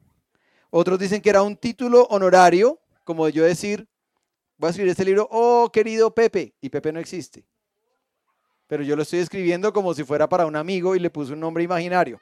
otros 0.70 0.98
dicen 0.98 1.20
que 1.20 1.30
era 1.30 1.42
un 1.42 1.56
título 1.56 2.04
honorario, 2.04 2.80
como 3.04 3.28
yo 3.28 3.44
decir, 3.44 3.86
voy 4.56 4.68
a 4.68 4.70
escribir 4.70 4.90
este 4.90 5.04
libro, 5.04 5.28
oh 5.30 5.70
querido 5.72 6.14
Pepe, 6.14 6.54
y 6.60 6.70
Pepe 6.70 6.92
no 6.92 7.00
existe. 7.00 7.44
Pero 8.66 8.82
yo 8.82 8.96
lo 8.96 9.02
estoy 9.02 9.18
escribiendo 9.18 9.72
como 9.72 9.92
si 9.94 10.04
fuera 10.04 10.28
para 10.28 10.46
un 10.46 10.56
amigo 10.56 10.96
y 10.96 10.98
le 10.98 11.10
puse 11.10 11.32
un 11.32 11.40
nombre 11.40 11.62
imaginario. 11.62 12.20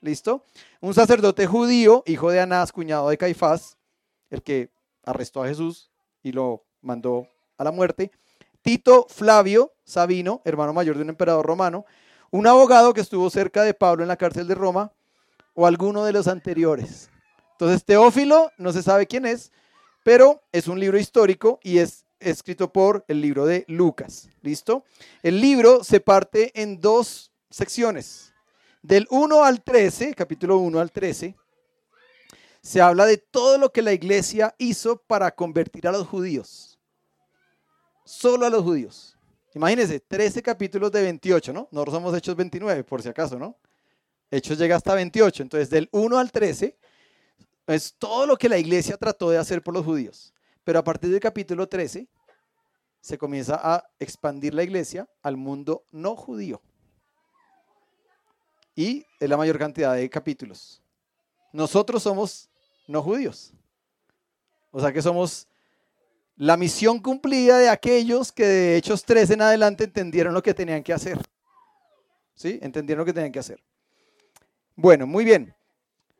¿Listo? 0.00 0.44
Un 0.80 0.94
sacerdote 0.94 1.46
judío, 1.46 2.04
hijo 2.06 2.30
de 2.30 2.40
Anás, 2.40 2.70
cuñado 2.72 3.08
de 3.08 3.18
Caifás, 3.18 3.76
el 4.30 4.42
que 4.42 4.70
arrestó 5.04 5.42
a 5.42 5.48
Jesús 5.48 5.90
y 6.22 6.32
lo 6.32 6.64
mandó 6.80 7.26
a 7.56 7.64
la 7.64 7.72
muerte. 7.72 8.12
Tito 8.62 9.06
Flavio 9.08 9.72
Sabino, 9.84 10.40
hermano 10.44 10.72
mayor 10.72 10.96
de 10.96 11.02
un 11.02 11.08
emperador 11.08 11.44
romano. 11.44 11.84
Un 12.30 12.46
abogado 12.46 12.92
que 12.92 13.00
estuvo 13.00 13.28
cerca 13.30 13.62
de 13.62 13.74
Pablo 13.74 14.04
en 14.04 14.08
la 14.08 14.16
cárcel 14.16 14.46
de 14.46 14.54
Roma 14.54 14.92
o 15.54 15.66
alguno 15.66 16.04
de 16.04 16.12
los 16.12 16.28
anteriores. 16.28 17.10
Entonces, 17.52 17.84
Teófilo, 17.84 18.52
no 18.58 18.72
se 18.72 18.82
sabe 18.82 19.06
quién 19.06 19.26
es, 19.26 19.50
pero 20.04 20.42
es 20.52 20.68
un 20.68 20.78
libro 20.78 20.98
histórico 20.98 21.58
y 21.62 21.78
es 21.78 22.04
escrito 22.20 22.72
por 22.72 23.04
el 23.08 23.20
libro 23.20 23.46
de 23.46 23.64
Lucas. 23.66 24.28
¿Listo? 24.42 24.84
El 25.22 25.40
libro 25.40 25.82
se 25.82 26.00
parte 26.00 26.52
en 26.60 26.80
dos 26.80 27.32
secciones. 27.50 28.32
Del 28.82 29.06
1 29.10 29.44
al 29.44 29.62
13, 29.62 30.14
capítulo 30.14 30.58
1 30.58 30.78
al 30.78 30.92
13, 30.92 31.36
se 32.62 32.80
habla 32.80 33.06
de 33.06 33.18
todo 33.18 33.58
lo 33.58 33.72
que 33.72 33.82
la 33.82 33.92
iglesia 33.92 34.54
hizo 34.58 34.96
para 35.02 35.34
convertir 35.34 35.88
a 35.88 35.92
los 35.92 36.06
judíos. 36.06 36.78
Solo 38.04 38.46
a 38.46 38.50
los 38.50 38.62
judíos. 38.62 39.16
Imagínense, 39.54 40.00
13 40.00 40.42
capítulos 40.42 40.92
de 40.92 41.02
28, 41.02 41.52
¿no? 41.52 41.68
Nosotros 41.72 41.94
somos 41.94 42.16
Hechos 42.16 42.36
29, 42.36 42.84
por 42.84 43.02
si 43.02 43.08
acaso, 43.08 43.38
¿no? 43.38 43.56
Hechos 44.30 44.58
llega 44.58 44.76
hasta 44.76 44.94
28. 44.94 45.42
Entonces, 45.42 45.70
del 45.70 45.88
1 45.90 46.18
al 46.18 46.30
13 46.30 46.76
es 47.66 47.94
todo 47.98 48.26
lo 48.26 48.36
que 48.36 48.48
la 48.48 48.58
iglesia 48.58 48.96
trató 48.96 49.30
de 49.30 49.38
hacer 49.38 49.62
por 49.62 49.74
los 49.74 49.84
judíos. 49.84 50.32
Pero 50.64 50.78
a 50.78 50.84
partir 50.84 51.10
del 51.10 51.20
capítulo 51.20 51.68
13 51.68 52.08
se 53.00 53.18
comienza 53.18 53.58
a 53.60 53.84
expandir 53.98 54.54
la 54.54 54.62
iglesia 54.62 55.08
al 55.22 55.36
mundo 55.36 55.84
no 55.90 56.14
judío. 56.14 56.62
Y 58.78 59.04
es 59.18 59.28
la 59.28 59.36
mayor 59.36 59.58
cantidad 59.58 59.92
de 59.96 60.08
capítulos. 60.08 60.80
Nosotros 61.52 62.00
somos 62.00 62.48
no 62.86 63.02
judíos. 63.02 63.52
O 64.70 64.80
sea 64.80 64.92
que 64.92 65.02
somos 65.02 65.48
la 66.36 66.56
misión 66.56 67.00
cumplida 67.00 67.58
de 67.58 67.70
aquellos 67.70 68.30
que 68.30 68.46
de 68.46 68.76
Hechos 68.76 69.04
13 69.04 69.34
en 69.34 69.42
adelante 69.42 69.82
entendieron 69.82 70.32
lo 70.32 70.44
que 70.44 70.54
tenían 70.54 70.84
que 70.84 70.92
hacer. 70.92 71.18
¿Sí? 72.36 72.60
Entendieron 72.62 73.00
lo 73.00 73.04
que 73.04 73.12
tenían 73.12 73.32
que 73.32 73.40
hacer. 73.40 73.60
Bueno, 74.76 75.08
muy 75.08 75.24
bien. 75.24 75.52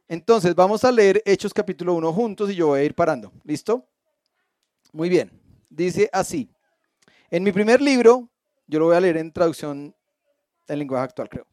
Entonces 0.09 0.53
vamos 0.53 0.83
a 0.83 0.91
leer 0.91 1.23
Hechos 1.25 1.55
capítulo 1.55 1.95
1 1.95 2.13
juntos 2.13 2.51
y 2.51 2.57
yo 2.57 2.67
voy 2.67 2.81
a 2.81 2.83
ir 2.83 2.95
parando. 2.97 3.31
¿Listo? 3.45 3.87
Muy 4.91 5.09
bien. 5.09 5.31
Dice 5.71 6.11
así. 6.13 6.51
En 7.31 7.45
mi 7.45 7.53
primer 7.53 7.81
libro, 7.81 8.29
yo 8.67 8.81
lo 8.81 8.87
voy 8.87 8.97
a 8.97 9.01
leer 9.01 9.19
en 9.19 9.31
traducción 9.33 9.95
en 10.67 10.79
lenguaje 10.81 11.05
actual, 11.05 11.29
creo. 11.29 11.47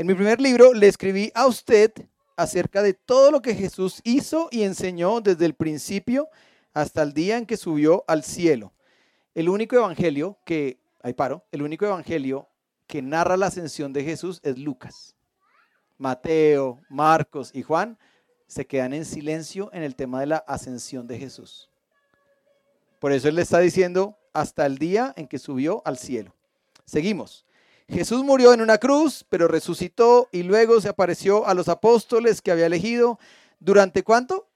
En 0.00 0.06
mi 0.06 0.14
primer 0.14 0.40
libro 0.40 0.72
le 0.72 0.88
escribí 0.88 1.30
a 1.34 1.46
usted 1.46 1.92
acerca 2.34 2.82
de 2.82 2.94
todo 2.94 3.30
lo 3.30 3.42
que 3.42 3.54
Jesús 3.54 4.00
hizo 4.02 4.48
y 4.50 4.62
enseñó 4.62 5.20
desde 5.20 5.44
el 5.44 5.52
principio 5.52 6.30
hasta 6.72 7.02
el 7.02 7.12
día 7.12 7.36
en 7.36 7.44
que 7.44 7.58
subió 7.58 8.02
al 8.08 8.24
cielo. 8.24 8.72
El 9.34 9.50
único 9.50 9.76
evangelio 9.76 10.38
que, 10.46 10.80
ahí 11.02 11.12
paro, 11.12 11.44
el 11.52 11.60
único 11.60 11.84
evangelio 11.84 12.48
que 12.86 13.02
narra 13.02 13.36
la 13.36 13.48
ascensión 13.48 13.92
de 13.92 14.02
Jesús 14.02 14.40
es 14.42 14.56
Lucas. 14.56 15.14
Mateo, 15.98 16.80
Marcos 16.88 17.50
y 17.52 17.60
Juan 17.60 17.98
se 18.46 18.66
quedan 18.66 18.94
en 18.94 19.04
silencio 19.04 19.68
en 19.74 19.82
el 19.82 19.96
tema 19.96 20.20
de 20.20 20.28
la 20.28 20.38
ascensión 20.38 21.06
de 21.06 21.18
Jesús. 21.18 21.68
Por 23.00 23.12
eso 23.12 23.28
él 23.28 23.34
le 23.34 23.42
está 23.42 23.58
diciendo 23.58 24.16
hasta 24.32 24.64
el 24.64 24.78
día 24.78 25.12
en 25.18 25.28
que 25.28 25.38
subió 25.38 25.82
al 25.84 25.98
cielo. 25.98 26.34
Seguimos. 26.86 27.44
Jesús 27.90 28.22
murió 28.22 28.52
en 28.52 28.60
una 28.60 28.78
cruz, 28.78 29.26
pero 29.28 29.48
resucitó 29.48 30.28
y 30.30 30.44
luego 30.44 30.80
se 30.80 30.88
apareció 30.88 31.48
a 31.48 31.54
los 31.54 31.68
apóstoles 31.68 32.40
que 32.40 32.52
había 32.52 32.66
elegido. 32.66 33.18
¿Durante 33.58 34.04
cuánto? 34.04 34.46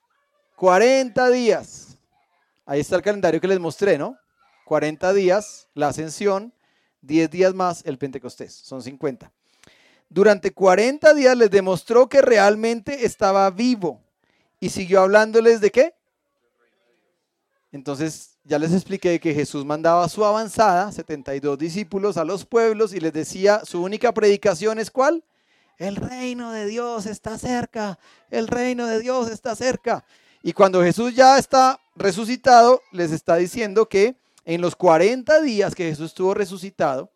40 0.57 1.31
días. 1.31 1.99
Ahí 2.65 2.79
está 2.79 2.95
el 2.95 3.03
calendario 3.03 3.41
que 3.41 3.49
les 3.49 3.59
mostré, 3.59 3.99
¿no? 3.99 4.17
40 4.67 5.13
días 5.13 5.69
la 5.75 5.89
ascensión, 5.89 6.55
10 7.03 7.29
días 7.29 7.55
más 7.55 7.83
el 7.85 7.99
Pentecostés, 7.99 8.55
son 8.55 8.83
50. 8.83 9.33
Durante 10.09 10.53
40 10.53 11.13
días 11.13 11.37
les 11.37 11.51
demostró 11.51 12.09
que 12.09 12.23
realmente 12.23 13.05
estaba 13.05 13.51
vivo 13.51 14.01
y 14.61 14.71
siguió 14.71 15.01
hablándoles 15.01 15.61
de 15.61 15.73
qué? 15.73 15.95
Entonces, 17.75 18.39
ya 18.45 18.57
les 18.61 18.73
expliqué 18.73 19.19
que 19.19 19.35
Jesús 19.35 19.65
mandaba 19.65 20.09
su 20.09 20.25
avanzada, 20.25 20.93
72 20.93 21.59
discípulos, 21.59 22.17
a 22.17 22.25
los 22.25 22.45
pueblos 22.47 22.95
y 22.95 23.01
les 23.01 23.13
decía, 23.13 23.65
su 23.65 23.83
única 23.83 24.15
predicación 24.15 24.79
es 24.79 24.93
cuál? 24.93 25.25
El 25.77 25.97
reino 25.97 26.53
de 26.53 26.67
Dios 26.67 27.05
está 27.07 27.37
cerca, 27.37 27.99
el 28.31 28.47
reino 28.47 28.87
de 28.87 29.01
Dios 29.01 29.29
está 29.29 29.57
cerca. 29.57 30.05
Y 30.41 30.53
cuando 30.53 30.85
Jesús 30.85 31.17
ya 31.17 31.37
está 31.37 31.81
resucitado, 31.97 32.81
les 32.93 33.11
está 33.11 33.35
diciendo 33.35 33.89
que 33.89 34.15
en 34.45 34.61
los 34.61 34.77
40 34.77 35.41
días 35.41 35.75
que 35.75 35.89
Jesús 35.89 36.11
estuvo 36.11 36.33
resucitado, 36.33 37.11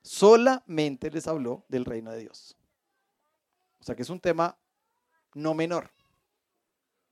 solamente 0.00 1.10
les 1.10 1.28
habló 1.28 1.66
del 1.68 1.84
reino 1.84 2.10
de 2.12 2.20
Dios. 2.20 2.56
O 3.78 3.84
sea 3.84 3.94
que 3.94 4.04
es 4.04 4.10
un 4.10 4.20
tema 4.20 4.56
no 5.34 5.52
menor. 5.52 5.90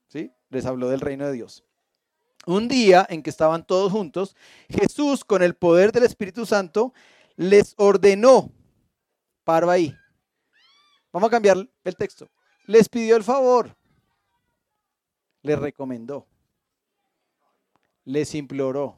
¿Sí? 0.07 0.33
Les 0.49 0.65
habló 0.65 0.89
del 0.89 1.01
reino 1.01 1.27
de 1.27 1.33
Dios. 1.33 1.63
Un 2.45 2.67
día 2.67 3.05
en 3.09 3.21
que 3.21 3.29
estaban 3.29 3.65
todos 3.65 3.91
juntos, 3.91 4.35
Jesús 4.69 5.23
con 5.23 5.43
el 5.43 5.55
poder 5.55 5.91
del 5.91 6.03
Espíritu 6.03 6.45
Santo 6.45 6.93
les 7.35 7.73
ordenó, 7.77 8.51
paro 9.43 9.69
ahí, 9.69 9.95
vamos 11.11 11.27
a 11.27 11.31
cambiar 11.31 11.57
el 11.83 11.95
texto, 11.95 12.27
les 12.65 12.89
pidió 12.89 13.15
el 13.15 13.23
favor, 13.23 13.75
les 15.41 15.59
recomendó, 15.59 16.27
les 18.05 18.33
imploró. 18.35 18.97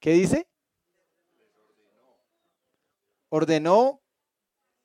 ¿Qué 0.00 0.12
dice? 0.12 0.46
Ordenó 3.30 4.00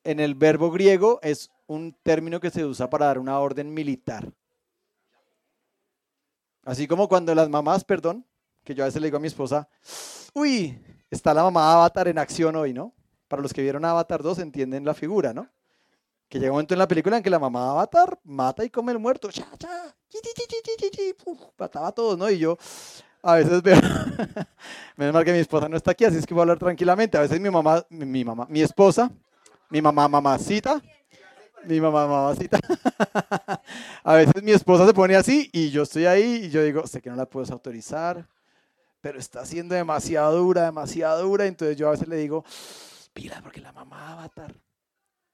en 0.03 0.19
el 0.19 0.33
verbo 0.33 0.71
griego 0.71 1.19
es 1.21 1.51
un 1.67 1.93
término 2.03 2.39
que 2.39 2.49
se 2.49 2.65
usa 2.65 2.89
para 2.89 3.05
dar 3.07 3.19
una 3.19 3.39
orden 3.39 3.73
militar. 3.73 4.31
Así 6.63 6.87
como 6.87 7.07
cuando 7.07 7.33
las 7.33 7.49
mamás, 7.49 7.83
perdón, 7.83 8.25
que 8.63 8.75
yo 8.75 8.83
a 8.83 8.87
veces 8.87 9.01
le 9.01 9.07
digo 9.07 9.17
a 9.17 9.21
mi 9.21 9.27
esposa, 9.27 9.67
uy, 10.33 10.77
está 11.09 11.33
la 11.33 11.43
mamá 11.43 11.73
Avatar 11.73 12.07
en 12.07 12.19
acción 12.19 12.55
hoy, 12.55 12.73
¿no? 12.73 12.93
Para 13.27 13.41
los 13.41 13.53
que 13.53 13.61
vieron 13.61 13.85
Avatar 13.85 14.21
2 14.21 14.39
entienden 14.39 14.85
la 14.85 14.93
figura, 14.93 15.33
¿no? 15.33 15.49
Que 16.27 16.39
llega 16.39 16.51
un 16.51 16.57
momento 16.57 16.75
en 16.75 16.79
la 16.79 16.87
película 16.87 17.17
en 17.17 17.23
que 17.23 17.29
la 17.29 17.39
mamá 17.39 17.71
Avatar 17.71 18.19
mata 18.23 18.63
y 18.63 18.69
come 18.69 18.91
el 18.91 18.99
muerto. 18.99 19.31
Cha, 19.31 19.47
cha, 19.57 19.95
mataba 21.57 21.87
a 21.87 21.91
todos, 21.91 22.17
¿no? 22.17 22.29
Y 22.29 22.37
yo 22.37 22.57
a 23.21 23.35
veces 23.35 23.61
veo, 23.61 23.75
menos 24.95 25.13
mal 25.13 25.25
que 25.25 25.33
mi 25.33 25.39
esposa 25.39 25.67
no 25.67 25.75
está 25.75 25.91
aquí, 25.91 26.05
así 26.05 26.17
es 26.17 26.25
que 26.25 26.33
voy 26.33 26.41
a 26.41 26.43
hablar 26.43 26.59
tranquilamente. 26.59 27.17
A 27.17 27.21
veces 27.21 27.39
mi 27.39 27.49
mamá, 27.49 27.85
mi 27.89 28.23
mamá, 28.23 28.45
mi 28.49 28.61
esposa, 28.61 29.11
mi 29.69 29.81
mamá 29.81 30.07
mamacita, 30.07 30.81
mi 31.65 31.79
mamá 31.79 32.07
mamacita. 32.07 32.59
a 34.03 34.13
veces 34.15 34.41
mi 34.43 34.51
esposa 34.51 34.85
se 34.85 34.93
pone 34.93 35.15
así 35.15 35.49
y 35.53 35.69
yo 35.69 35.83
estoy 35.83 36.05
ahí 36.05 36.45
y 36.45 36.49
yo 36.49 36.63
digo, 36.63 36.85
sé 36.87 37.01
que 37.01 37.09
no 37.09 37.15
la 37.15 37.25
puedes 37.25 37.51
autorizar, 37.51 38.27
pero 39.01 39.19
está 39.19 39.45
siendo 39.45 39.75
demasiado 39.75 40.37
dura, 40.37 40.63
demasiado 40.63 41.23
dura. 41.23 41.45
Entonces 41.45 41.77
yo 41.77 41.87
a 41.87 41.91
veces 41.91 42.07
le 42.07 42.17
digo, 42.17 42.43
pila, 43.13 43.41
porque 43.41 43.61
la 43.61 43.71
mamá 43.71 43.97
va 43.97 44.07
a 44.07 44.13
avatar. 44.13 44.55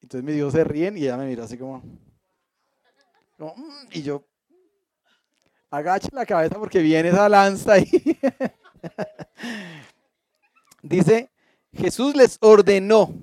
Entonces 0.01 0.23
mis 0.23 0.37
hijos 0.37 0.53
se 0.53 0.63
ríen 0.63 0.97
y 0.97 1.03
ella 1.03 1.17
me 1.17 1.25
mira 1.25 1.45
así 1.45 1.57
como, 1.57 1.79
mm", 3.39 3.87
y 3.91 4.03
yo, 4.03 4.23
agacha 5.69 6.09
la 6.11 6.25
cabeza 6.25 6.57
porque 6.59 6.79
viene 6.79 7.09
esa 7.09 7.27
lanza 7.27 7.73
ahí. 7.73 7.89
Dice, 10.81 11.31
Jesús 11.73 12.15
les 12.15 12.37
ordenó 12.41 13.13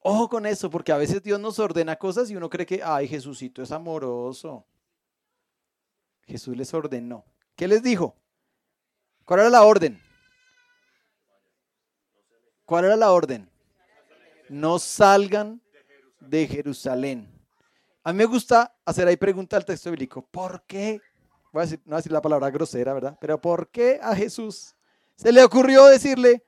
Ojo 0.00 0.28
con 0.28 0.46
eso, 0.46 0.70
porque 0.70 0.92
a 0.92 0.96
veces 0.96 1.22
Dios 1.22 1.40
nos 1.40 1.58
ordena 1.58 1.96
cosas 1.96 2.30
y 2.30 2.36
uno 2.36 2.48
cree 2.48 2.66
que, 2.66 2.80
ay, 2.82 3.08
Jesucito 3.08 3.62
es 3.62 3.72
amoroso. 3.72 4.64
Jesús 6.26 6.56
les 6.56 6.72
ordenó. 6.72 7.24
¿Qué 7.56 7.66
les 7.66 7.82
dijo? 7.82 8.14
¿Cuál 9.24 9.40
era 9.40 9.50
la 9.50 9.62
orden? 9.62 10.00
¿Cuál 12.64 12.84
era 12.84 12.96
la 12.96 13.10
orden? 13.10 13.50
No 14.48 14.78
salgan 14.78 15.60
de 16.20 16.46
Jerusalén. 16.46 17.28
A 18.04 18.12
mí 18.12 18.18
me 18.18 18.24
gusta 18.26 18.74
hacer 18.84 19.08
ahí 19.08 19.16
pregunta 19.16 19.56
al 19.56 19.64
texto 19.64 19.90
bíblico. 19.90 20.22
¿Por 20.22 20.62
qué? 20.66 21.00
Voy 21.52 21.60
a 21.60 21.64
decir, 21.64 21.80
no 21.84 21.90
voy 21.90 21.94
a 21.94 21.96
decir 21.96 22.12
la 22.12 22.22
palabra 22.22 22.50
grosera, 22.50 22.94
¿verdad? 22.94 23.18
Pero 23.20 23.40
¿por 23.40 23.68
qué 23.68 23.98
a 24.02 24.14
Jesús 24.14 24.74
se 25.16 25.32
le 25.32 25.42
ocurrió 25.42 25.86
decirle, 25.86 26.44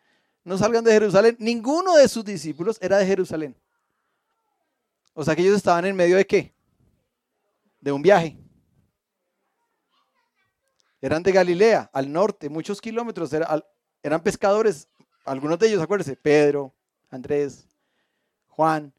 no 0.50 0.58
salgan 0.58 0.82
de 0.82 0.90
Jerusalén. 0.90 1.36
Ninguno 1.38 1.94
de 1.94 2.08
sus 2.08 2.24
discípulos 2.24 2.76
era 2.80 2.98
de 2.98 3.06
Jerusalén. 3.06 3.54
O 5.14 5.24
sea 5.24 5.36
que 5.36 5.42
ellos 5.42 5.56
estaban 5.56 5.84
en 5.84 5.94
medio 5.94 6.16
de 6.16 6.26
qué? 6.26 6.52
De 7.80 7.92
un 7.92 8.02
viaje. 8.02 8.36
Eran 11.00 11.22
de 11.22 11.30
Galilea, 11.30 11.88
al 11.92 12.12
norte, 12.12 12.48
muchos 12.48 12.80
kilómetros. 12.80 13.30
Eran 14.02 14.22
pescadores, 14.24 14.88
algunos 15.24 15.56
de 15.56 15.68
ellos, 15.68 15.80
acuérdense, 15.80 16.16
Pedro, 16.16 16.74
Andrés, 17.10 17.64
Juan. 18.48 18.92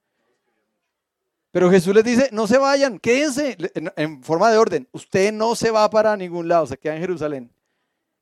Pero 1.51 1.69
Jesús 1.69 1.93
les 1.93 2.05
dice, 2.05 2.29
no 2.31 2.47
se 2.47 2.57
vayan, 2.57 2.97
quédense 2.97 3.57
en 3.97 4.23
forma 4.23 4.49
de 4.49 4.57
orden. 4.57 4.87
Usted 4.93 5.33
no 5.33 5.53
se 5.53 5.69
va 5.69 5.89
para 5.89 6.15
ningún 6.15 6.47
lado, 6.47 6.65
se 6.65 6.77
queda 6.77 6.95
en 6.95 7.01
Jerusalén. 7.01 7.51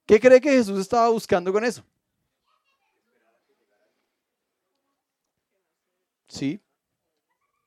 ¿Qué 0.04 0.18
cree 0.18 0.40
que 0.40 0.50
Jesús 0.50 0.80
estaba 0.80 1.08
buscando 1.10 1.52
con 1.52 1.64
eso? 1.64 1.84
Sí, 6.30 6.60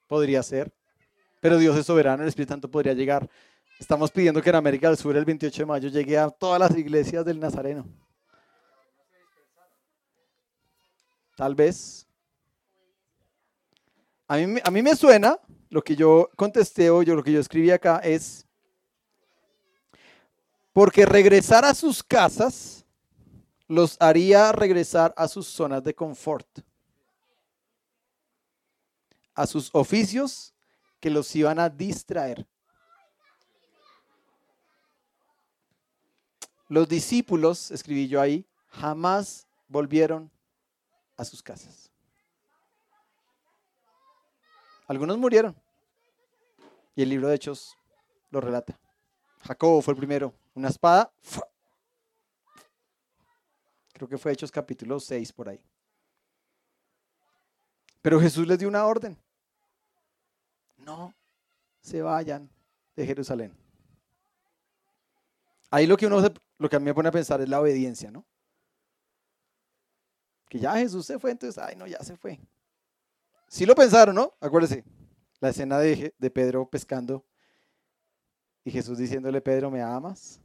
podría 0.08 0.42
ser. 0.42 0.74
Pero 1.42 1.58
Dios 1.58 1.78
es 1.78 1.86
soberano, 1.86 2.24
el 2.24 2.30
Espíritu 2.30 2.54
Santo 2.54 2.72
podría 2.72 2.94
llegar. 2.94 3.30
Estamos 3.78 4.10
pidiendo 4.10 4.42
que 4.42 4.50
en 4.50 4.56
América 4.56 4.88
del 4.88 4.98
Sur 4.98 5.18
el 5.18 5.26
28 5.26 5.64
de 5.64 5.66
mayo 5.66 5.90
llegue 5.90 6.18
a 6.18 6.30
todas 6.30 6.60
las 6.60 6.78
iglesias 6.78 7.26
del 7.26 7.40
Nazareno. 7.40 7.86
Tal 11.36 11.54
vez. 11.54 12.08
A 14.28 14.38
mí, 14.38 14.60
a 14.64 14.72
mí 14.72 14.82
me 14.82 14.96
suena, 14.96 15.38
lo 15.70 15.84
que 15.84 15.98
yo 15.98 16.30
contesté 16.38 16.90
o 16.90 17.04
lo 17.04 17.24
que 17.24 17.34
yo 17.34 17.42
escribí 17.42 17.70
acá 17.70 17.98
es, 17.98 18.48
porque 20.72 21.06
regresar 21.06 21.66
a 21.66 21.74
sus 21.74 22.02
casas 22.02 22.86
los 23.68 23.98
haría 24.00 24.54
regresar 24.54 25.14
a 25.18 25.28
sus 25.28 25.48
zonas 25.48 25.84
de 25.84 25.94
confort, 25.94 26.48
a 29.36 29.48
sus 29.48 29.70
oficios 29.74 30.54
que 31.00 31.10
los 31.10 31.36
iban 31.36 31.60
a 31.60 31.70
distraer. 31.70 32.48
Los 36.68 36.88
discípulos, 36.88 37.72
escribí 37.72 38.08
yo 38.08 38.22
ahí, 38.22 38.46
jamás 38.70 39.48
volvieron 39.68 40.32
a 41.18 41.26
sus 41.26 41.44
casas. 41.44 41.92
Algunos 44.88 45.18
murieron. 45.18 45.56
Y 46.96 47.02
el 47.02 47.10
libro 47.10 47.28
de 47.28 47.36
Hechos 47.36 47.78
lo 48.30 48.42
relata. 48.42 48.80
Jacobo 49.42 49.82
fue 49.82 49.94
el 49.94 49.98
primero. 49.98 50.34
Una 50.54 50.70
espada. 50.70 51.12
Creo 53.94 54.08
que 54.08 54.18
fue 54.18 54.32
Hechos 54.32 54.52
capítulo 54.52 55.00
6 55.00 55.34
por 55.34 55.50
ahí. 55.50 55.64
Pero 58.02 58.20
Jesús 58.20 58.48
les 58.48 58.60
dio 58.60 58.68
una 58.68 58.86
orden. 58.86 59.18
No 60.84 61.14
se 61.82 62.02
vayan 62.02 62.50
de 62.96 63.06
Jerusalén. 63.06 63.54
Ahí 65.70 65.88
lo 65.88 65.98
que 65.98 66.08
uno 66.08 66.22
lo 66.60 66.70
que 66.70 66.76
a 66.76 66.80
mí 66.80 66.86
me 66.86 66.94
pone 66.94 67.10
a 67.10 67.12
pensar 67.12 67.42
es 67.42 67.50
la 67.50 67.60
obediencia, 67.60 68.12
¿no? 68.12 68.26
Que 70.48 70.60
ya 70.60 70.76
Jesús 70.76 71.06
se 71.06 71.18
fue, 71.18 71.32
entonces, 71.32 71.62
ay, 71.62 71.76
no, 71.76 71.88
ya 71.88 72.00
se 72.04 72.16
fue. 72.16 72.40
Sí 73.48 73.66
lo 73.66 73.76
pensaron, 73.76 74.16
¿no? 74.16 74.34
Acuérdese, 74.40 74.84
la 75.40 75.50
escena 75.50 75.80
de, 75.80 76.14
de 76.18 76.30
Pedro 76.30 76.70
pescando 76.70 77.26
y 78.64 78.72
Jesús 78.72 78.98
diciéndole, 78.98 79.42
Pedro, 79.42 79.70
¿me 79.70 79.82
amas? 79.82 80.40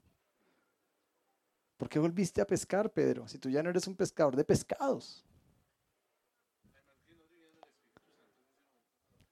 ¿Por 1.77 1.89
qué 1.89 1.99
volviste 1.99 2.41
a 2.41 2.47
pescar, 2.47 2.91
Pedro? 2.91 3.29
Si 3.29 3.39
tú 3.39 3.49
ya 3.49 3.63
no 3.63 3.71
eres 3.71 3.87
un 3.87 3.95
pescador 3.95 4.35
de 4.35 4.45
pescados. 4.45 5.25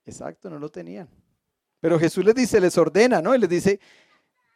Exacto, 0.07 0.49
no 0.49 0.59
lo 0.59 0.71
tenían. 0.71 1.09
Pero 1.81 1.99
Jesús 1.99 2.25
les 2.25 2.35
dice, 2.35 2.61
les 2.61 2.79
ordena, 2.79 3.21
¿no? 3.21 3.35
Y 3.35 3.39
les 3.39 3.51
dice, 3.51 3.81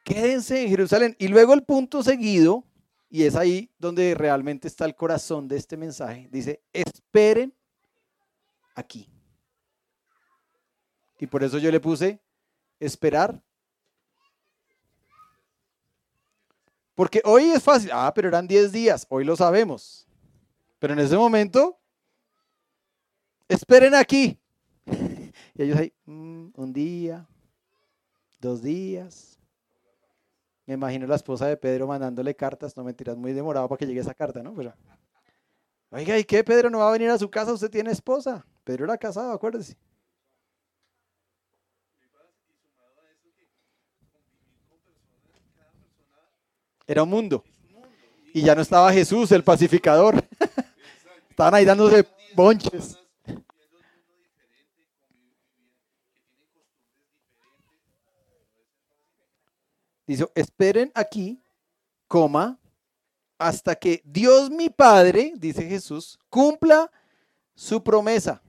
quédense 0.04 0.62
en 0.62 0.68
Jerusalén. 0.68 1.16
Y 1.18 1.28
luego 1.28 1.52
el 1.52 1.64
punto 1.64 2.02
seguido, 2.02 2.64
y 3.10 3.24
es 3.24 3.34
ahí 3.34 3.70
donde 3.78 4.14
realmente 4.14 4.68
está 4.68 4.84
el 4.84 4.94
corazón 4.94 5.48
de 5.48 5.56
este 5.56 5.76
mensaje, 5.76 6.28
dice, 6.30 6.62
esperen 6.72 7.52
aquí. 8.74 9.10
Y 11.18 11.26
por 11.26 11.42
eso 11.42 11.58
yo 11.58 11.70
le 11.70 11.80
puse, 11.80 12.20
esperar. 12.78 13.42
Porque 16.94 17.20
hoy 17.24 17.50
es 17.50 17.62
fácil, 17.62 17.90
ah, 17.92 18.12
pero 18.14 18.28
eran 18.28 18.46
10 18.46 18.72
días, 18.72 19.06
hoy 19.10 19.24
lo 19.24 19.36
sabemos. 19.36 20.06
Pero 20.78 20.94
en 20.94 21.00
ese 21.00 21.16
momento, 21.16 21.78
esperen 23.48 23.94
aquí. 23.94 24.39
Y 25.60 25.64
ellos 25.64 25.78
ahí, 25.78 25.92
mm, 26.06 26.52
un 26.54 26.72
día, 26.72 27.28
dos 28.40 28.62
días, 28.62 29.38
me 30.64 30.72
imagino 30.72 31.06
la 31.06 31.16
esposa 31.16 31.48
de 31.48 31.58
Pedro 31.58 31.86
mandándole 31.86 32.34
cartas, 32.34 32.74
no 32.78 32.82
mentiras, 32.82 33.14
muy 33.14 33.34
demorado 33.34 33.68
para 33.68 33.78
que 33.78 33.86
llegue 33.86 34.00
esa 34.00 34.14
carta, 34.14 34.42
¿no? 34.42 34.54
Pero, 34.54 34.72
oiga, 35.90 36.18
¿y 36.18 36.24
qué? 36.24 36.42
Pedro 36.42 36.70
no 36.70 36.78
va 36.78 36.88
a 36.88 36.92
venir 36.92 37.10
a 37.10 37.18
su 37.18 37.28
casa, 37.28 37.52
usted 37.52 37.68
tiene 37.68 37.90
esposa. 37.90 38.42
Pedro 38.64 38.86
era 38.86 38.96
casado, 38.96 39.32
acuérdese. 39.32 39.76
Era 46.86 47.02
un 47.02 47.10
mundo. 47.10 47.44
Y 48.32 48.40
ya 48.40 48.54
no 48.54 48.62
estaba 48.62 48.90
Jesús, 48.94 49.30
el 49.30 49.44
pacificador. 49.44 50.24
Estaban 51.28 51.52
ahí 51.52 51.66
dándose 51.66 52.06
bonches. 52.34 52.99
Dice, 60.10 60.26
esperen 60.34 60.90
aquí, 60.92 61.40
coma, 62.08 62.58
hasta 63.38 63.76
que 63.76 64.02
Dios 64.04 64.50
mi 64.50 64.68
Padre, 64.68 65.34
dice 65.36 65.62
Jesús, 65.68 66.18
cumpla 66.28 66.90
su 67.54 67.80
promesa. 67.80 68.42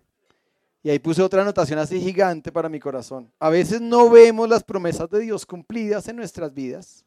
Y 0.82 0.90
ahí 0.90 0.98
puse 0.98 1.22
otra 1.22 1.44
anotación 1.44 1.78
así 1.78 2.02
gigante 2.02 2.52
para 2.52 2.68
mi 2.68 2.80
corazón. 2.80 3.32
A 3.38 3.52
veces 3.52 3.80
no 3.80 4.10
vemos 4.10 4.50
las 4.50 4.64
promesas 4.64 5.08
de 5.12 5.20
Dios 5.20 5.46
cumplidas 5.46 6.08
en 6.08 6.16
nuestras 6.16 6.52
vidas 6.52 7.06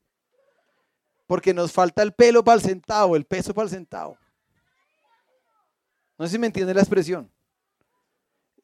porque 1.27 1.53
nos 1.53 1.73
falta 1.73 2.05
el 2.05 2.13
pelo 2.13 2.45
para 2.45 2.55
el 2.55 2.63
centavo, 2.63 3.17
el 3.17 3.25
peso 3.25 3.53
para 3.53 3.65
el 3.65 3.71
centavo. 3.71 4.17
No 6.17 6.27
sé 6.27 6.31
si 6.35 6.39
me 6.39 6.47
entiende 6.47 6.73
la 6.73 6.81
expresión. 6.81 7.29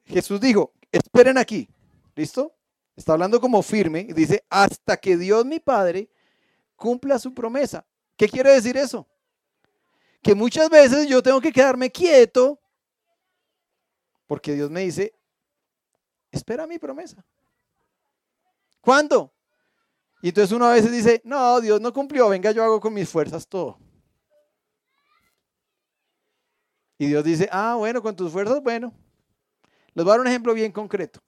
Jesús 0.04 0.40
dijo, 0.40 0.72
esperen 0.92 1.36
aquí. 1.36 1.68
¿Listo? 2.14 2.54
Está 3.00 3.14
hablando 3.14 3.40
como 3.40 3.62
firme 3.62 4.00
y 4.00 4.12
dice, 4.12 4.44
hasta 4.50 4.94
que 4.98 5.16
Dios 5.16 5.46
mi 5.46 5.58
Padre 5.58 6.10
cumpla 6.76 7.18
su 7.18 7.32
promesa. 7.32 7.82
¿Qué 8.14 8.28
quiere 8.28 8.50
decir 8.50 8.76
eso? 8.76 9.08
Que 10.20 10.34
muchas 10.34 10.68
veces 10.68 11.08
yo 11.08 11.22
tengo 11.22 11.40
que 11.40 11.50
quedarme 11.50 11.90
quieto 11.90 12.60
porque 14.26 14.52
Dios 14.52 14.70
me 14.70 14.82
dice, 14.82 15.14
espera 16.30 16.66
mi 16.66 16.78
promesa. 16.78 17.24
¿Cuándo? 18.82 19.32
Y 20.20 20.28
entonces 20.28 20.52
uno 20.54 20.66
a 20.66 20.74
veces 20.74 20.92
dice, 20.92 21.22
no, 21.24 21.58
Dios 21.62 21.80
no 21.80 21.94
cumplió, 21.94 22.28
venga, 22.28 22.50
yo 22.50 22.62
hago 22.62 22.80
con 22.80 22.92
mis 22.92 23.08
fuerzas 23.08 23.48
todo. 23.48 23.78
Y 26.98 27.06
Dios 27.06 27.24
dice, 27.24 27.48
ah, 27.50 27.76
bueno, 27.78 28.02
con 28.02 28.14
tus 28.14 28.30
fuerzas, 28.30 28.62
bueno. 28.62 28.92
Les 29.94 30.04
voy 30.04 30.10
a 30.10 30.16
dar 30.16 30.20
un 30.20 30.26
ejemplo 30.26 30.52
bien 30.52 30.70
concreto. 30.70 31.18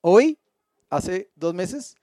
Hoy 0.00 0.38
hace 0.92 1.30
dos 1.34 1.54
meses, 1.54 1.96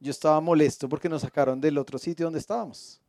yo 0.00 0.10
estaba 0.10 0.40
molesto 0.40 0.88
porque 0.88 1.08
nos 1.08 1.20
sacaron 1.20 1.60
del 1.60 1.76
otro 1.76 1.98
sitio 1.98 2.26
donde 2.26 2.38
estábamos. 2.38 3.00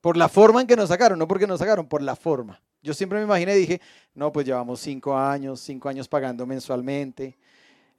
Por 0.00 0.16
la 0.16 0.28
forma 0.28 0.60
en 0.60 0.66
que 0.66 0.76
nos 0.76 0.88
sacaron, 0.88 1.18
no 1.18 1.28
porque 1.28 1.46
nos 1.46 1.60
sacaron, 1.60 1.86
por 1.86 2.02
la 2.02 2.16
forma. 2.16 2.60
Yo 2.82 2.92
siempre 2.92 3.18
me 3.18 3.24
imaginé 3.24 3.56
y 3.56 3.60
dije, 3.60 3.80
no, 4.14 4.32
pues 4.32 4.46
llevamos 4.46 4.80
cinco 4.80 5.16
años, 5.16 5.60
cinco 5.60 5.88
años 5.88 6.08
pagando 6.08 6.44
mensualmente. 6.44 7.38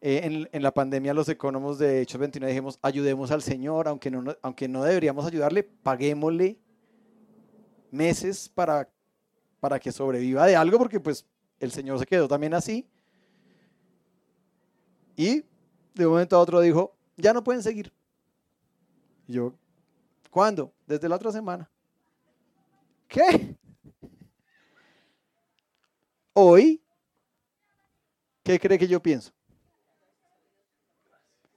Eh, 0.01 0.47
en, 0.51 0.61
la 0.61 0.73
pandemia 0.73 1.13
los 1.13 1.29
economos 1.29 1.79
de 1.79 2.01
Hechos 2.01 2.19
29 2.19 2.51
dijimos, 2.51 2.79
ayudemos 2.81 3.31
al 3.31 3.41
Señor, 3.41 3.87
aunque 3.87 4.11
no, 4.11 4.35
aunque 4.41 4.67
no 4.67 4.83
deberíamos 4.83 5.25
ayudarle, 5.25 5.63
paguémosle 5.63 6.57
meses 7.91 8.49
para, 8.49 8.89
para 9.59 9.79
que 9.79 9.91
sobreviva 9.93 10.45
de 10.45 10.55
algo, 10.57 10.77
porque 10.77 10.99
pues 10.99 11.25
el 11.59 11.71
Señor 11.71 11.99
se 11.99 12.05
quedó 12.05 12.27
también 12.27 12.53
así. 12.53 12.85
Y 15.15 15.43
de 15.93 16.05
un 16.05 16.13
momento 16.13 16.35
a 16.35 16.39
otro 16.39 16.61
dijo, 16.61 16.95
ya 17.17 17.33
no 17.33 17.43
pueden 17.43 17.63
seguir. 17.63 17.91
Yo, 19.27 19.53
¿cuándo? 20.29 20.73
Desde 20.87 21.07
la 21.09 21.15
otra 21.15 21.31
semana. 21.31 21.69
¿Qué? 23.07 23.55
Hoy, 26.33 26.81
¿qué 28.43 28.59
cree 28.59 28.77
que 28.79 28.87
yo 28.87 29.01
pienso? 29.01 29.31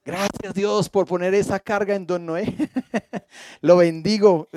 Gracias 0.04 0.54
Dios 0.54 0.88
por 0.88 1.06
poner 1.06 1.32
esa 1.34 1.60
carga 1.60 1.94
en 1.94 2.06
Don 2.06 2.26
Noé. 2.26 2.44
Lo 3.60 3.76
bendigo. 3.76 4.48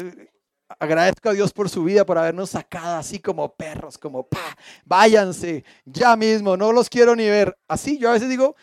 Agradezco 0.79 1.29
a 1.29 1.33
Dios 1.33 1.53
por 1.53 1.69
su 1.69 1.83
vida, 1.83 2.05
por 2.05 2.17
habernos 2.17 2.49
sacado 2.49 2.95
así 2.95 3.19
como 3.19 3.53
perros, 3.53 3.99
como 3.99 4.27
pa, 4.27 4.57
váyanse 4.83 5.63
ya 5.85 6.15
mismo, 6.15 6.57
no 6.57 6.71
los 6.71 6.89
quiero 6.89 7.15
ni 7.15 7.29
ver. 7.29 7.55
Así 7.67 7.99
yo 7.99 8.09
a 8.09 8.13
veces 8.13 8.29
digo, 8.29 8.55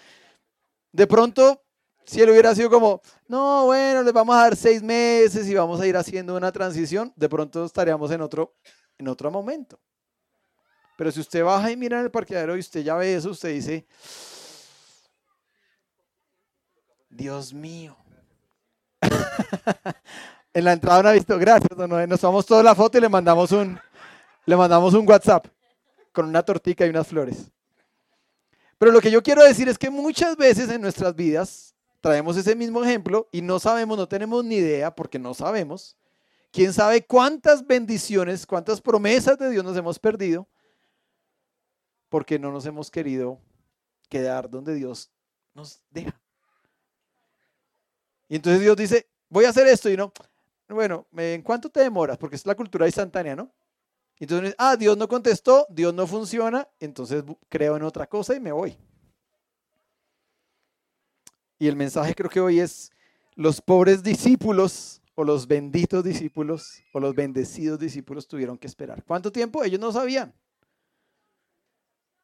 de 0.93 1.07
pronto, 1.07 1.62
si 2.05 2.20
él 2.20 2.30
hubiera 2.30 2.55
sido 2.55 2.70
como, 2.70 3.01
no, 3.28 3.66
bueno, 3.66 4.03
les 4.03 4.12
vamos 4.12 4.34
a 4.36 4.43
dar 4.43 4.57
seis 4.57 4.82
meses 4.82 5.49
y 5.49 5.55
vamos 5.55 5.80
a 5.80 5.86
ir 5.86 5.97
haciendo 5.97 6.36
una 6.36 6.53
transición, 6.53 7.12
de 7.16 7.28
pronto 7.28 7.64
estaríamos 7.64 8.11
en 8.11 8.20
otro, 8.20 8.55
en 8.99 9.09
otro 9.09 9.30
momento. 9.30 9.80
Pero 10.97 11.11
si 11.11 11.20
usted 11.20 11.43
baja 11.43 11.70
y 11.70 11.76
mira 11.76 11.99
en 11.99 12.05
el 12.05 12.11
parqueadero 12.11 12.57
y 12.57 12.61
usted 12.61 12.82
ya 12.82 12.95
ve 12.95 13.14
eso, 13.14 13.30
usted 13.30 13.51
dice, 13.51 13.86
Dios 17.09 17.53
mío. 17.53 17.97
en 20.55 20.64
la 20.64 20.72
entrada 20.72 21.03
no 21.03 21.09
ha 21.09 21.12
visto, 21.12 21.38
gracias, 21.38 21.76
Nos 21.76 22.20
tomamos 22.20 22.47
toda 22.47 22.62
la 22.62 22.74
foto 22.74 22.99
y 22.99 23.01
le 23.01 23.09
mandamos 23.09 23.53
un, 23.53 23.78
le 24.45 24.57
mandamos 24.57 24.95
un 24.95 25.09
WhatsApp 25.09 25.47
con 26.12 26.26
una 26.26 26.43
tortica 26.43 26.86
y 26.86 26.90
unas 26.90 27.07
flores. 27.07 27.52
Pero 28.83 28.91
lo 28.91 29.01
que 29.01 29.12
yo 29.12 29.22
quiero 29.22 29.45
decir 29.45 29.68
es 29.68 29.78
que 29.78 29.91
muchas 29.91 30.37
veces 30.37 30.68
en 30.68 30.80
nuestras 30.80 31.14
vidas 31.14 31.72
traemos 32.01 32.37
ese 32.37 32.57
mismo 32.57 32.83
ejemplo 32.83 33.28
y 33.30 33.41
no 33.41 33.61
sabemos, 33.61 33.97
no 33.97 34.09
tenemos 34.09 34.45
ni 34.45 34.57
idea, 34.57 34.93
porque 34.93 35.20
no 35.20 35.35
sabemos. 35.35 35.97
¿Quién 36.51 36.72
sabe 36.72 37.07
cuántas 37.07 37.64
bendiciones, 37.64 38.45
cuántas 38.45 38.80
promesas 38.80 39.39
de 39.39 39.51
Dios 39.51 39.62
nos 39.62 39.76
hemos 39.76 40.01
perdido? 40.01 40.49
Porque 42.09 42.41
no 42.41 42.51
nos 42.51 42.66
hemos 42.66 42.91
querido 42.91 43.39
quedar 44.09 44.51
donde 44.51 44.74
Dios 44.74 45.12
nos 45.55 45.80
deja. 45.89 46.20
Y 48.28 48.35
entonces 48.35 48.62
Dios 48.62 48.76
dice, 48.76 49.07
voy 49.28 49.45
a 49.45 49.51
hacer 49.51 49.68
esto 49.68 49.91
y 49.91 49.97
no, 49.97 50.12
bueno, 50.66 51.07
¿en 51.16 51.43
cuánto 51.43 51.70
te 51.70 51.78
demoras? 51.78 52.18
Porque 52.18 52.35
es 52.35 52.45
la 52.45 52.57
cultura 52.57 52.87
instantánea, 52.87 53.37
¿no? 53.37 53.49
Entonces, 54.19 54.55
ah, 54.59 54.77
Dios 54.77 54.97
no 54.97 55.09
contestó, 55.09 55.67
Dios 55.69 55.93
no 55.93 56.07
funciona, 56.07 56.69
entonces 56.79 57.25
creo 57.49 57.77
en 57.77 57.83
otra 57.83 58.07
cosa 58.07 58.35
y 58.35 58.41
me 58.41 58.53
voy. 58.53 58.77
Y 61.59 61.69
el 61.69 61.77
mensaje 61.77 62.15
creo 62.15 62.31
que 62.31 62.41
hoy 62.41 62.61
es, 62.61 62.91
los 63.35 63.61
pobres 63.61 64.03
discípulos 64.03 65.01
o 65.15 65.25
los 65.25 65.47
benditos 65.47 66.05
discípulos 66.05 66.83
o 66.93 67.01
los 67.01 67.15
bendecidos 67.15 67.79
discípulos 67.79 68.27
tuvieron 68.27 68.59
que 68.59 68.67
esperar. 68.67 69.05
¿Cuánto 69.05 69.31
tiempo? 69.31 69.63
Ellos 69.65 69.81
no 69.81 69.93
sabían. 69.93 70.35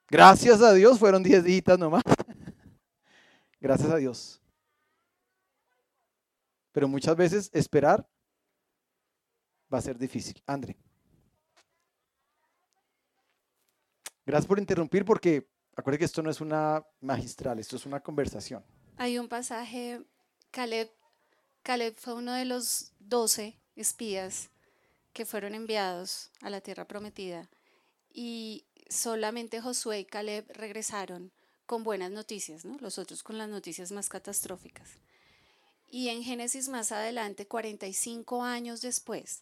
Gracias 0.08 0.62
a 0.62 0.72
Dios 0.72 0.98
fueron 0.98 1.22
diez 1.22 1.44
días 1.44 1.78
nomás. 1.78 2.02
Gracias 3.60 3.90
a 3.90 3.96
Dios. 3.96 4.40
Pero 6.72 6.88
muchas 6.88 7.16
veces 7.16 7.50
esperar 7.52 8.08
va 9.72 9.78
a 9.78 9.82
ser 9.82 9.98
difícil. 9.98 10.42
André. 10.46 10.78
Gracias 14.28 14.46
por 14.46 14.58
interrumpir 14.58 15.06
porque 15.06 15.48
acuérdate 15.74 16.00
que 16.00 16.04
esto 16.04 16.22
no 16.22 16.28
es 16.28 16.42
una 16.42 16.84
magistral, 17.00 17.58
esto 17.58 17.76
es 17.76 17.86
una 17.86 18.00
conversación. 18.00 18.62
Hay 18.98 19.18
un 19.18 19.26
pasaje, 19.26 20.02
Caleb, 20.50 20.90
Caleb 21.62 21.94
fue 21.96 22.12
uno 22.12 22.34
de 22.34 22.44
los 22.44 22.92
doce 22.98 23.58
espías 23.74 24.50
que 25.14 25.24
fueron 25.24 25.54
enviados 25.54 26.30
a 26.42 26.50
la 26.50 26.60
tierra 26.60 26.84
prometida 26.86 27.48
y 28.12 28.66
solamente 28.90 29.62
Josué 29.62 30.00
y 30.00 30.04
Caleb 30.04 30.44
regresaron 30.52 31.32
con 31.64 31.82
buenas 31.82 32.10
noticias, 32.10 32.66
¿no? 32.66 32.76
los 32.80 32.98
otros 32.98 33.22
con 33.22 33.38
las 33.38 33.48
noticias 33.48 33.92
más 33.92 34.10
catastróficas. 34.10 34.90
Y 35.90 36.10
en 36.10 36.22
Génesis 36.22 36.68
más 36.68 36.92
adelante, 36.92 37.46
45 37.46 38.42
años 38.42 38.82
después, 38.82 39.40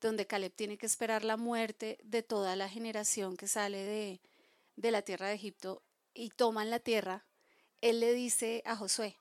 donde 0.00 0.26
Caleb 0.26 0.52
tiene 0.52 0.78
que 0.78 0.86
esperar 0.86 1.24
la 1.24 1.36
muerte 1.36 1.98
de 2.04 2.22
toda 2.22 2.56
la 2.56 2.68
generación 2.68 3.36
que 3.36 3.48
sale 3.48 3.78
de, 3.84 4.20
de 4.76 4.90
la 4.90 5.02
tierra 5.02 5.28
de 5.28 5.34
Egipto 5.34 5.82
y 6.14 6.30
toman 6.30 6.70
la 6.70 6.78
tierra, 6.78 7.24
él 7.80 8.00
le 8.00 8.12
dice 8.12 8.62
a 8.66 8.76
Josué, 8.76 9.16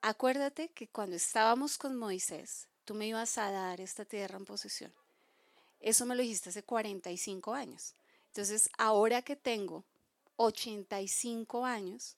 acuérdate 0.00 0.68
que 0.68 0.88
cuando 0.88 1.16
estábamos 1.16 1.78
con 1.78 1.96
Moisés, 1.96 2.68
tú 2.84 2.94
me 2.94 3.06
ibas 3.06 3.38
a 3.38 3.50
dar 3.50 3.80
esta 3.80 4.04
tierra 4.04 4.36
en 4.36 4.44
posesión. 4.44 4.92
Eso 5.80 6.06
me 6.06 6.14
lo 6.14 6.22
dijiste 6.22 6.50
hace 6.50 6.62
45 6.62 7.54
años. 7.54 7.94
Entonces, 8.28 8.70
ahora 8.78 9.22
que 9.22 9.36
tengo 9.36 9.84
85 10.36 11.64
años, 11.64 12.16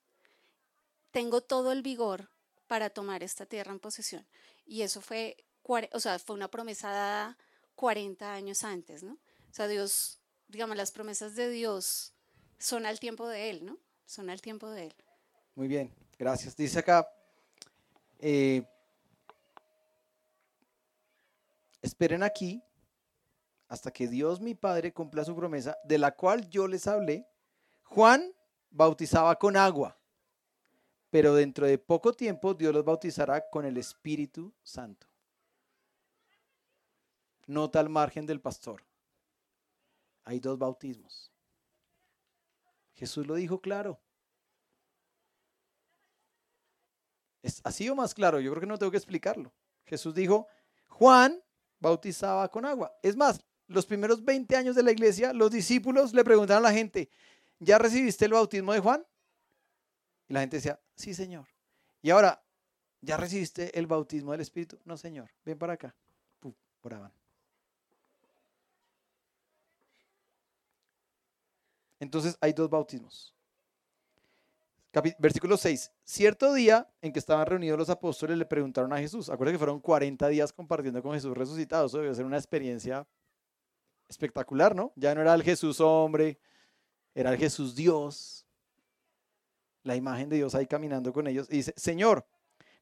tengo 1.10 1.40
todo 1.40 1.72
el 1.72 1.82
vigor 1.82 2.28
para 2.66 2.90
tomar 2.90 3.22
esta 3.22 3.46
tierra 3.46 3.72
en 3.72 3.78
posesión. 3.78 4.24
Y 4.66 4.82
eso 4.82 5.00
fue, 5.00 5.36
o 5.92 6.00
sea, 6.00 6.18
fue 6.18 6.34
una 6.36 6.48
promesa 6.48 6.90
dada 6.90 7.38
40 7.74 8.32
años 8.32 8.64
antes, 8.64 9.02
¿no? 9.02 9.12
O 9.14 9.54
sea, 9.54 9.68
Dios, 9.68 10.20
digamos, 10.48 10.76
las 10.76 10.92
promesas 10.92 11.34
de 11.34 11.48
Dios 11.48 12.12
son 12.58 12.86
al 12.86 12.98
tiempo 12.98 13.28
de 13.28 13.50
Él, 13.50 13.64
¿no? 13.64 13.78
Son 14.06 14.30
al 14.30 14.40
tiempo 14.40 14.70
de 14.70 14.86
Él. 14.86 14.94
Muy 15.54 15.68
bien, 15.68 15.94
gracias. 16.18 16.56
Dice 16.56 16.80
acá, 16.80 17.08
eh, 18.18 18.66
esperen 21.82 22.22
aquí 22.22 22.62
hasta 23.68 23.90
que 23.90 24.08
Dios 24.08 24.40
mi 24.40 24.54
Padre 24.54 24.92
cumpla 24.92 25.24
su 25.24 25.34
promesa, 25.34 25.76
de 25.84 25.98
la 25.98 26.12
cual 26.12 26.48
yo 26.48 26.66
les 26.66 26.86
hablé. 26.86 27.26
Juan 27.84 28.32
bautizaba 28.70 29.36
con 29.38 29.56
agua, 29.56 29.96
pero 31.10 31.34
dentro 31.34 31.66
de 31.66 31.78
poco 31.78 32.12
tiempo 32.12 32.54
Dios 32.54 32.74
los 32.74 32.84
bautizará 32.84 33.48
con 33.50 33.64
el 33.64 33.76
Espíritu 33.76 34.52
Santo. 34.62 35.06
Nota 37.46 37.80
al 37.80 37.88
margen 37.88 38.26
del 38.26 38.40
pastor. 38.40 38.82
Hay 40.24 40.40
dos 40.40 40.58
bautismos. 40.58 41.30
Jesús 42.94 43.26
lo 43.26 43.34
dijo 43.34 43.60
claro. 43.60 44.00
¿Es 47.42 47.60
así 47.64 47.90
más 47.90 48.14
claro? 48.14 48.40
Yo 48.40 48.50
creo 48.52 48.60
que 48.60 48.66
no 48.66 48.78
tengo 48.78 48.90
que 48.90 48.96
explicarlo. 48.96 49.52
Jesús 49.84 50.14
dijo, 50.14 50.48
Juan 50.86 51.42
bautizaba 51.78 52.48
con 52.50 52.64
agua. 52.64 52.96
Es 53.02 53.16
más, 53.16 53.44
los 53.66 53.84
primeros 53.84 54.24
20 54.24 54.56
años 54.56 54.74
de 54.74 54.82
la 54.82 54.92
iglesia, 54.92 55.32
los 55.34 55.50
discípulos 55.50 56.14
le 56.14 56.24
preguntaron 56.24 56.64
a 56.64 56.68
la 56.68 56.74
gente, 56.74 57.10
¿ya 57.58 57.76
recibiste 57.78 58.24
el 58.24 58.32
bautismo 58.32 58.72
de 58.72 58.80
Juan? 58.80 59.04
Y 60.28 60.32
la 60.32 60.40
gente 60.40 60.56
decía, 60.56 60.80
sí, 60.96 61.12
Señor. 61.12 61.46
Y 62.00 62.10
ahora, 62.10 62.42
¿ya 63.02 63.18
recibiste 63.18 63.78
el 63.78 63.86
bautismo 63.86 64.32
del 64.32 64.40
Espíritu? 64.40 64.78
No, 64.84 64.96
Señor, 64.96 65.30
ven 65.44 65.58
para 65.58 65.74
acá. 65.74 65.94
Pum, 66.40 66.54
oraban. 66.80 67.12
Entonces 72.00 72.36
hay 72.40 72.52
dos 72.52 72.68
bautismos. 72.68 73.34
Versículo 75.18 75.56
6. 75.56 75.90
Cierto 76.04 76.54
día 76.54 76.88
en 77.02 77.12
que 77.12 77.18
estaban 77.18 77.46
reunidos 77.46 77.78
los 77.78 77.90
apóstoles 77.90 78.38
le 78.38 78.46
preguntaron 78.46 78.92
a 78.92 78.98
Jesús. 78.98 79.28
Acuérdense 79.28 79.54
que 79.54 79.58
fueron 79.58 79.80
40 79.80 80.28
días 80.28 80.52
compartiendo 80.52 81.02
con 81.02 81.12
Jesús 81.14 81.36
resucitado. 81.36 81.86
Eso 81.86 81.98
debe 81.98 82.14
ser 82.14 82.24
una 82.24 82.36
experiencia 82.36 83.06
espectacular, 84.08 84.74
¿no? 84.74 84.92
Ya 84.94 85.14
no 85.14 85.20
era 85.20 85.34
el 85.34 85.42
Jesús 85.42 85.80
hombre, 85.80 86.38
era 87.14 87.30
el 87.30 87.38
Jesús 87.38 87.74
Dios. 87.74 88.46
La 89.82 89.96
imagen 89.96 90.28
de 90.28 90.36
Dios 90.36 90.54
ahí 90.54 90.66
caminando 90.66 91.12
con 91.12 91.26
ellos. 91.26 91.48
Y 91.50 91.56
dice, 91.56 91.74
Señor, 91.76 92.24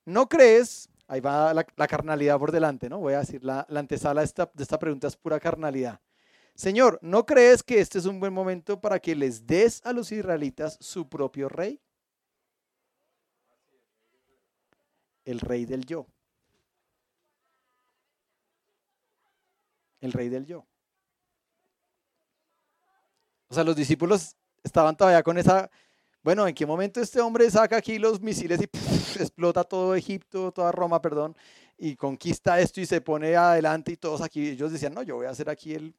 ¿no 0.04 0.28
crees? 0.28 0.88
Ahí 1.08 1.20
va 1.20 1.52
la, 1.52 1.64
carnalidad 1.64 2.38
por 2.38 2.52
delante, 2.52 2.88
¿no? 2.88 2.98
Voy 2.98 3.14
a 3.14 3.20
decir, 3.20 3.42
la, 3.42 3.66
antesala 3.74 4.20
de 4.20 4.26
esta, 4.26 4.50
de 4.52 4.62
esta 4.62 4.78
pregunta 4.78 5.08
es 5.08 5.16
pura 5.16 5.40
carnalidad. 5.40 6.00
Señor, 6.54 6.98
¿no 7.02 7.24
crees 7.24 7.62
que 7.62 7.80
este 7.80 7.98
es 7.98 8.04
un 8.04 8.20
buen 8.20 8.32
momento 8.32 8.80
para 8.80 8.98
que 9.00 9.14
les 9.14 9.46
des 9.46 9.80
a 9.84 9.92
los 9.92 10.12
israelitas 10.12 10.76
su 10.80 11.08
propio 11.08 11.48
rey? 11.48 11.80
El 15.24 15.40
rey 15.40 15.64
del 15.64 15.86
yo. 15.86 16.06
El 20.00 20.12
rey 20.12 20.28
del 20.28 20.46
yo. 20.46 20.66
O 23.48 23.54
sea, 23.54 23.64
los 23.64 23.76
discípulos 23.76 24.36
estaban 24.62 24.96
todavía 24.96 25.22
con 25.22 25.38
esa, 25.38 25.70
bueno, 26.22 26.46
¿en 26.46 26.54
qué 26.54 26.66
momento 26.66 27.00
este 27.00 27.20
hombre 27.20 27.50
saca 27.50 27.76
aquí 27.76 27.98
los 27.98 28.20
misiles 28.20 28.60
y 28.60 28.64
explota 29.20 29.64
todo 29.64 29.94
Egipto, 29.94 30.52
toda 30.52 30.72
Roma, 30.72 31.00
perdón, 31.00 31.36
y 31.76 31.96
conquista 31.96 32.60
esto 32.60 32.80
y 32.80 32.86
se 32.86 33.00
pone 33.00 33.36
adelante 33.36 33.92
y 33.92 33.96
todos 33.96 34.22
aquí, 34.22 34.50
ellos 34.50 34.72
decían, 34.72 34.94
no, 34.94 35.02
yo 35.02 35.16
voy 35.16 35.26
a 35.26 35.34
ser 35.34 35.50
aquí 35.50 35.74
el 35.74 35.94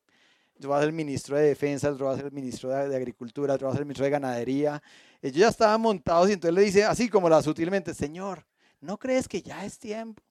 yo 0.57 0.69
voy 0.69 0.77
a 0.77 0.81
ser 0.81 0.89
el 0.89 0.95
ministro 0.95 1.35
de 1.37 1.47
defensa, 1.47 1.89
yo 1.89 2.05
voy 2.05 2.13
a 2.13 2.17
ser 2.17 2.25
el 2.25 2.31
ministro 2.31 2.69
de, 2.69 2.95
agricultura, 2.95 3.55
yo 3.55 3.65
voy 3.65 3.71
a 3.71 3.73
ser 3.73 3.81
el 3.81 3.85
ministro 3.85 4.05
de 4.05 4.11
ganadería. 4.11 4.81
Ellos 5.21 5.37
ya 5.37 5.47
estaban 5.49 5.81
montados 5.81 6.29
y 6.29 6.33
entonces 6.33 6.53
le 6.53 6.61
dice, 6.61 6.83
así 6.83 7.09
como 7.09 7.29
la 7.29 7.41
sutilmente, 7.41 7.93
Señor, 7.93 8.45
¿no 8.79 8.97
crees 8.97 9.27
que 9.27 9.41
ya 9.41 9.65
es 9.65 9.77
tiempo? 9.77 10.21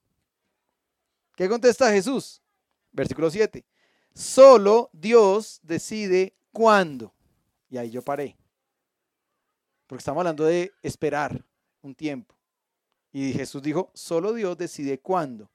¿Qué 1.35 1.49
contesta 1.49 1.91
Jesús? 1.91 2.43
Versículo 2.93 3.31
7. 3.31 3.65
Solo 4.15 4.91
Dios 4.93 5.61
decide 5.63 6.37
cuándo. 6.53 7.13
Y 7.71 7.79
ahí 7.79 7.91
yo 7.91 8.03
paré. 8.03 8.37
Porque 9.87 10.01
estamos 10.01 10.21
hablando 10.21 10.45
de 10.45 10.73
esperar 10.83 11.45
un 11.81 11.95
tiempo. 11.95 12.35
Y 13.13 13.33
Jesús 13.33 13.63
dijo, 13.63 13.91
solo 13.95 14.33
Dios 14.33 14.57
decide 14.57 14.99
cuándo 14.99 15.51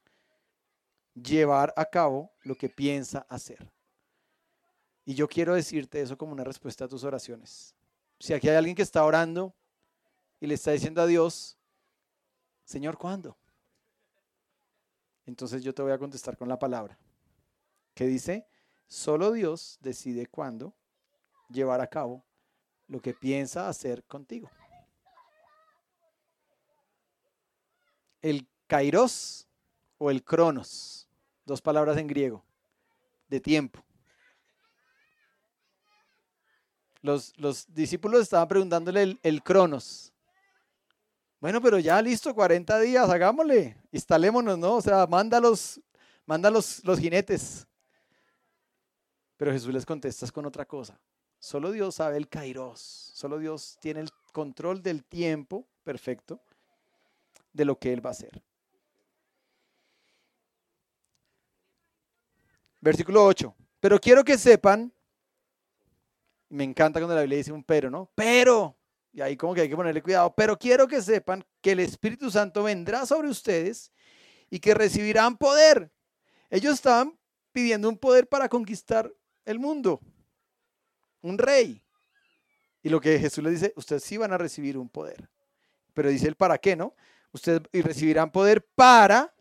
llevar 1.14 1.74
a 1.76 1.86
cabo 1.86 2.32
lo 2.44 2.56
que 2.56 2.70
piensa 2.70 3.26
hacer. 3.30 3.72
Y 5.08 5.14
yo 5.14 5.30
quiero 5.30 5.56
decirte 5.56 6.02
eso 6.02 6.18
como 6.18 6.34
una 6.34 6.44
respuesta 6.44 6.84
a 6.84 6.88
tus 6.90 7.06
oraciones. 7.06 7.74
Si 8.20 8.34
aquí 8.34 8.50
hay 8.50 8.58
alguien 8.58 8.76
que 8.76 8.82
está 8.82 9.06
orando 9.06 9.56
y 10.42 10.48
le 10.48 10.56
está 10.56 10.72
diciendo 10.72 11.02
a 11.02 11.06
Dios, 11.06 11.58
Señor, 12.66 12.98
¿cuándo? 12.98 13.38
Entonces 15.26 15.64
yo 15.64 15.74
te 15.74 15.82
voy 15.82 15.94
a 15.94 15.98
contestar 15.98 16.36
con 16.36 16.50
la 16.50 16.60
palabra, 16.60 17.00
que 17.94 18.06
dice, 18.06 18.50
solo 18.86 19.32
Dios 19.32 19.78
decide 19.80 20.26
cuándo 20.26 20.76
llevar 21.48 21.80
a 21.80 21.88
cabo 21.88 22.26
lo 22.88 23.00
que 23.00 23.14
piensa 23.14 23.70
hacer 23.70 24.04
contigo. 24.04 24.52
El 28.22 28.46
kairos 28.68 29.48
o 30.00 30.12
el 30.12 30.22
cronos, 30.26 31.08
dos 31.46 31.62
palabras 31.62 31.96
en 31.96 32.08
griego, 32.08 32.44
de 33.30 33.40
tiempo. 33.40 33.87
Los, 37.08 37.74
discípulos 37.74 38.24
estaban 38.24 38.50
preguntándole 38.50 39.18
el, 39.24 39.42
cronos. 39.42 40.12
Bueno, 41.40 41.62
pero 41.62 41.80
ya 41.80 42.02
listo, 42.02 42.36
40 42.36 42.80
días, 42.82 43.10
hagámosle, 43.10 43.78
instalémonos, 43.94 44.58
¿no? 44.58 44.76
O 44.76 44.82
sea, 44.82 45.08
manda 45.08 45.40
los, 45.40 45.80
manda 46.26 46.52
los, 46.52 46.84
los 46.84 47.00
jinetes. 47.00 47.66
Pero 49.38 49.54
Jesús 49.54 49.74
les 49.74 49.86
contesta 49.86 50.30
con 50.32 50.46
otra 50.46 50.66
cosa. 50.66 51.00
Solo 51.40 51.72
Dios 51.72 51.96
sabe 51.96 52.18
el 52.18 52.28
kairos. 52.28 52.82
Solo 53.14 53.40
Dios 53.40 53.78
tiene 53.80 54.02
el 54.02 54.10
control 54.34 54.82
del 54.82 55.06
tiempo 55.06 55.66
perfecto 55.86 56.42
de 57.54 57.64
lo 57.64 57.80
que 57.80 57.94
Él 57.94 58.06
va 58.06 58.10
a 58.10 58.12
hacer. 58.12 58.42
Versículo 62.82 63.24
8. 63.24 63.56
Pero 63.80 63.98
quiero 63.98 64.26
que 64.26 64.38
sepan, 64.38 64.92
me 66.50 66.64
encanta 66.64 67.00
cuando 67.00 67.16
la 67.16 67.22
Biblia 67.22 67.38
dice 67.38 67.52
un 67.52 67.64
pero, 67.64 67.90
¿no? 67.90 68.12
Pero, 68.16 68.78
y 69.12 69.22
ahí 69.22 69.36
como 69.36 69.54
que 69.54 69.62
hay 69.62 69.70
que 69.70 69.76
ponerle 69.76 70.02
cuidado, 70.02 70.34
pero 70.36 70.58
quiero 70.58 70.88
que 70.88 71.02
sepan 71.02 71.44
que 71.62 71.72
el 71.72 71.80
Espíritu 71.80 72.32
Santo 72.32 72.64
vendrá 72.64 73.06
sobre 73.06 73.30
ustedes 73.30 73.92
y 74.50 74.60
que 74.60 74.74
recibirán 74.74 75.38
poder. 75.38 75.92
Ellos 76.50 76.74
estaban 76.74 77.18
pidiendo 77.52 77.90
un 77.90 77.98
poder 77.98 78.28
para 78.28 78.48
conquistar 78.48 79.12
el 79.46 79.60
mundo, 79.60 80.00
un 81.22 81.38
rey. 81.38 81.84
Y 82.84 82.90
lo 82.90 83.02
que 83.02 83.20
Jesús 83.20 83.44
les 83.44 83.60
dice, 83.60 83.74
ustedes 83.76 84.04
sí 84.04 84.18
van 84.18 84.32
a 84.32 84.38
recibir 84.38 84.78
un 84.78 84.88
poder. 84.88 85.30
Pero 85.94 86.10
dice 86.10 86.28
el 86.28 86.36
para 86.36 86.58
qué, 86.58 86.76
¿no? 86.76 86.96
Ustedes 87.32 87.62
recibirán 87.74 88.32
poder 88.32 88.66
para 88.76 89.34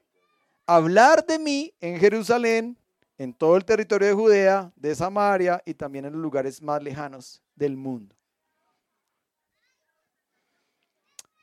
hablar 0.66 1.24
de 1.26 1.38
mí 1.38 1.74
en 1.80 2.00
Jerusalén, 2.00 2.78
en 3.18 3.32
todo 3.32 3.56
el 3.56 3.64
territorio 3.64 4.08
de 4.08 4.14
Judea, 4.14 4.72
de 4.76 4.94
Samaria 4.94 5.62
y 5.64 5.74
también 5.74 6.04
en 6.04 6.12
los 6.12 6.22
lugares 6.22 6.60
más 6.62 6.82
lejanos 6.82 7.42
del 7.54 7.76
mundo. 7.76 8.14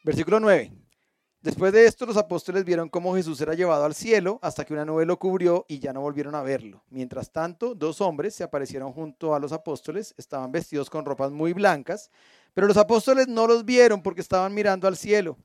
Versículo 0.03 0.39
9. 0.39 0.71
Después 1.43 1.73
de 1.73 1.85
esto, 1.85 2.05
los 2.05 2.15
apóstoles 2.15 2.63
vieron 2.63 2.87
cómo 2.87 3.13
Jesús 3.15 3.41
era 3.41 3.53
llevado 3.53 3.83
al 3.83 3.93
cielo 3.93 4.39
hasta 4.41 4.63
que 4.63 4.73
una 4.73 4.85
nube 4.85 5.05
lo 5.05 5.19
cubrió 5.19 5.65
y 5.67 5.79
ya 5.79 5.91
no 5.91 5.99
volvieron 5.99 6.35
a 6.35 6.41
verlo. 6.41 6.85
Mientras 6.89 7.33
tanto, 7.33 7.75
dos 7.75 7.99
hombres 7.99 8.33
se 8.33 8.45
aparecieron 8.45 8.93
junto 8.93 9.35
a 9.35 9.39
los 9.39 9.51
apóstoles, 9.51 10.13
estaban 10.17 10.53
vestidos 10.53 10.89
con 10.89 11.03
ropas 11.03 11.31
muy 11.31 11.51
blancas, 11.51 12.09
pero 12.53 12.65
los 12.65 12.77
apóstoles 12.77 13.27
no 13.27 13.45
los 13.45 13.65
vieron 13.65 14.01
porque 14.01 14.21
estaban 14.21 14.53
mirando 14.53 14.87
al 14.87 14.95
cielo. 14.95 15.37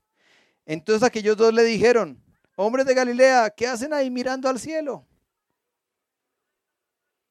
Entonces 0.67 1.03
aquellos 1.03 1.37
dos 1.37 1.53
le 1.53 1.65
dijeron, 1.65 2.23
hombres 2.55 2.87
de 2.87 2.95
Galilea, 2.95 3.51
¿qué 3.51 3.67
hacen 3.67 3.93
ahí 3.93 4.09
mirando 4.09 4.49
al 4.49 4.61
cielo? 4.61 5.05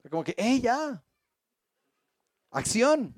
Como 0.10 0.24
que, 0.24 0.36
¡eh, 0.38 0.60
ya! 0.62 1.04
¡Acción! 2.52 3.14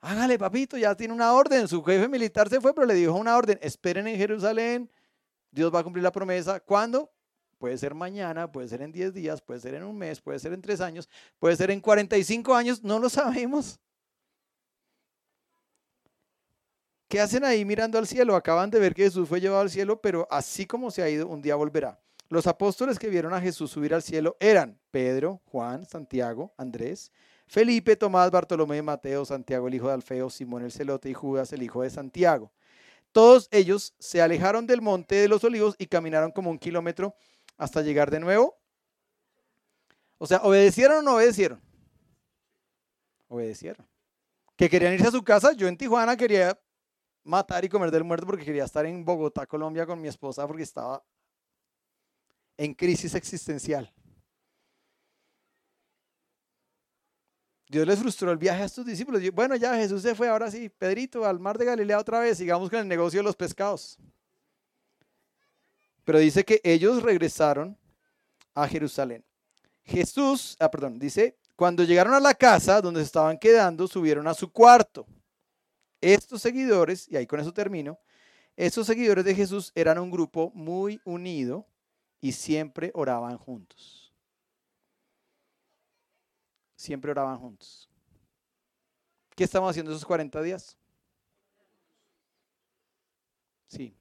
Hágale, 0.00 0.38
papito, 0.38 0.76
ya 0.76 0.94
tiene 0.94 1.14
una 1.14 1.32
orden. 1.32 1.66
Su 1.66 1.82
jefe 1.82 2.08
militar 2.08 2.48
se 2.48 2.60
fue, 2.60 2.74
pero 2.74 2.86
le 2.86 2.94
dijo 2.94 3.14
una 3.14 3.36
orden. 3.36 3.58
Esperen 3.60 4.06
en 4.06 4.16
Jerusalén. 4.16 4.90
Dios 5.50 5.74
va 5.74 5.80
a 5.80 5.84
cumplir 5.84 6.02
la 6.02 6.12
promesa. 6.12 6.60
¿Cuándo? 6.60 7.12
Puede 7.58 7.78
ser 7.78 7.94
mañana, 7.94 8.52
puede 8.52 8.68
ser 8.68 8.82
en 8.82 8.92
10 8.92 9.14
días, 9.14 9.40
puede 9.40 9.60
ser 9.60 9.74
en 9.74 9.82
un 9.84 9.96
mes, 9.96 10.20
puede 10.20 10.38
ser 10.38 10.52
en 10.52 10.60
3 10.60 10.80
años, 10.82 11.08
puede 11.38 11.56
ser 11.56 11.70
en 11.70 11.80
45 11.80 12.54
años. 12.54 12.82
No 12.82 12.98
lo 12.98 13.08
sabemos. 13.08 13.80
¿Qué 17.08 17.20
hacen 17.20 17.44
ahí 17.44 17.64
mirando 17.64 17.98
al 17.98 18.06
cielo? 18.06 18.36
Acaban 18.36 18.70
de 18.70 18.78
ver 18.78 18.94
que 18.94 19.04
Jesús 19.04 19.28
fue 19.28 19.40
llevado 19.40 19.62
al 19.62 19.70
cielo, 19.70 20.00
pero 20.00 20.26
así 20.30 20.66
como 20.66 20.90
se 20.90 21.02
ha 21.02 21.08
ido, 21.08 21.28
un 21.28 21.40
día 21.40 21.54
volverá. 21.54 22.00
Los 22.28 22.46
apóstoles 22.46 22.98
que 22.98 23.08
vieron 23.08 23.32
a 23.34 23.40
Jesús 23.40 23.70
subir 23.70 23.94
al 23.94 24.02
cielo 24.02 24.36
eran 24.40 24.80
Pedro, 24.90 25.40
Juan, 25.46 25.84
Santiago, 25.86 26.52
Andrés, 26.56 27.12
Felipe, 27.46 27.94
Tomás, 27.94 28.30
Bartolomé, 28.30 28.82
Mateo, 28.82 29.24
Santiago, 29.24 29.68
el 29.68 29.74
hijo 29.74 29.86
de 29.86 29.94
Alfeo, 29.94 30.28
Simón 30.28 30.64
el 30.64 30.72
celote 30.72 31.08
y 31.08 31.14
Judas, 31.14 31.52
el 31.52 31.62
hijo 31.62 31.82
de 31.82 31.90
Santiago. 31.90 32.52
Todos 33.12 33.48
ellos 33.52 33.94
se 33.98 34.20
alejaron 34.20 34.66
del 34.66 34.82
monte 34.82 35.14
de 35.14 35.28
los 35.28 35.44
olivos 35.44 35.76
y 35.78 35.86
caminaron 35.86 36.32
como 36.32 36.50
un 36.50 36.58
kilómetro 36.58 37.14
hasta 37.56 37.82
llegar 37.82 38.10
de 38.10 38.20
nuevo. 38.20 38.58
O 40.18 40.26
sea, 40.26 40.38
¿obedecieron 40.42 40.98
o 40.98 41.02
no 41.02 41.14
obedecieron? 41.14 41.60
Obedecieron. 43.28 43.86
Que 44.56 44.68
querían 44.68 44.94
irse 44.94 45.08
a 45.08 45.12
su 45.12 45.22
casa. 45.22 45.52
Yo 45.52 45.68
en 45.68 45.76
Tijuana 45.76 46.16
quería 46.16 46.58
matar 47.22 47.64
y 47.64 47.68
comer 47.68 47.90
del 47.90 48.04
muerto 48.04 48.26
porque 48.26 48.44
quería 48.44 48.64
estar 48.64 48.84
en 48.86 49.04
Bogotá, 49.04 49.46
Colombia 49.46 49.86
con 49.86 50.00
mi 50.00 50.08
esposa 50.08 50.46
porque 50.46 50.62
estaba 50.62 51.02
en 52.56 52.74
crisis 52.74 53.14
existencial. 53.14 53.92
Dios 57.68 57.86
les 57.86 57.98
frustró 57.98 58.30
el 58.30 58.38
viaje 58.38 58.62
a 58.62 58.66
estos 58.66 58.86
discípulos. 58.86 59.20
Bueno, 59.32 59.56
ya 59.56 59.74
Jesús 59.74 60.02
se 60.02 60.14
fue, 60.14 60.28
ahora 60.28 60.50
sí, 60.50 60.68
Pedrito, 60.68 61.24
al 61.24 61.40
mar 61.40 61.58
de 61.58 61.64
Galilea 61.64 61.98
otra 61.98 62.20
vez, 62.20 62.38
sigamos 62.38 62.70
con 62.70 62.78
el 62.78 62.88
negocio 62.88 63.18
de 63.18 63.24
los 63.24 63.34
pescados. 63.34 63.98
Pero 66.04 66.20
dice 66.20 66.44
que 66.44 66.60
ellos 66.62 67.02
regresaron 67.02 67.76
a 68.54 68.68
Jerusalén. 68.68 69.24
Jesús, 69.82 70.56
ah, 70.60 70.70
perdón, 70.70 70.98
dice, 70.98 71.36
cuando 71.56 71.82
llegaron 71.82 72.14
a 72.14 72.20
la 72.20 72.34
casa 72.34 72.80
donde 72.80 73.00
se 73.00 73.06
estaban 73.06 73.36
quedando, 73.38 73.88
subieron 73.88 74.28
a 74.28 74.34
su 74.34 74.52
cuarto. 74.52 75.06
Estos 76.00 76.42
seguidores, 76.42 77.08
y 77.08 77.16
ahí 77.16 77.26
con 77.26 77.40
eso 77.40 77.52
termino, 77.52 77.98
estos 78.54 78.86
seguidores 78.86 79.24
de 79.24 79.34
Jesús 79.34 79.72
eran 79.74 79.98
un 79.98 80.10
grupo 80.10 80.52
muy 80.54 81.00
unido 81.04 81.66
y 82.20 82.32
siempre 82.32 82.90
oraban 82.94 83.36
juntos. 83.38 84.12
Siempre 86.74 87.10
oraban 87.10 87.38
juntos. 87.38 87.88
¿Qué 89.34 89.44
estamos 89.44 89.70
haciendo 89.70 89.92
esos 89.92 90.04
40 90.04 90.40
días? 90.42 90.76
Sí, 93.66 93.94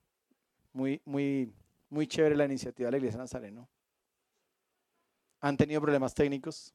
muy, 0.72 1.02
muy, 1.06 1.54
muy 1.90 2.08
chévere 2.08 2.36
la 2.36 2.46
iniciativa 2.46 2.88
de 2.88 2.92
la 2.92 2.98
Iglesia 2.98 3.18
Nazareno. 3.18 3.68
¿Han 5.42 5.58
tenido 5.58 5.82
problemas 5.82 6.14
técnicos? 6.14 6.74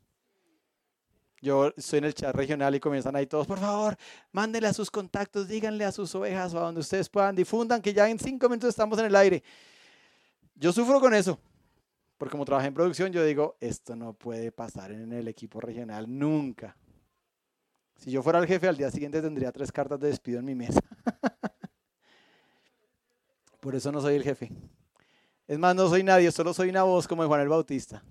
Yo 1.43 1.73
estoy 1.75 2.01
en 2.01 2.05
el 2.05 2.15
chat 2.15 2.35
regional 2.35 2.75
y 2.75 2.81
comienzan 2.81 3.17
ahí 3.17 3.27
todos, 3.27 3.47
por 3.47 3.59
favor, 3.59 3.97
mándenle 4.31 4.69
a 4.69 4.75
sus 4.75 4.91
contactos, 4.91 5.49
díganle 5.49 5.87
a 5.87 5.93
sus 5.93 6.15
ovejas 6.15 6.53
o 6.53 6.59
a 6.59 6.63
donde 6.63 6.81
ustedes 6.81 7.09
puedan, 7.09 7.35
difundan 7.35 7.81
que 7.81 7.95
ya 7.95 8.11
en 8.11 8.19
cinco 8.19 8.47
minutos 8.49 8.69
estamos 8.69 8.99
en 8.99 9.07
el 9.07 9.17
aire. 9.17 9.43
Yo 10.61 10.75
sufro 10.75 11.01
con 11.01 11.15
eso, 11.15 11.41
porque 12.19 12.33
como 12.33 12.45
trabajé 12.45 12.69
en 12.69 12.75
producción, 12.75 13.11
yo 13.11 13.25
digo, 13.25 13.57
esto 13.61 13.97
no 13.97 14.13
puede 14.13 14.53
pasar 14.53 14.93
en 14.93 15.11
el 15.11 15.27
equipo 15.27 15.59
regional 15.59 16.05
nunca. 16.07 16.77
Si 17.97 18.11
yo 18.11 18.23
fuera 18.23 18.41
el 18.41 18.47
jefe, 18.47 18.69
al 18.69 18.77
día 18.77 18.91
siguiente 18.91 19.23
tendría 19.23 19.53
tres 19.53 19.73
cartas 19.73 19.99
de 19.99 20.09
despido 20.09 20.39
en 20.39 20.45
mi 20.45 20.55
mesa. 20.55 20.81
Por 23.61 23.75
eso 23.75 23.91
no 23.91 24.03
soy 24.03 24.17
el 24.17 24.23
jefe. 24.23 24.53
Es 25.49 25.59
más, 25.59 25.75
no 25.75 25.89
soy 25.89 26.03
nadie, 26.03 26.31
solo 26.31 26.53
soy 26.53 26.69
una 26.69 26.83
voz 26.83 27.09
como 27.09 27.27
Juan 27.27 27.41
el 27.41 27.49
Bautista. 27.49 28.05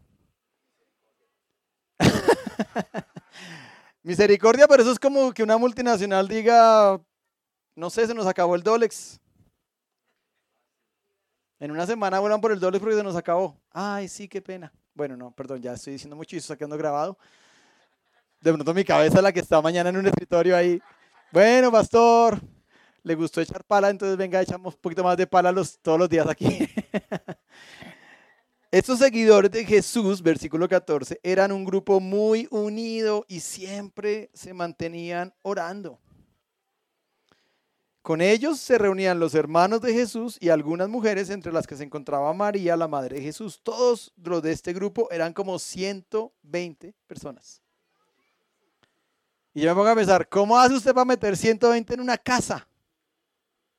Misericordia, 4.02 4.68
pero 4.68 4.82
eso 4.82 4.91
es 4.91 5.00
como 5.00 5.34
que 5.34 5.43
una 5.43 5.58
multinacional 5.58 6.28
diga, 6.28 7.00
no 7.76 7.89
sé, 7.91 8.08
se 8.08 8.16
nos 8.16 8.26
acabó 8.26 8.56
el 8.56 8.64
Dolex. 8.64 9.20
En 11.60 11.72
una 11.72 11.86
semana 11.86 12.20
vuelan 12.20 12.39
por 12.39 12.53
el 12.53 12.60
Dolex 12.60 12.82
porque 12.82 12.95
se 12.95 13.03
nos 13.03 13.18
acabó. 13.18 13.57
Ay, 13.72 14.07
sí, 14.07 14.30
qué 14.30 14.41
pena. 14.41 14.72
Bueno, 14.93 15.18
no, 15.18 15.32
perdón, 15.32 15.62
ya 15.62 15.74
estoy 15.74 15.93
diciendo 15.93 16.16
mucho 16.16 16.36
y 16.36 16.39
está 16.39 16.55
quedando 16.55 16.78
grabado. 16.78 17.18
De 18.39 18.53
pronto 18.53 18.74
mi 18.74 18.86
cabeza 18.86 19.22
la 19.22 19.34
que 19.34 19.41
está 19.41 19.62
mañana 19.62 19.89
en 19.89 19.97
un 19.97 20.07
escritorio 20.07 20.55
ahí. 20.55 20.82
Bueno, 21.32 21.70
pastor, 21.70 22.39
le 23.03 23.14
gustó 23.14 23.41
echar 23.41 23.64
pala, 23.66 23.89
entonces 23.89 24.18
venga, 24.18 24.41
echamos 24.41 24.74
un 24.74 24.80
poquito 24.80 25.03
más 25.03 25.18
de 25.18 25.28
pala 25.28 25.51
los, 25.51 25.78
todos 25.80 25.99
los 25.99 26.10
días 26.10 26.28
aquí. 26.28 26.70
Estos 28.72 28.99
seguidores 28.99 29.51
de 29.51 29.66
Jesús, 29.66 30.22
versículo 30.22 30.70
14, 30.70 31.20
eran 31.24 31.51
un 31.51 31.66
grupo 31.66 31.99
muy 31.99 32.47
unido 32.51 33.26
y 33.28 33.41
siempre 33.41 34.30
se 34.34 34.53
mantenían 34.53 35.34
orando. 35.41 35.99
Con 38.02 38.22
ellos 38.22 38.60
se 38.60 38.78
reunían 38.78 39.20
los 39.20 39.36
hermanos 39.36 39.82
de 39.82 39.93
Jesús 39.93 40.38
y 40.39 40.50
algunas 40.50 40.88
mujeres, 40.88 41.30
entre 41.30 41.52
las 41.52 41.68
que 41.68 41.76
se 41.76 41.84
encontraba 41.84 42.34
María, 42.34 42.78
la 42.78 42.88
madre 42.88 43.18
de 43.18 43.24
Jesús. 43.24 43.60
Todos 43.62 44.14
los 44.16 44.41
de 44.41 44.52
este 44.52 44.74
grupo 44.74 45.10
eran 45.12 45.34
como 45.34 45.60
120 45.60 46.95
personas. 47.08 47.62
Y 49.54 49.62
yo 49.62 49.70
me 49.70 49.76
pongo 49.76 49.89
a 49.89 49.95
pensar, 49.95 50.30
¿cómo 50.30 50.58
hace 50.58 50.76
usted 50.76 50.93
para 50.93 51.06
meter 51.06 51.36
120 51.36 51.93
en 51.93 52.00
una 52.00 52.18
casa? 52.18 52.68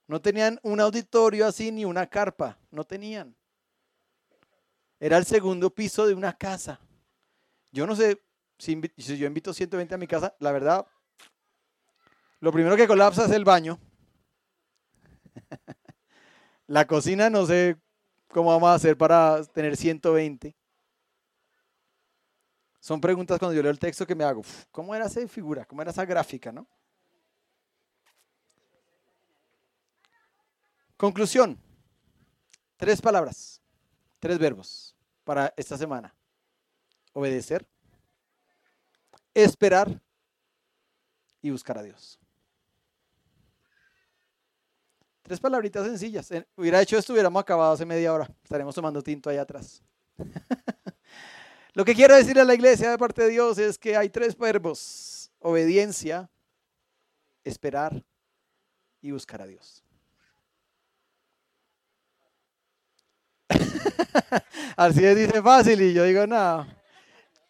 No 0.06 0.20
tenían 0.20 0.58
un 0.62 0.80
auditorio 0.80 1.46
así 1.46 1.70
ni 1.70 1.84
una 1.84 2.06
carpa, 2.06 2.58
no 2.70 2.84
tenían. 2.84 3.34
Era 4.98 5.16
el 5.16 5.24
segundo 5.24 5.70
piso 5.70 6.06
de 6.06 6.14
una 6.14 6.36
casa. 6.36 6.78
Yo 7.72 7.86
no 7.86 7.96
sé 7.96 8.20
si, 8.58 8.78
yo 8.96 9.26
invito 9.26 9.54
120 9.54 9.94
a 9.94 9.98
mi 9.98 10.06
casa, 10.06 10.34
la 10.40 10.52
verdad, 10.52 10.86
lo 12.40 12.52
primero 12.52 12.76
que 12.76 12.86
colapsa 12.86 13.24
es 13.24 13.30
el 13.30 13.44
baño. 13.44 13.78
La 16.70 16.86
cocina 16.86 17.28
no 17.28 17.46
sé 17.46 17.76
cómo 18.28 18.50
vamos 18.50 18.68
a 18.68 18.74
hacer 18.74 18.96
para 18.96 19.42
tener 19.46 19.76
120. 19.76 20.54
Son 22.78 23.00
preguntas 23.00 23.40
cuando 23.40 23.56
yo 23.56 23.62
leo 23.62 23.72
el 23.72 23.78
texto 23.80 24.06
que 24.06 24.14
me 24.14 24.22
hago. 24.22 24.42
¿Cómo 24.70 24.94
era 24.94 25.06
esa 25.06 25.26
figura? 25.26 25.64
¿Cómo 25.64 25.82
era 25.82 25.90
esa 25.90 26.04
gráfica? 26.04 26.52
¿no? 26.52 26.68
Conclusión. 30.96 31.58
Tres 32.76 33.02
palabras, 33.02 33.60
tres 34.20 34.38
verbos 34.38 34.94
para 35.24 35.52
esta 35.56 35.76
semana? 35.76 36.14
Obedecer, 37.12 37.66
esperar 39.34 40.00
y 41.42 41.50
buscar 41.50 41.78
a 41.78 41.82
Dios. 41.82 42.19
Tres 45.30 45.38
palabritas 45.38 45.86
sencillas. 45.86 46.28
Hubiera 46.56 46.82
hecho 46.82 46.98
esto, 46.98 47.12
hubiéramos 47.12 47.40
acabado 47.40 47.72
hace 47.72 47.86
media 47.86 48.12
hora. 48.12 48.28
Estaremos 48.42 48.74
tomando 48.74 49.00
tinto 49.00 49.30
ahí 49.30 49.36
atrás. 49.36 49.80
Lo 51.72 51.84
que 51.84 51.94
quiero 51.94 52.16
decir 52.16 52.40
a 52.40 52.44
la 52.44 52.52
iglesia 52.52 52.90
de 52.90 52.98
parte 52.98 53.22
de 53.22 53.28
Dios 53.28 53.56
es 53.58 53.78
que 53.78 53.96
hay 53.96 54.08
tres 54.10 54.36
verbos. 54.36 55.30
Obediencia, 55.38 56.28
esperar 57.44 58.02
y 59.00 59.12
buscar 59.12 59.42
a 59.42 59.46
Dios. 59.46 59.84
Así 64.76 65.04
es, 65.04 65.16
dice 65.16 65.40
fácil 65.40 65.80
y 65.80 65.92
yo 65.94 66.02
digo, 66.02 66.26
nada. 66.26 66.76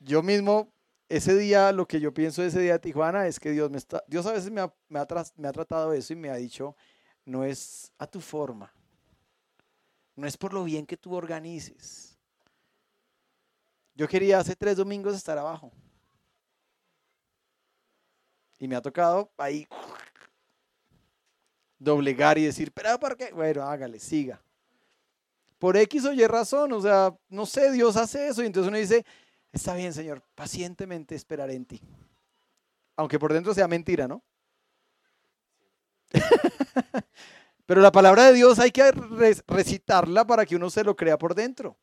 Yo 0.00 0.22
mismo, 0.22 0.70
ese 1.08 1.34
día, 1.34 1.72
lo 1.72 1.88
que 1.88 1.98
yo 1.98 2.12
pienso 2.12 2.42
ese 2.42 2.60
día 2.60 2.74
de 2.74 2.80
Tijuana 2.80 3.26
es 3.26 3.40
que 3.40 3.52
Dios 3.52 3.70
me 3.70 3.78
está, 3.78 4.04
Dios 4.06 4.26
a 4.26 4.32
veces 4.32 4.52
me 4.52 4.60
ha 4.98 5.52
tratado 5.52 5.94
eso 5.94 6.12
y 6.12 6.16
me 6.16 6.28
ha 6.28 6.34
dicho, 6.34 6.76
no 7.24 7.44
es 7.44 7.92
a 7.98 8.06
tu 8.06 8.20
forma, 8.20 8.72
no 10.16 10.26
es 10.26 10.36
por 10.36 10.52
lo 10.52 10.64
bien 10.64 10.86
que 10.86 10.96
tú 10.96 11.14
organices. 11.14 12.18
Yo 13.94 14.08
quería 14.08 14.38
hace 14.38 14.56
tres 14.56 14.76
domingos 14.76 15.14
estar 15.14 15.36
abajo. 15.36 15.70
Y 18.58 18.68
me 18.68 18.76
ha 18.76 18.82
tocado 18.82 19.30
ahí 19.38 19.66
doblegar 21.78 22.38
y 22.38 22.44
decir, 22.44 22.70
pero 22.72 22.98
¿por 23.00 23.16
qué? 23.16 23.32
Bueno, 23.32 23.62
hágale, 23.62 23.98
siga. 23.98 24.42
Por 25.58 25.76
X 25.76 26.04
o 26.04 26.12
Y 26.12 26.26
razón, 26.26 26.72
o 26.72 26.80
sea, 26.80 27.14
no 27.28 27.46
sé, 27.46 27.72
Dios 27.72 27.96
hace 27.96 28.28
eso. 28.28 28.42
Y 28.42 28.46
entonces 28.46 28.68
uno 28.68 28.78
dice, 28.78 29.04
está 29.52 29.74
bien, 29.74 29.92
Señor, 29.92 30.22
pacientemente 30.34 31.14
esperaré 31.14 31.54
en 31.54 31.64
ti. 31.64 31.80
Aunque 32.96 33.18
por 33.18 33.32
dentro 33.32 33.54
sea 33.54 33.66
mentira, 33.66 34.06
¿no? 34.06 34.22
Pero 37.66 37.80
la 37.80 37.92
palabra 37.92 38.26
de 38.26 38.34
Dios 38.34 38.58
hay 38.58 38.70
que 38.70 38.90
recitarla 39.46 40.26
para 40.26 40.44
que 40.44 40.56
uno 40.56 40.70
se 40.70 40.82
lo 40.82 40.96
crea 40.96 41.16
por 41.18 41.34
dentro. 41.34 41.78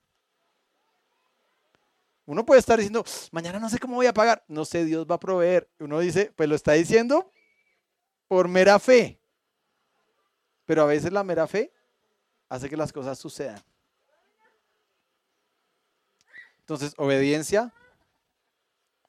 Uno 2.25 2.45
puede 2.45 2.59
estar 2.59 2.77
diciendo, 2.77 3.05
mañana 3.31 3.57
no 3.57 3.69
sé 3.69 3.79
cómo 3.79 3.95
voy 3.95 4.05
a 4.05 4.13
pagar. 4.13 4.43
No 4.49 4.65
sé, 4.65 4.83
Dios 4.83 5.07
va 5.09 5.15
a 5.15 5.19
proveer. 5.19 5.71
Uno 5.79 5.99
dice, 5.99 6.33
pues 6.35 6.49
lo 6.49 6.55
está 6.55 6.73
diciendo 6.73 7.31
por 8.27 8.49
mera 8.49 8.79
fe. 8.79 9.21
Pero 10.65 10.83
a 10.83 10.87
veces 10.87 11.13
la 11.13 11.23
mera 11.23 11.47
fe 11.47 11.71
hace 12.49 12.69
que 12.69 12.75
las 12.75 12.91
cosas 12.91 13.17
sucedan. 13.17 13.63
Entonces, 16.59 16.93
obediencia, 16.97 17.73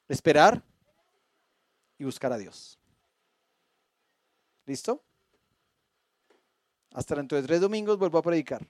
esperar 0.07 0.63
y 1.97 2.05
buscar 2.05 2.31
a 2.31 2.37
Dios. 2.37 2.79
¿Listo? 4.65 5.03
Hasta 6.91 7.15
dentro 7.15 7.39
de 7.39 7.47
tres 7.47 7.61
domingos 7.61 7.97
vuelvo 7.97 8.17
a 8.17 8.23
predicar. 8.23 8.65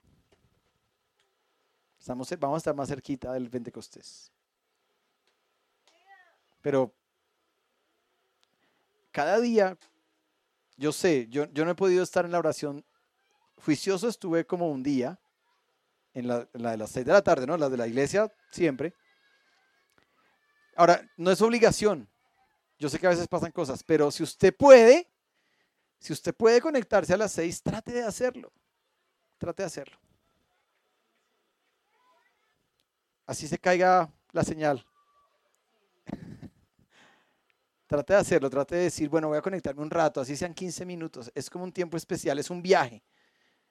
Estamos, 1.98 2.30
vamos 2.38 2.56
a 2.56 2.58
estar 2.58 2.74
más 2.74 2.88
cerquita 2.88 3.32
del 3.32 3.50
Pentecostés. 3.50 4.32
Pero 6.62 6.94
cada 9.10 9.40
día, 9.40 9.76
yo 10.76 10.92
sé, 10.92 11.26
yo, 11.28 11.46
yo 11.52 11.64
no 11.64 11.72
he 11.72 11.74
podido 11.74 12.02
estar 12.02 12.24
en 12.24 12.32
la 12.32 12.38
oración. 12.38 12.84
Juicioso 13.64 14.08
estuve 14.08 14.46
como 14.46 14.70
un 14.70 14.82
día, 14.82 15.18
en 16.14 16.28
la, 16.28 16.44
de 16.52 16.76
las 16.76 16.90
seis 16.90 17.06
de 17.06 17.12
la 17.12 17.22
tarde, 17.22 17.46
¿no? 17.46 17.56
La 17.56 17.68
de 17.68 17.76
la 17.76 17.86
iglesia, 17.86 18.32
siempre. 18.50 18.94
Ahora, 20.76 21.06
no 21.16 21.30
es 21.30 21.40
obligación. 21.42 22.08
Yo 22.78 22.88
sé 22.88 22.98
que 22.98 23.06
a 23.06 23.10
veces 23.10 23.28
pasan 23.28 23.52
cosas, 23.52 23.82
pero 23.82 24.10
si 24.10 24.22
usted 24.22 24.56
puede, 24.56 25.09
si 26.00 26.12
usted 26.14 26.34
puede 26.34 26.60
conectarse 26.60 27.12
a 27.12 27.16
las 27.18 27.32
seis, 27.32 27.62
trate 27.62 27.92
de 27.92 28.02
hacerlo. 28.02 28.50
Trate 29.36 29.62
de 29.62 29.66
hacerlo. 29.66 29.98
Así 33.26 33.46
se 33.46 33.58
caiga 33.58 34.10
la 34.32 34.42
señal. 34.42 34.84
Trate 37.86 38.12
de 38.12 38.18
hacerlo, 38.18 38.48
trate 38.48 38.76
de 38.76 38.82
decir, 38.82 39.08
bueno, 39.08 39.28
voy 39.28 39.38
a 39.38 39.42
conectarme 39.42 39.82
un 39.82 39.90
rato, 39.90 40.20
así 40.20 40.36
sean 40.36 40.54
15 40.54 40.86
minutos. 40.86 41.30
Es 41.34 41.50
como 41.50 41.64
un 41.64 41.72
tiempo 41.72 41.96
especial, 41.96 42.38
es 42.38 42.48
un 42.48 42.62
viaje. 42.62 43.02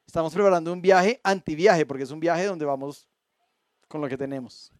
Estamos 0.06 0.34
preparando 0.34 0.74
un 0.74 0.82
viaje 0.82 1.22
antiviaje, 1.24 1.86
porque 1.86 2.04
es 2.04 2.12
un 2.12 2.20
viaje 2.20 2.46
donde 2.46 2.66
vamos 2.66 3.08
con 3.88 4.02
lo 4.02 4.10
que 4.10 4.18
tenemos. 4.18 4.74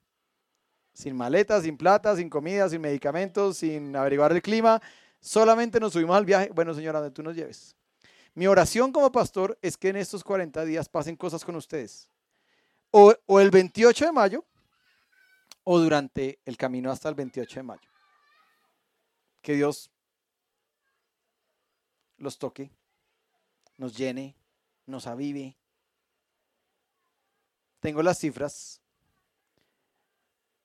Sin 0.94 1.16
maletas, 1.16 1.64
sin 1.64 1.78
plata, 1.78 2.16
sin 2.16 2.30
comida, 2.30 2.68
sin 2.68 2.82
medicamentos, 2.82 3.58
sin 3.58 3.96
averiguar 3.96 4.34
el 4.34 4.42
clima. 4.42 4.82
Solamente 5.20 5.80
nos 5.80 5.94
subimos 5.94 6.16
al 6.16 6.26
viaje. 6.26 6.50
Bueno, 6.54 6.74
señora, 6.74 7.00
donde 7.00 7.14
tú 7.14 7.24
nos 7.24 7.36
lleves. 7.36 7.76
Mi 8.34 8.48
oración 8.48 8.92
como 8.92 9.12
pastor 9.12 9.58
es 9.62 9.78
que 9.78 9.90
en 9.90 9.98
estos 9.98 10.24
40 10.24 10.64
días 10.66 10.88
pasen 10.88 11.16
cosas 11.16 11.44
con 11.44 11.56
ustedes. 11.56 12.10
O, 12.92 13.14
o 13.26 13.40
el 13.40 13.52
28 13.52 14.06
de 14.06 14.12
mayo, 14.12 14.46
o 15.64 15.80
durante 15.80 16.40
el 16.46 16.58
camino 16.58 16.92
hasta 16.92 17.10
el 17.10 17.16
28 17.16 17.60
de 17.60 17.64
mayo 17.64 17.90
que 19.42 19.56
Dios 19.56 19.90
los 22.18 22.38
toque, 22.38 22.72
nos 23.78 23.98
llene, 23.98 24.36
nos 24.86 25.08
avive. 25.08 25.58
Tengo 27.80 28.04
las 28.04 28.20
cifras 28.20 28.82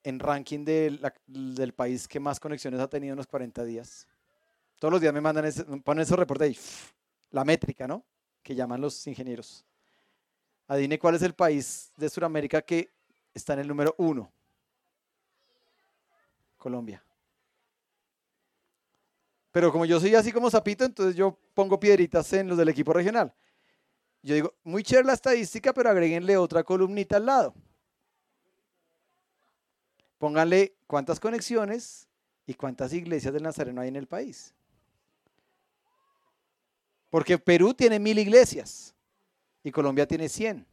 en 0.03 0.19
ranking 0.19 0.65
del 0.65 1.73
país 1.75 2.09
que 2.09 2.21
más 2.21 2.41
conexiones 2.41 2.81
ha 2.81 2.89
tenido 2.89 3.13
en 3.13 3.19
los 3.19 3.27
40 3.27 3.65
días. 3.65 4.09
Todos 4.79 4.93
los 4.93 5.01
días 5.01 5.15
me 5.15 5.21
mandan 5.21 5.45
ese, 5.45 5.65
ponen 5.65 6.03
esos 6.03 6.19
reportes 6.19 6.49
ahí, 6.49 6.59
la 7.31 7.45
métrica, 7.45 7.87
¿no? 7.87 8.05
Que 8.43 8.55
llaman 8.55 8.81
los 8.81 9.07
ingenieros. 9.07 9.65
Adivine 10.67 10.99
cuál 10.99 11.15
es 11.15 11.23
el 11.23 11.35
país 11.35 11.93
de 11.97 12.09
Sudamérica 12.09 12.63
que 12.63 12.93
está 13.33 13.55
en 13.55 13.61
el 13.61 13.69
número 13.69 13.95
uno. 13.99 14.33
Colombia. 16.57 17.05
Pero 19.53 19.71
como 19.71 19.85
yo 19.85 20.01
soy 20.01 20.15
así 20.15 20.33
como 20.33 20.51
sapito, 20.51 20.85
entonces 20.85 21.15
yo 21.15 21.39
pongo 21.55 21.79
piedritas 21.79 22.33
en 22.33 22.49
los 22.49 22.59
del 22.59 22.71
equipo 22.71 22.93
regional. 22.93 23.33
Yo 24.23 24.35
digo, 24.35 24.55
muy 24.65 24.83
chévere 24.83 25.07
la 25.07 25.13
estadística, 25.13 25.73
pero 25.73 25.91
agréguenle 25.91 26.37
otra 26.37 26.65
columnita 26.65 27.19
al 27.19 27.27
lado. 27.27 27.55
Pónganle 30.19 30.75
cuántas 30.87 31.21
conexiones 31.21 32.09
y 32.47 32.55
cuántas 32.55 32.93
iglesias 32.95 33.35
del 33.35 33.43
Nazareno 33.43 33.83
hay 33.83 33.89
en 33.89 33.97
el 33.97 34.07
país. 34.07 34.55
Porque 37.15 37.39
Perú 37.39 37.73
tiene 37.73 38.01
mil 38.01 38.19
iglesias 38.19 38.93
y 39.63 39.71
Colombia 39.71 40.05
tiene 40.05 40.29
cien. 40.29 40.67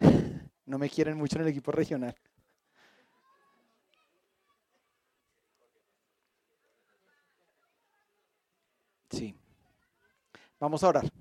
No 0.64 0.78
me 0.78 0.88
quieren 0.88 1.18
mucho 1.18 1.36
en 1.36 1.42
el 1.42 1.48
equipo 1.48 1.70
regional. 1.70 2.16
Sí. 9.10 9.36
Vamos 10.58 10.82
a 10.82 10.88
orar. 10.88 11.12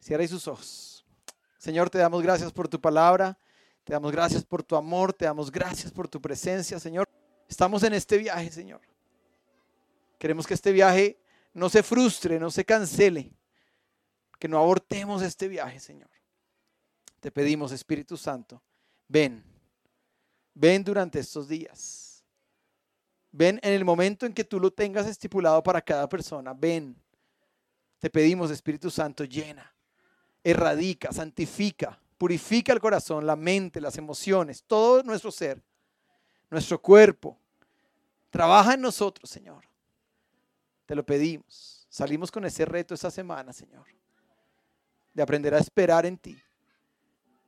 Cierra 0.00 0.26
sus 0.26 0.48
ojos. 0.48 1.06
Señor, 1.56 1.88
te 1.88 1.98
damos 1.98 2.20
gracias 2.20 2.52
por 2.52 2.66
tu 2.66 2.80
palabra. 2.80 3.38
Te 3.84 3.92
damos 3.92 4.10
gracias 4.10 4.44
por 4.44 4.64
tu 4.64 4.74
amor. 4.74 5.12
Te 5.12 5.26
damos 5.26 5.52
gracias 5.52 5.92
por 5.92 6.08
tu 6.08 6.20
presencia, 6.20 6.80
Señor. 6.80 7.08
Estamos 7.48 7.84
en 7.84 7.94
este 7.94 8.18
viaje, 8.18 8.50
Señor. 8.50 8.80
Queremos 10.18 10.46
que 10.46 10.54
este 10.54 10.72
viaje 10.72 11.18
no 11.52 11.68
se 11.68 11.82
frustre, 11.82 12.38
no 12.38 12.50
se 12.50 12.64
cancele. 12.64 13.32
Que 14.38 14.48
no 14.48 14.58
abortemos 14.58 15.22
este 15.22 15.48
viaje, 15.48 15.80
Señor. 15.80 16.10
Te 17.20 17.30
pedimos, 17.30 17.72
Espíritu 17.72 18.16
Santo, 18.16 18.62
ven. 19.08 19.42
Ven 20.52 20.84
durante 20.84 21.18
estos 21.18 21.48
días. 21.48 22.22
Ven 23.32 23.58
en 23.62 23.72
el 23.72 23.84
momento 23.84 24.26
en 24.26 24.34
que 24.34 24.44
tú 24.44 24.60
lo 24.60 24.70
tengas 24.70 25.06
estipulado 25.06 25.62
para 25.62 25.80
cada 25.80 26.08
persona. 26.08 26.52
Ven. 26.52 26.96
Te 27.98 28.10
pedimos, 28.10 28.50
Espíritu 28.50 28.90
Santo, 28.90 29.24
llena, 29.24 29.74
erradica, 30.42 31.10
santifica, 31.10 31.98
purifica 32.18 32.72
el 32.72 32.80
corazón, 32.80 33.26
la 33.26 33.36
mente, 33.36 33.80
las 33.80 33.96
emociones, 33.96 34.62
todo 34.66 35.02
nuestro 35.02 35.30
ser, 35.30 35.62
nuestro 36.50 36.80
cuerpo. 36.82 37.38
Trabaja 38.28 38.74
en 38.74 38.82
nosotros, 38.82 39.30
Señor. 39.30 39.64
Te 40.86 40.94
lo 40.94 41.04
pedimos. 41.04 41.86
Salimos 41.88 42.30
con 42.30 42.44
ese 42.44 42.64
reto 42.64 42.94
esta 42.94 43.10
semana, 43.10 43.52
Señor, 43.52 43.86
de 45.12 45.22
aprender 45.22 45.54
a 45.54 45.58
esperar 45.58 46.04
en 46.06 46.18
ti. 46.18 46.36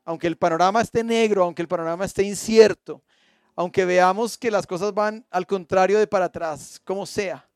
Aunque 0.05 0.29
el 0.29 0.37
panorama 0.37 0.81
esté 0.81 1.03
negro, 1.03 1.43
aunque 1.43 1.63
el 1.63 1.69
panorama 1.69 2.05
esté 2.05 2.23
incierto, 2.23 3.03
aunque 3.57 3.85
veamos 3.85 4.39
que 4.39 4.51
las 4.51 4.67
cosas 4.67 4.95
van 4.95 5.27
al 5.31 5.47
contrario 5.47 5.99
de 5.99 6.07
para 6.07 6.27
atrás, 6.27 6.81
como 6.85 7.05
sea. 7.07 7.49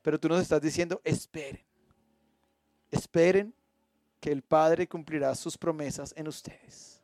Pero 0.00 0.18
tú 0.18 0.28
nos 0.28 0.40
estás 0.40 0.62
diciendo, 0.62 1.00
esperen, 1.04 1.62
esperen 2.90 3.54
que 4.18 4.32
el 4.32 4.42
Padre 4.42 4.88
cumplirá 4.88 5.34
sus 5.34 5.58
promesas 5.58 6.14
en 6.16 6.28
ustedes. 6.28 7.02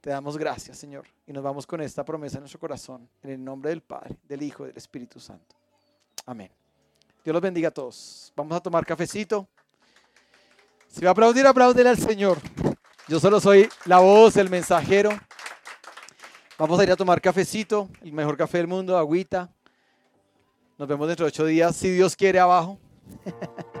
Te 0.00 0.10
damos 0.10 0.38
gracias, 0.38 0.78
Señor, 0.78 1.06
y 1.26 1.32
nos 1.32 1.42
vamos 1.42 1.66
con 1.66 1.80
esta 1.80 2.04
promesa 2.04 2.36
en 2.36 2.42
nuestro 2.42 2.60
corazón, 2.60 3.08
en 3.24 3.30
el 3.30 3.42
nombre 3.42 3.70
del 3.70 3.82
Padre, 3.82 4.16
del 4.22 4.42
Hijo 4.42 4.62
y 4.64 4.68
del 4.68 4.76
Espíritu 4.76 5.18
Santo. 5.18 5.56
Amén. 6.26 6.50
Dios 7.24 7.32
los 7.32 7.40
bendiga 7.40 7.68
a 7.68 7.70
todos. 7.70 8.32
Vamos 8.36 8.56
a 8.56 8.60
tomar 8.60 8.84
cafecito. 8.84 9.48
Si 10.88 11.02
va 11.02 11.10
a 11.10 11.12
aplaudir, 11.12 11.46
apláudele 11.46 11.88
al 11.88 11.98
Señor. 11.98 12.38
Yo 13.06 13.20
solo 13.20 13.40
soy 13.40 13.68
la 13.84 14.00
voz, 14.00 14.36
el 14.36 14.50
mensajero. 14.50 15.10
Vamos 16.58 16.80
a 16.80 16.82
ir 16.82 16.90
a 16.90 16.96
tomar 16.96 17.20
cafecito, 17.20 17.88
el 18.02 18.12
mejor 18.12 18.36
café 18.36 18.58
del 18.58 18.66
mundo, 18.66 18.98
agüita. 18.98 19.48
Nos 20.78 20.88
vemos 20.88 21.06
dentro 21.06 21.26
de 21.26 21.28
ocho 21.28 21.46
días, 21.46 21.76
si 21.76 21.90
Dios 21.90 22.16
quiere, 22.16 22.40
abajo. 22.40 22.78